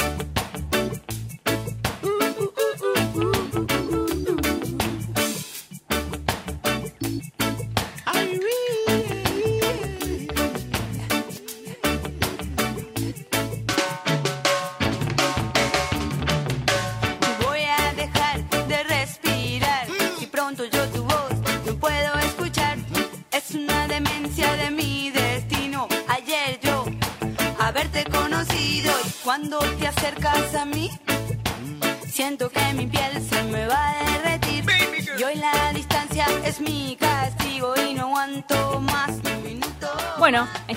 Voy 2.01 2.54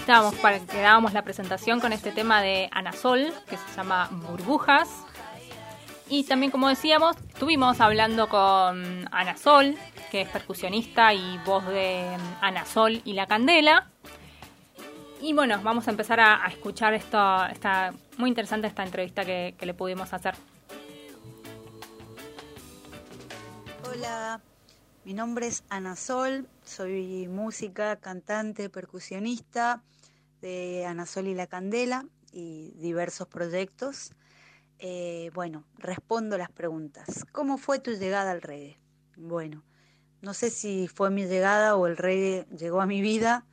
estábamos 0.08 0.36
para 0.36 0.58
que 0.58 0.80
dábamos 0.80 1.12
la 1.12 1.20
presentación 1.20 1.80
con 1.80 1.92
este 1.92 2.12
tema 2.12 2.40
de 2.40 2.70
Anasol, 2.72 3.30
que 3.46 3.58
se 3.58 3.76
llama 3.76 4.08
Burbujas. 4.10 4.88
Y 6.08 6.24
también, 6.24 6.50
como 6.50 6.66
decíamos, 6.66 7.14
estuvimos 7.28 7.78
hablando 7.82 8.26
con 8.26 9.06
Anasol, 9.12 9.76
que 10.10 10.22
es 10.22 10.28
percusionista 10.30 11.12
y 11.12 11.36
voz 11.44 11.66
de 11.66 12.08
Anasol 12.40 13.02
y 13.04 13.12
La 13.12 13.26
Candela. 13.26 13.90
Y 15.20 15.34
bueno, 15.34 15.60
vamos 15.62 15.88
a 15.88 15.90
empezar 15.90 16.20
a, 16.20 16.42
escuchar 16.48 16.94
esto, 16.94 17.44
está 17.44 17.92
muy 18.16 18.30
interesante 18.30 18.66
esta 18.66 18.84
entrevista 18.84 19.26
que, 19.26 19.56
que 19.58 19.66
le 19.66 19.74
pudimos 19.74 20.10
hacer. 20.14 20.34
Hola, 23.86 24.40
mi 25.04 25.12
nombre 25.12 25.48
es 25.48 25.64
Ana 25.68 25.96
Sol, 25.96 26.48
soy 26.64 27.28
música, 27.28 27.96
cantante, 27.96 28.70
percusionista 28.70 29.82
de 30.40 30.84
Ana 30.86 31.06
Sol 31.06 31.26
y 31.28 31.34
la 31.34 31.46
Candela 31.46 32.06
y 32.32 32.72
diversos 32.76 33.28
proyectos. 33.28 34.12
Eh, 34.78 35.30
bueno, 35.34 35.64
respondo 35.78 36.38
las 36.38 36.50
preguntas. 36.50 37.24
¿Cómo 37.32 37.58
fue 37.58 37.78
tu 37.80 37.92
llegada 37.92 38.30
al 38.32 38.42
reggae? 38.42 38.78
Bueno, 39.16 39.64
no 40.22 40.34
sé 40.34 40.50
si 40.50 40.88
fue 40.88 41.10
mi 41.10 41.26
llegada 41.26 41.76
o 41.76 41.86
el 41.86 41.96
reggae 41.96 42.46
llegó 42.56 42.80
a 42.80 42.86
mi 42.86 43.00
vida. 43.00 43.46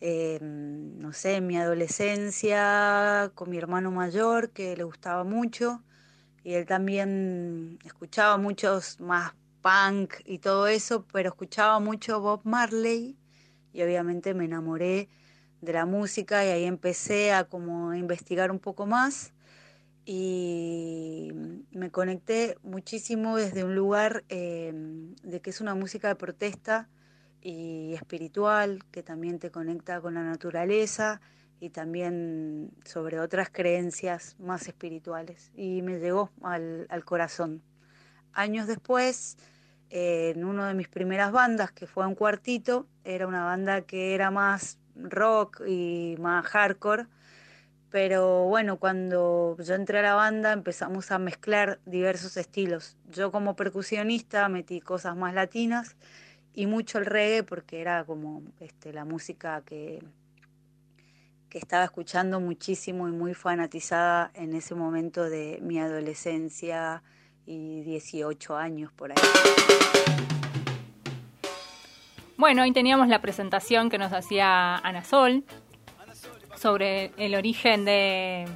eh, 0.00 0.38
no 0.42 1.12
sé, 1.12 1.36
en 1.36 1.46
mi 1.46 1.56
adolescencia 1.56 3.30
con 3.34 3.50
mi 3.50 3.56
hermano 3.58 3.90
mayor 3.90 4.50
que 4.50 4.76
le 4.76 4.84
gustaba 4.84 5.24
mucho 5.24 5.82
y 6.44 6.54
él 6.54 6.66
también 6.66 7.78
escuchaba 7.84 8.36
muchos 8.38 9.00
más 9.00 9.34
punk 9.62 10.14
y 10.24 10.38
todo 10.38 10.66
eso, 10.68 11.06
pero 11.12 11.30
escuchaba 11.30 11.80
mucho 11.80 12.20
Bob 12.20 12.42
Marley 12.44 13.16
y 13.72 13.82
obviamente 13.82 14.34
me 14.34 14.44
enamoré 14.44 15.08
de 15.60 15.72
la 15.72 15.86
música 15.86 16.44
y 16.44 16.48
ahí 16.48 16.64
empecé 16.64 17.32
a 17.32 17.44
como 17.44 17.94
investigar 17.94 18.50
un 18.50 18.58
poco 18.58 18.86
más 18.86 19.32
y 20.04 21.30
me 21.72 21.90
conecté 21.90 22.56
muchísimo 22.62 23.36
desde 23.36 23.64
un 23.64 23.74
lugar 23.74 24.24
eh, 24.28 24.72
de 25.24 25.40
que 25.40 25.50
es 25.50 25.60
una 25.60 25.74
música 25.74 26.08
de 26.08 26.14
protesta 26.14 26.88
y 27.40 27.94
espiritual 27.94 28.84
que 28.92 29.02
también 29.02 29.38
te 29.40 29.50
conecta 29.50 30.00
con 30.00 30.14
la 30.14 30.22
naturaleza 30.22 31.20
y 31.58 31.70
también 31.70 32.70
sobre 32.84 33.18
otras 33.18 33.48
creencias 33.50 34.36
más 34.38 34.68
espirituales 34.68 35.50
y 35.56 35.82
me 35.82 35.98
llegó 35.98 36.30
al, 36.42 36.86
corazón. 37.04 37.62
Años 38.32 38.66
después, 38.66 39.38
en 39.90 40.44
una 40.44 40.68
de 40.68 40.74
mis 40.74 40.88
primeras 40.88 41.32
bandas, 41.32 41.72
que 41.72 41.86
fue 41.86 42.06
un 42.06 42.14
cuartito, 42.14 42.86
era 43.04 43.26
una 43.26 43.44
banda 43.44 43.82
que 43.82 44.14
era 44.14 44.30
más 44.30 44.78
rock 44.96 45.62
y 45.66 46.16
más 46.18 46.46
hardcore, 46.46 47.06
pero 47.90 48.44
bueno, 48.44 48.78
cuando 48.78 49.56
yo 49.58 49.74
entré 49.74 50.00
a 50.00 50.02
la 50.02 50.14
banda 50.14 50.52
empezamos 50.52 51.10
a 51.10 51.18
mezclar 51.18 51.80
diversos 51.86 52.36
estilos. 52.36 52.96
Yo 53.10 53.30
como 53.32 53.56
percusionista 53.56 54.48
metí 54.48 54.80
cosas 54.80 55.16
más 55.16 55.34
latinas 55.34 55.96
y 56.52 56.66
mucho 56.66 56.98
el 56.98 57.06
reggae 57.06 57.42
porque 57.42 57.80
era 57.80 58.04
como 58.04 58.42
este, 58.60 58.92
la 58.92 59.04
música 59.04 59.62
que, 59.64 60.02
que 61.48 61.58
estaba 61.58 61.84
escuchando 61.84 62.40
muchísimo 62.40 63.08
y 63.08 63.12
muy 63.12 63.34
fanatizada 63.34 64.30
en 64.34 64.54
ese 64.54 64.74
momento 64.74 65.24
de 65.24 65.58
mi 65.62 65.78
adolescencia 65.78 67.02
y 67.46 67.82
18 67.82 68.56
años 68.56 68.92
por 68.92 69.12
ahí. 69.12 70.45
Bueno, 72.38 72.64
hoy 72.64 72.72
teníamos 72.72 73.08
la 73.08 73.22
presentación 73.22 73.88
que 73.88 73.96
nos 73.96 74.12
hacía 74.12 74.76
Ana 74.76 75.04
Sol 75.04 75.42
sobre 76.54 77.12
el 77.16 77.34
origen 77.34 77.86
de, 77.86 78.46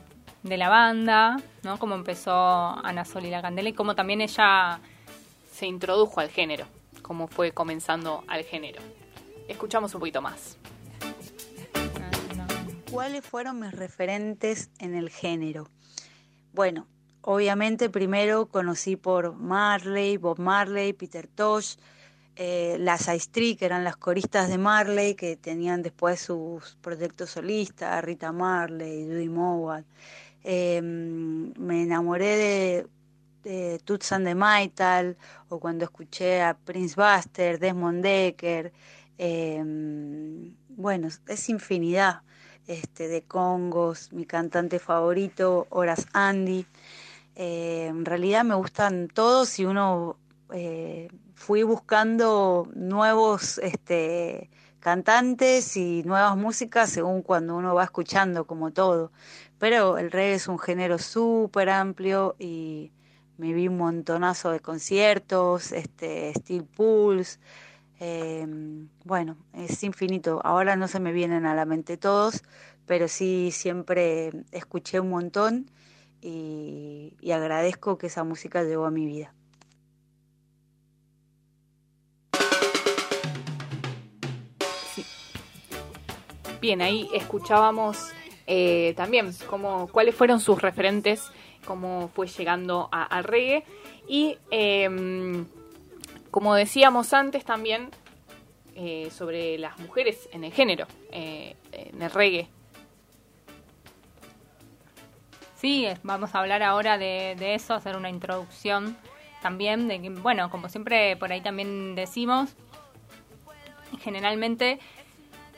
de 0.43 0.57
la 0.59 0.68
banda, 0.68 1.39
¿no? 1.62 1.78
Cómo 1.78 1.95
empezó 1.95 2.31
Ana 2.31 3.07
Sol 3.07 3.24
y 3.24 3.31
la 3.31 3.41
Candela 3.41 3.70
y 3.70 3.72
cómo 3.72 3.95
también 3.95 4.20
ella 4.20 4.81
Se 5.51 5.66
introdujo 5.66 6.20
al 6.20 6.28
género, 6.28 6.66
cómo 7.01 7.26
fue 7.26 7.53
comenzando 7.53 8.22
al 8.28 8.45
género. 8.45 8.83
Escuchamos 9.49 9.95
un 9.95 10.01
poquito 10.01 10.20
más. 10.20 10.59
¿Cuáles 12.91 13.24
fueron 13.24 13.61
mis 13.61 13.72
referentes 13.72 14.68
en 14.78 14.95
el 14.95 15.09
género? 15.09 15.68
Bueno, 16.53 16.87
obviamente 17.22 17.89
primero 17.89 18.45
conocí 18.45 18.97
por 18.97 19.35
Marley, 19.37 20.18
Bob 20.18 20.39
Marley, 20.39 20.93
Peter 20.93 21.26
Tosh, 21.26 21.76
eh, 22.43 22.78
las 22.80 23.07
Aistri, 23.07 23.55
que 23.55 23.66
eran 23.66 23.84
las 23.84 23.99
coristas 23.99 24.49
de 24.49 24.57
Marley, 24.57 25.14
que 25.14 25.36
tenían 25.36 25.82
después 25.82 26.20
sus 26.20 26.78
proyectos 26.80 27.28
solistas, 27.28 28.03
Rita 28.03 28.32
Marley, 28.32 29.05
Judy 29.05 29.28
Mowat. 29.28 29.84
Eh, 30.43 30.80
me 30.80 31.82
enamoré 31.82 32.36
de, 32.36 32.86
de 33.45 33.78
Toots 33.80 34.12
and 34.12 34.26
the 34.26 34.34
Maytal, 34.34 35.18
o 35.51 35.61
cuando 35.61 35.84
escuché 35.84 36.41
a 36.41 36.55
Prince 36.55 36.95
Buster, 36.97 37.59
Desmond 37.59 38.03
Decker. 38.03 38.72
eh, 39.18 39.62
bueno, 40.70 41.09
es 41.28 41.49
infinidad 41.51 42.22
este, 42.66 43.07
de 43.09 43.20
congos, 43.20 44.14
mi 44.14 44.24
cantante 44.24 44.78
favorito, 44.78 45.66
Horace 45.68 46.07
Andy. 46.14 46.64
Eh, 47.36 47.88
en 47.88 48.07
realidad 48.07 48.45
me 48.45 48.55
gustan 48.55 49.09
todos 49.09 49.59
y 49.59 49.66
uno 49.66 50.16
eh, 50.55 51.11
fui 51.41 51.62
buscando 51.62 52.68
nuevos 52.74 53.59
este, 53.59 54.51
cantantes 54.78 55.74
y 55.76 56.03
nuevas 56.05 56.36
músicas 56.36 56.91
según 56.91 57.22
cuando 57.22 57.57
uno 57.57 57.74
va 57.74 57.84
escuchando, 57.84 58.47
como 58.47 58.72
todo. 58.72 59.11
Pero 59.59 59.97
el 59.99 60.11
reggae 60.11 60.34
es 60.34 60.49
un 60.49 60.59
género 60.59 60.99
súper 60.99 61.70
amplio 61.70 62.36
y 62.38 62.93
me 63.38 63.55
vi 63.55 63.68
un 63.68 63.78
montonazo 63.78 64.51
de 64.51 64.61
conciertos, 64.61 65.72
este, 65.72 66.32
Steel 66.34 66.64
Pulse. 66.64 67.38
eh, 68.01 68.47
bueno, 69.05 69.36
es 69.55 69.82
infinito. 69.82 70.41
Ahora 70.45 70.76
no 70.76 70.88
se 70.88 71.01
me 71.01 71.12
vienen 71.12 71.47
a 71.47 71.55
la 71.55 71.64
mente 71.64 71.97
todos, 71.97 72.43
pero 72.86 73.09
sí 73.09 73.51
siempre 73.53 74.32
escuché 74.53 75.01
un 75.01 75.11
montón 75.11 75.70
y, 76.20 77.16
y 77.20 77.32
agradezco 77.32 77.99
que 77.99 78.09
esa 78.09 78.24
música 78.24 78.62
llegó 78.64 78.84
a 78.86 78.91
mi 78.91 79.07
vida. 79.07 79.34
Bien, 86.61 86.83
ahí 86.83 87.09
escuchábamos 87.15 88.13
eh, 88.47 88.93
también 88.95 89.33
cómo, 89.49 89.89
cuáles 89.89 90.15
fueron 90.15 90.41
sus 90.41 90.61
referentes, 90.61 91.33
cómo 91.65 92.11
fue 92.15 92.27
llegando 92.27 92.89
al 92.93 93.25
reggae. 93.25 93.65
Y 94.07 94.37
eh, 94.51 95.45
como 96.31 96.55
decíamos 96.55 97.15
antes 97.15 97.45
también 97.45 97.91
eh, 98.75 99.11
sobre 99.11 99.57
las 99.59 99.79
mujeres 99.79 100.29
en 100.33 100.45
el 100.45 100.53
género, 100.53 100.87
eh, 101.13 101.57
en 101.73 102.03
el 102.03 102.11
reggae. 102.11 102.49
Sí, 105.57 105.87
vamos 106.03 106.35
a 106.35 106.41
hablar 106.41 106.63
ahora 106.63 106.99
de, 106.99 107.37
de 107.39 107.55
eso, 107.55 107.75
hacer 107.75 107.97
una 107.97 108.11
introducción 108.11 108.97
también, 109.43 109.89
de 109.89 110.01
que, 110.01 110.11
bueno, 110.11 110.51
como 110.51 110.69
siempre 110.69 111.17
por 111.17 111.33
ahí 111.33 111.41
también 111.41 111.95
decimos, 111.95 112.51
generalmente, 114.01 114.79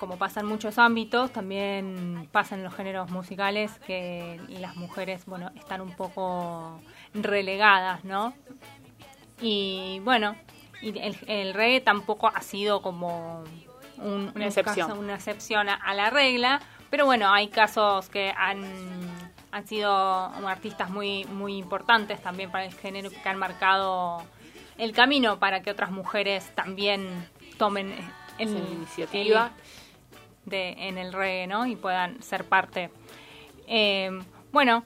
como 0.02 0.16
pasa 0.16 0.40
en 0.40 0.46
muchos 0.46 0.78
ámbitos, 0.80 1.30
también 1.32 2.28
pasa 2.32 2.56
en 2.56 2.64
los 2.64 2.74
géneros 2.74 3.08
musicales 3.12 3.70
que 3.86 4.40
las 4.48 4.74
mujeres, 4.74 5.26
bueno, 5.26 5.52
están 5.54 5.80
un 5.80 5.92
poco 5.94 6.80
relegadas, 7.14 8.02
¿no? 8.04 8.34
Y 9.40 10.00
bueno, 10.00 10.34
y 10.80 10.98
el, 10.98 11.16
el 11.28 11.54
reggae 11.54 11.80
tampoco 11.82 12.26
ha 12.26 12.40
sido 12.42 12.82
como 12.82 13.44
un- 13.98 14.04
Una 14.24 14.32
un 14.34 14.42
excepción. 14.42 14.88
caso- 14.88 14.98
una 14.98 15.14
excepción 15.14 15.68
a, 15.68 15.74
a 15.74 15.94
la 15.94 16.10
regla, 16.10 16.60
pero 16.90 17.06
bueno, 17.06 17.32
hay 17.32 17.46
casos 17.46 18.08
que 18.08 18.34
han, 18.36 18.64
han 19.52 19.66
sido 19.68 19.88
artistas 19.94 20.90
muy, 20.90 21.26
muy 21.26 21.58
importantes 21.58 22.20
también 22.20 22.50
para 22.50 22.64
el 22.64 22.74
género 22.74 23.08
que 23.10 23.28
han 23.28 23.38
marcado 23.38 24.20
el 24.78 24.90
camino 24.92 25.38
para 25.38 25.62
que 25.62 25.70
otras 25.70 25.92
mujeres 25.92 26.50
también 26.56 27.06
tomen 27.56 27.92
el, 28.38 28.52
La 28.52 28.58
iniciativa. 28.68 29.52
el- 29.54 29.81
de, 30.44 30.74
en 30.88 30.98
el 30.98 31.12
reggae, 31.12 31.46
¿no? 31.46 31.66
Y 31.66 31.76
puedan 31.76 32.22
ser 32.22 32.44
parte. 32.44 32.90
Eh, 33.66 34.10
bueno, 34.52 34.84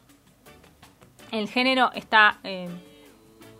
el 1.32 1.48
género 1.48 1.90
está, 1.94 2.38
eh, 2.44 2.68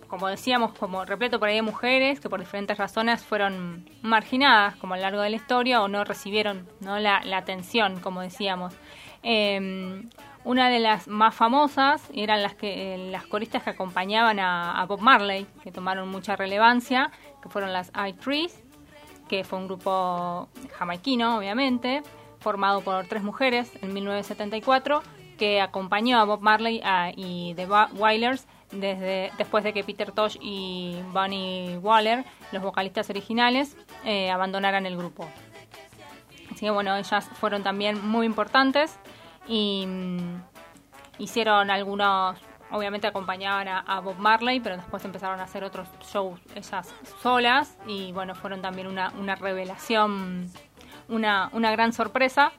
como 0.07 0.29
decíamos, 0.29 0.73
como 0.79 1.05
repleto 1.05 1.39
por 1.39 1.49
ahí 1.49 1.57
de 1.57 1.63
mujeres 1.63 2.21
que 2.21 2.29
por 2.29 2.41
diferentes 2.41 2.79
razones 2.79 3.25
fueron 3.25 3.89
marginadas 4.03 4.77
como 4.77 4.95
a 4.95 4.97
lo 4.99 5.03
largo 5.03 5.21
de 5.21 5.31
la 5.31 5.37
historia 5.37 5.83
o 5.83 5.89
no 5.89 6.05
recibieron 6.05 6.69
¿no? 6.81 6.99
La, 6.99 7.23
la 7.25 7.39
atención, 7.39 8.01
como 8.01 8.21
decíamos. 8.21 8.75
Eh, 9.23 10.05
Una 10.45 10.71
de 10.71 10.79
las 10.79 11.09
más 11.09 11.35
famosas 11.35 12.09
eran 12.15 12.41
las 12.41 12.55
que 12.55 13.09
las 13.11 13.27
coristas 13.27 13.65
que 13.65 13.71
acompañaban 13.71 14.39
a, 14.39 14.81
a 14.81 14.87
Bob 14.87 15.01
Marley, 15.01 15.45
que 15.65 15.73
tomaron 15.73 16.09
mucha 16.09 16.37
relevancia, 16.37 17.11
que 17.43 17.49
fueron 17.49 17.73
las 17.73 17.91
I-Trees, 17.97 18.63
que 19.29 19.45
fue 19.45 19.59
un 19.59 19.67
grupo 19.67 20.49
jamaiquino, 20.79 21.39
obviamente, 21.39 22.03
formado 22.41 22.81
por 22.83 23.07
tres 23.07 23.23
mujeres 23.23 23.71
en 23.83 23.93
1974, 23.95 25.03
que 25.39 25.61
acompañó 25.61 26.19
a 26.19 26.25
Bob 26.25 26.41
Marley 26.41 26.81
a- 26.85 27.11
y 27.15 27.55
The 27.55 27.67
Wa- 27.67 27.91
Wailers 27.95 28.47
desde, 28.73 29.31
después 29.39 29.63
de 29.65 29.73
que 29.73 29.85
Peter 29.85 30.11
Tosh 30.13 30.39
y 30.41 30.97
Bunny 31.13 31.77
Waller, 31.79 32.25
los 32.53 32.63
vocalistas 32.63 33.11
originales, 33.11 33.77
eh, 34.05 34.31
abandonaran 34.31 34.87
el 34.87 34.97
grupo. 34.97 35.29
Así 36.51 36.61
que 36.67 36.71
bueno, 36.71 36.97
ellas 36.97 37.29
fueron 37.35 37.63
también 37.63 38.07
muy 38.09 38.25
importantes 38.27 38.99
y 39.47 39.85
mm, 39.87 40.43
hicieron 41.19 41.71
algunos, 41.71 42.39
obviamente 42.71 43.07
acompañaban 43.07 43.69
a, 43.69 43.81
a 43.81 44.01
Bob 44.01 44.17
Marley, 44.19 44.61
pero 44.61 44.77
después 44.77 45.05
empezaron 45.05 45.41
a 45.41 45.45
hacer 45.45 45.65
otros 45.65 45.89
shows 46.13 46.41
ellas 46.55 46.95
solas 47.23 47.77
y 47.87 48.13
bueno, 48.13 48.35
fueron 48.35 48.61
también 48.63 48.87
una, 48.87 49.11
una 49.19 49.35
revelación, 49.37 50.51
una, 51.09 51.49
una 51.53 51.71
gran 51.73 51.93
sorpresa. 51.93 52.53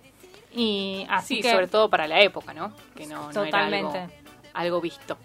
Y 0.54 1.06
así 1.10 1.36
Sí, 1.36 1.42
que 1.42 1.52
sobre 1.52 1.68
todo 1.68 1.90
para 1.90 2.08
la 2.08 2.20
época, 2.22 2.54
¿no? 2.54 2.72
Que 2.96 3.06
no, 3.06 3.32
no 3.32 3.44
era 3.44 3.66
algo, 3.66 3.90
Totalmente. 3.92 4.20
algo 4.54 4.82
visto. 4.82 5.18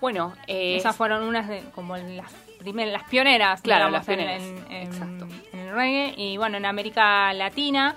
Bueno, 0.00 0.32
eh, 0.46 0.76
esas 0.76 0.96
fueron 0.96 1.22
unas 1.22 1.46
de 1.48 1.60
como 1.74 1.96
las 1.96 2.32
primeras, 2.58 2.92
las 2.92 3.08
pioneras, 3.08 3.60
Claro, 3.62 3.86
digamos, 3.86 3.98
las 3.98 4.06
pioneras, 4.06 4.42
en, 4.42 4.72
en- 4.72 4.86
exacto. 4.88 5.26
en 5.52 5.58
el 5.58 5.74
reggae. 5.74 6.14
Y 6.16 6.36
bueno, 6.38 6.56
en 6.56 6.66
América 6.66 7.32
Latina, 7.34 7.96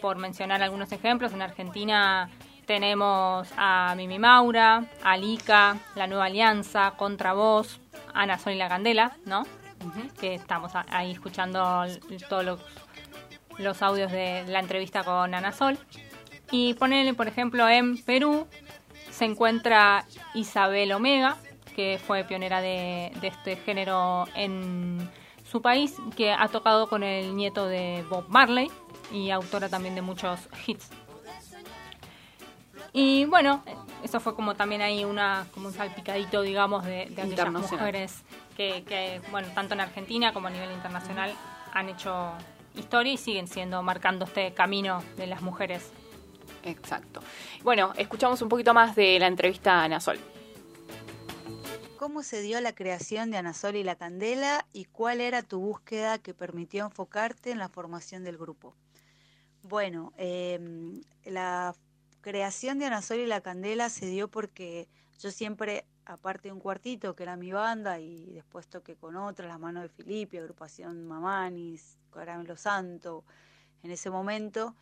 por 0.00 0.16
mencionar 0.18 0.62
algunos 0.62 0.90
ejemplos, 0.92 1.32
en 1.32 1.42
Argentina 1.42 2.28
tenemos 2.66 3.48
a 3.56 3.94
Mimi 3.96 4.18
Maura, 4.18 4.84
a 5.02 5.16
Lica, 5.16 5.76
La 5.94 6.06
Nueva 6.06 6.26
Alianza, 6.26 6.92
Contravoz, 6.96 7.80
Ana 8.12 8.38
Sol 8.38 8.54
y 8.54 8.56
la 8.56 8.68
Candela, 8.68 9.16
¿no? 9.24 9.44
Que 10.20 10.34
estamos 10.34 10.72
ahí 10.74 11.12
escuchando 11.12 11.84
todos 12.28 12.44
los, 12.44 12.60
los 13.58 13.82
audios 13.82 14.10
de 14.10 14.44
la 14.46 14.60
entrevista 14.60 15.04
con 15.04 15.34
Ana 15.34 15.52
Sol. 15.52 15.78
Y 16.50 16.74
ponele, 16.74 17.14
por 17.14 17.28
ejemplo, 17.28 17.68
en 17.68 18.02
Perú 18.02 18.46
se 19.10 19.24
encuentra 19.24 20.04
Isabel 20.34 20.92
Omega, 20.92 21.36
que 21.76 22.00
fue 22.04 22.24
pionera 22.24 22.60
de, 22.60 23.12
de 23.20 23.28
este 23.28 23.56
género 23.56 24.26
en 24.34 25.10
su 25.44 25.60
país, 25.60 25.96
que 26.16 26.32
ha 26.32 26.48
tocado 26.48 26.88
con 26.88 27.02
el 27.02 27.36
nieto 27.36 27.66
de 27.66 28.04
Bob 28.08 28.26
Marley 28.28 28.70
y 29.12 29.30
autora 29.30 29.68
también 29.68 29.94
de 29.94 30.02
muchos 30.02 30.48
hits. 30.66 30.90
Y 32.96 33.24
bueno, 33.24 33.62
eso 34.04 34.20
fue 34.20 34.36
como 34.36 34.54
también 34.54 34.80
ahí 34.80 35.04
una 35.04 35.48
como 35.52 35.66
un 35.66 35.74
salpicadito, 35.74 36.42
digamos, 36.42 36.84
de, 36.84 37.06
de 37.10 37.22
aquellas 37.22 37.50
mujeres 37.50 38.22
que, 38.56 38.84
que, 38.84 39.20
bueno, 39.32 39.48
tanto 39.52 39.74
en 39.74 39.80
Argentina 39.80 40.32
como 40.32 40.46
a 40.46 40.50
nivel 40.50 40.70
internacional 40.70 41.34
han 41.72 41.88
hecho 41.88 42.32
historia 42.76 43.12
y 43.12 43.16
siguen 43.16 43.48
siendo, 43.48 43.82
marcando 43.82 44.26
este 44.26 44.54
camino 44.54 45.02
de 45.16 45.26
las 45.26 45.42
mujeres. 45.42 45.90
Exacto. 46.62 47.20
Bueno, 47.64 47.92
escuchamos 47.96 48.40
un 48.42 48.48
poquito 48.48 48.72
más 48.72 48.94
de 48.94 49.18
la 49.18 49.26
entrevista 49.26 49.80
a 49.80 49.84
Ana 49.84 49.98
Sol. 49.98 50.18
¿Cómo 51.98 52.22
se 52.22 52.42
dio 52.42 52.60
la 52.60 52.74
creación 52.74 53.30
de 53.30 53.38
Anasol 53.38 53.76
y 53.76 53.82
la 53.82 53.96
Candela 53.96 54.66
y 54.72 54.84
cuál 54.84 55.20
era 55.20 55.42
tu 55.42 55.58
búsqueda 55.58 56.18
que 56.18 56.32
permitió 56.32 56.84
enfocarte 56.84 57.50
en 57.50 57.58
la 57.58 57.68
formación 57.68 58.22
del 58.22 58.36
grupo? 58.36 58.76
Bueno, 59.62 60.12
em, 60.18 61.00
la 61.24 61.74
creación 62.24 62.78
de 62.78 62.86
Anasol 62.86 63.18
y 63.18 63.26
la 63.26 63.42
Candela 63.42 63.90
se 63.90 64.06
dio 64.06 64.28
porque 64.28 64.88
yo 65.20 65.30
siempre, 65.30 65.84
aparte 66.06 66.48
de 66.48 66.52
un 66.52 66.58
cuartito 66.58 67.14
que 67.14 67.22
era 67.22 67.36
mi 67.36 67.52
banda 67.52 68.00
y 68.00 68.32
después 68.32 68.66
toqué 68.66 68.96
con 68.96 69.16
otra, 69.16 69.46
Las 69.46 69.60
Manos 69.60 69.82
de 69.82 69.90
Filippi, 69.90 70.38
agrupación 70.38 71.06
Mamanis, 71.06 71.98
Caramelo 72.10 72.56
Santo, 72.56 73.24
en 73.82 73.90
ese 73.90 74.08
momento, 74.08 74.74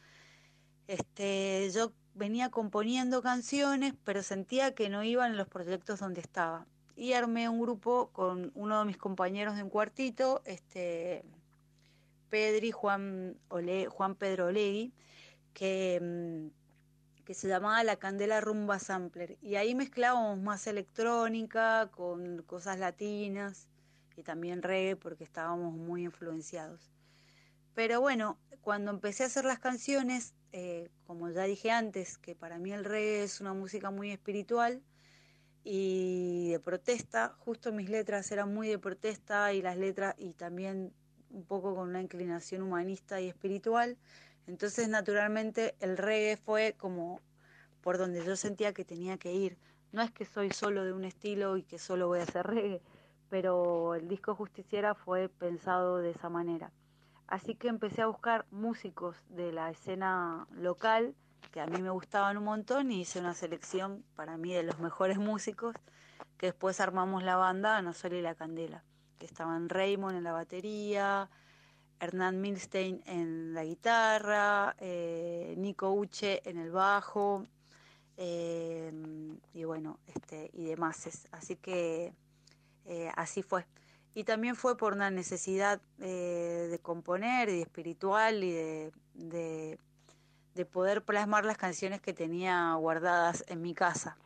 este, 0.87 1.69
yo 1.75 1.93
venía 2.15 2.49
componiendo 2.51 3.23
canciones, 3.23 3.95
pero 4.05 4.23
sentía 4.23 4.77
que 4.77 4.89
no 4.89 5.03
iban 5.03 5.33
en 5.33 5.37
los 5.37 5.49
proyectos 5.49 5.99
donde 5.99 6.21
estaba. 6.21 6.69
Y 6.95 7.15
armé 7.15 7.49
un 7.49 7.61
grupo 7.61 8.11
con 8.13 8.53
uno 8.55 8.79
de 8.79 8.85
mis 8.85 8.99
compañeros 8.99 9.57
de 9.57 9.65
un 9.65 9.69
cuartito, 9.69 10.43
este, 10.45 11.25
Pedri, 12.31 12.71
Juan, 12.71 13.37
Ole- 13.49 13.89
Juan 13.89 14.15
Pedro 14.15 14.47
Olegui, 14.47 14.93
que, 15.55 15.99
mm, 16.01 16.62
que 17.25 17.35
se 17.35 17.49
llamaba 17.49 17.83
La 17.85 17.97
Candela 17.97 18.41
Rumba 18.41 18.79
Sampler. 18.79 19.39
Y 19.41 19.57
ahí 19.57 19.75
mezclábamos 19.75 20.39
más 20.41 20.67
electrónica 20.67 21.91
con 21.93 22.43
cosas 22.43 22.79
latinas 22.79 23.69
y 24.17 24.23
también 24.23 24.63
reggae 24.63 24.97
porque 24.97 25.25
estábamos 25.25 25.75
muy 25.75 26.05
influenciados. 26.05 26.91
Pero 27.75 28.01
bueno, 28.01 28.39
cuando 28.61 28.91
empecé 28.91 29.23
a 29.23 29.27
hacer 29.27 29.45
las 29.45 29.59
canciones, 29.59 30.35
eh, 30.53 30.91
como 31.07 31.31
ya 31.31 31.45
dije 31.45 31.71
antes, 31.71 32.19
que 32.19 32.35
para 32.35 32.59
mí 32.59 32.73
el 32.73 32.85
reggae 32.85 33.23
es 33.23 33.41
una 33.41 33.55
música 33.55 33.91
muy 33.91 34.11
espiritual 34.11 34.83
y 35.65 36.51
de 36.51 36.61
protesta, 36.61 37.35
justo 37.39 37.73
mis 37.73 37.89
letras 37.89 38.31
eran 38.33 38.53
muy 38.53 38.69
de 38.69 38.79
protesta 38.79 39.53
y 39.53 39.63
las 39.63 39.77
letras 39.77 40.15
y 40.19 40.35
también 40.35 40.93
un 41.31 41.45
poco 41.45 41.75
con 41.75 41.89
una 41.89 42.03
inclinación 42.03 42.63
humanista 42.63 43.21
y 43.21 43.29
espiritual. 43.29 43.97
Entonces, 44.47 44.89
naturalmente, 44.89 45.75
el 45.81 45.97
reggae 45.97 46.37
fue 46.37 46.75
como 46.79 47.21
por 47.83 47.99
donde 47.99 48.25
yo 48.25 48.37
sentía 48.37 48.73
que 48.73 48.85
tenía 48.85 49.19
que 49.19 49.33
ir. 49.33 49.59
No 49.93 50.03
es 50.03 50.11
que 50.11 50.25
soy 50.25 50.51
solo 50.51 50.85
de 50.85 50.93
un 50.93 51.05
estilo 51.05 51.57
y 51.57 51.63
que 51.63 51.79
solo 51.79 52.09
voy 52.09 52.21
a 52.21 52.23
hacer 52.23 52.47
reggae, 52.47 52.81
pero 53.29 53.95
el 53.95 54.09
disco 54.09 54.35
Justiciera 54.35 54.95
fue 54.95 55.29
pensado 55.29 55.99
de 55.99 56.11
esa 56.11 56.29
manera. 56.29 56.73
Así 57.27 57.55
que 57.55 57.69
empecé 57.69 58.03
a 58.03 58.07
buscar 58.07 58.47
músicos 58.51 59.17
de 59.29 59.53
la 59.53 59.71
escena 59.71 60.47
local 60.53 61.15
que 61.51 61.61
a 61.61 61.67
mí 61.67 61.83
me 61.83 61.91
gustaban 61.91 62.37
un 62.39 62.45
montón 62.45 62.91
y 62.91 63.03
hice 63.03 63.21
una 63.21 63.35
selección 63.35 64.05
para 64.17 64.37
mí 64.37 64.53
de 64.55 64.63
los 64.63 64.79
mejores 64.79 65.19
músicos 65.19 65.75
que 66.39 66.47
después 66.47 66.81
armamos 66.81 67.23
la 67.23 67.37
banda 67.37 67.77
Ana 67.77 67.93
Sol 67.93 68.15
y 68.15 68.23
la 68.23 68.35
Candela, 68.35 68.85
que 69.19 69.27
estaban 69.27 69.69
Raymond 69.69 70.17
en 70.17 70.25
la 70.25 70.33
batería, 70.33 71.31
Hernán 72.03 72.41
Milstein 72.41 73.01
en 73.07 73.55
la 73.55 73.65
guitarra, 73.65 74.75
eh, 74.81 75.55
Nico 75.57 75.93
Uche 75.93 76.43
en 76.51 76.59
el 76.59 76.73
bajo 76.73 77.47
eh, 78.17 78.93
y 79.55 79.63
bueno, 79.63 80.01
este 80.07 80.51
y 80.53 80.65
demás. 80.65 81.29
Así 81.31 81.55
que 81.55 82.13
eh, 82.87 83.13
así 83.15 83.45
fue. 83.45 83.67
Y 84.15 84.25
también 84.25 84.57
fue 84.57 84.77
por 84.77 84.95
una 84.95 85.13
necesidad 85.13 85.81
de 85.99 86.79
componer 86.83 87.49
y 87.49 87.59
de 87.59 87.63
espiritual 87.63 88.43
y 88.43 88.51
de, 88.51 88.93
de, 89.15 89.79
de 90.57 90.67
poder 90.67 91.05
plasmar 91.05 91.45
las 91.45 91.57
canciones 91.57 92.01
que 92.01 92.13
tenía 92.13 92.75
guardadas 92.75 93.45
en 93.47 93.63
mi 93.63 93.75
casa. 93.75 94.17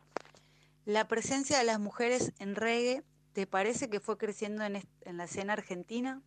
La 0.85 1.07
presencia 1.07 1.59
de 1.59 1.63
las 1.63 1.79
mujeres 1.79 2.33
en 2.39 2.55
reggae, 2.55 3.03
¿te 3.33 3.45
parece 3.45 3.87
que 3.87 3.99
fue 3.99 4.17
creciendo 4.17 4.63
en 4.65 5.17
la 5.17 5.23
escena 5.23 5.53
argentina? 5.53 6.23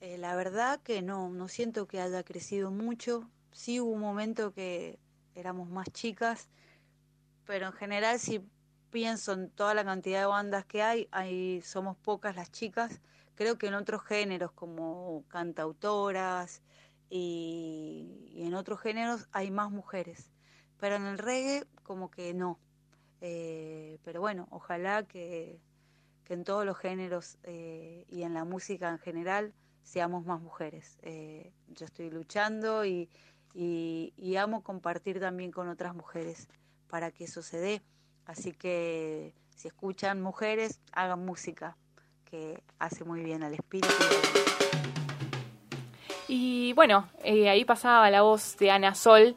Eh, 0.00 0.16
la 0.16 0.36
verdad 0.36 0.80
que 0.80 1.02
no, 1.02 1.28
no 1.30 1.48
siento 1.48 1.88
que 1.88 2.00
haya 2.00 2.22
crecido 2.22 2.70
mucho. 2.70 3.28
Sí 3.50 3.80
hubo 3.80 3.90
un 3.90 4.00
momento 4.00 4.52
que 4.52 4.98
éramos 5.34 5.68
más 5.70 5.88
chicas, 5.92 6.48
pero 7.44 7.66
en 7.66 7.72
general 7.72 8.20
si 8.20 8.40
pienso 8.90 9.32
en 9.32 9.50
toda 9.50 9.74
la 9.74 9.84
cantidad 9.84 10.20
de 10.20 10.26
bandas 10.26 10.64
que 10.66 10.82
hay, 10.82 11.08
hay 11.10 11.62
somos 11.62 11.96
pocas 11.96 12.36
las 12.36 12.52
chicas. 12.52 13.00
Creo 13.34 13.58
que 13.58 13.68
en 13.68 13.74
otros 13.74 14.02
géneros 14.04 14.52
como 14.52 15.24
cantautoras 15.28 16.62
y, 17.10 18.34
en 18.36 18.54
otros 18.54 18.80
géneros 18.80 19.28
hay 19.32 19.50
más 19.50 19.70
mujeres, 19.70 20.30
pero 20.78 20.96
en 20.96 21.06
el 21.06 21.18
reggae 21.18 21.64
como 21.82 22.10
que 22.10 22.34
no. 22.34 22.58
Eh, 23.20 23.98
pero 24.04 24.20
bueno, 24.20 24.46
ojalá 24.50 25.04
que, 25.04 25.60
que 26.24 26.34
en 26.34 26.44
todos 26.44 26.64
los 26.64 26.78
géneros 26.78 27.38
eh, 27.42 28.04
y 28.08 28.22
en 28.22 28.34
la 28.34 28.44
música 28.44 28.90
en 28.90 28.98
general 28.98 29.54
seamos 29.88 30.26
más 30.26 30.40
mujeres. 30.40 30.98
Eh, 31.02 31.50
yo 31.68 31.86
estoy 31.86 32.10
luchando 32.10 32.84
y, 32.84 33.08
y, 33.54 34.12
y 34.18 34.36
amo 34.36 34.62
compartir 34.62 35.18
también 35.18 35.50
con 35.50 35.68
otras 35.68 35.94
mujeres 35.94 36.48
para 36.90 37.10
que 37.10 37.24
eso 37.24 37.40
se 37.42 37.58
dé. 37.58 37.82
Así 38.26 38.52
que 38.52 39.32
si 39.56 39.68
escuchan 39.68 40.20
mujeres, 40.20 40.80
hagan 40.92 41.24
música, 41.24 41.76
que 42.26 42.62
hace 42.78 43.04
muy 43.04 43.22
bien 43.22 43.42
al 43.42 43.54
espíritu. 43.54 43.88
Y 46.28 46.74
bueno, 46.74 47.08
eh, 47.24 47.48
ahí 47.48 47.64
pasaba 47.64 48.10
la 48.10 48.20
voz 48.20 48.58
de 48.58 48.70
Ana 48.70 48.94
Sol. 48.94 49.34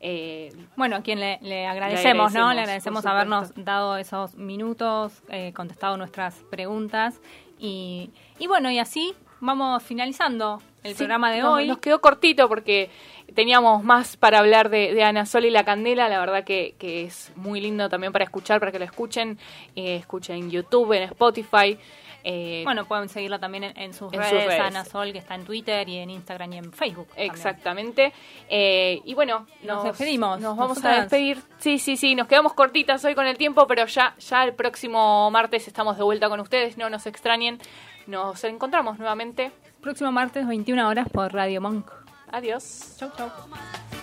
eh, 0.00 0.52
Bueno, 0.76 0.96
a 0.96 1.02
quien 1.02 1.20
le, 1.20 1.38
le 1.42 1.68
agradecemos, 1.68 2.32
¿no? 2.34 2.48
agradecemos, 2.48 2.54
Le 2.56 2.60
agradecemos 2.62 3.06
habernos 3.06 3.52
dado 3.54 3.96
esos 3.96 4.34
minutos, 4.34 5.22
eh, 5.28 5.52
contestado 5.54 5.96
nuestras 5.96 6.34
preguntas. 6.50 7.20
Y, 7.56 8.10
y 8.40 8.48
bueno, 8.48 8.68
y 8.68 8.80
así 8.80 9.14
vamos 9.44 9.82
finalizando 9.82 10.62
el 10.82 10.92
Sí, 10.92 10.98
programa 10.98 11.30
de 11.32 11.42
hoy. 11.44 11.68
Nos 11.68 11.78
quedó 11.78 12.00
cortito 12.00 12.48
porque 12.48 12.90
teníamos 13.34 13.82
más 13.84 14.16
para 14.16 14.38
hablar 14.38 14.68
de, 14.68 14.92
de 14.94 15.02
Ana 15.02 15.26
Sol 15.26 15.44
y 15.44 15.50
la 15.50 15.64
Candela. 15.64 16.08
La 16.08 16.18
verdad 16.20 16.44
que, 16.44 16.74
que 16.78 17.04
es 17.04 17.32
muy 17.36 17.60
lindo 17.60 17.88
también 17.88 18.12
para 18.12 18.24
escuchar, 18.24 18.60
para 18.60 18.70
que 18.72 18.78
lo 18.78 18.84
escuchen. 18.84 19.38
Eh, 19.76 19.96
escuchen 19.96 20.36
en 20.36 20.50
YouTube, 20.50 20.92
en 20.92 21.04
Spotify. 21.04 21.78
Eh, 22.26 22.62
Bueno, 22.64 22.86
pueden 22.86 23.10
seguirla 23.10 23.38
también 23.38 23.64
en, 23.64 23.76
en 23.78 23.92
sus, 23.92 24.10
En 24.14 24.22
sus 24.22 24.30
redes, 24.30 24.46
redes. 24.46 24.60
Ana 24.62 24.84
Sol, 24.86 25.12
que 25.12 25.18
está 25.18 25.34
en 25.34 25.44
Twitter 25.44 25.86
y 25.88 25.98
en 25.98 26.08
Instagram 26.08 26.52
y 26.54 26.56
en 26.58 26.72
Facebook. 26.72 27.08
Exactamente. 27.16 28.12
Eh, 28.48 29.00
y 29.04 29.12
bueno, 29.14 29.46
Nos 29.62 29.84
despedimos. 29.84 30.40
Nos 30.40 30.56
vamos 30.56 30.82
a 30.84 31.00
despedir. 31.00 31.38
Sí, 31.58 31.78
sí, 31.78 31.96
sí. 31.98 32.14
Nos 32.14 32.26
quedamos 32.26 32.54
cortitas 32.54 33.04
hoy 33.04 33.14
con 33.14 33.26
el 33.26 33.36
tiempo, 33.36 33.66
pero 33.66 33.84
ya, 33.86 34.14
ya 34.18 34.44
el 34.44 34.54
próximo 34.54 35.30
martes 35.30 35.68
estamos 35.68 35.98
de 35.98 36.02
vuelta 36.04 36.28
con 36.30 36.40
ustedes. 36.40 36.78
No 36.78 36.88
nos 36.88 37.06
extrañen. 37.06 37.58
Nos 38.06 38.42
encontramos 38.44 38.98
nuevamente. 38.98 39.52
Próximo 39.80 40.12
martes, 40.12 40.46
21 40.46 40.88
horas 40.88 41.08
por 41.08 41.32
Radio 41.32 41.60
Monk. 41.60 41.90
Adiós. 42.30 42.96
Chau, 42.98 43.10
chau. 43.16 43.30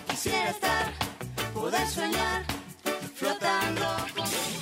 Quisiera 0.08 0.50
estar, 0.50 0.92
poder 1.52 1.86
soñar, 1.86 2.44
flotando. 3.14 4.61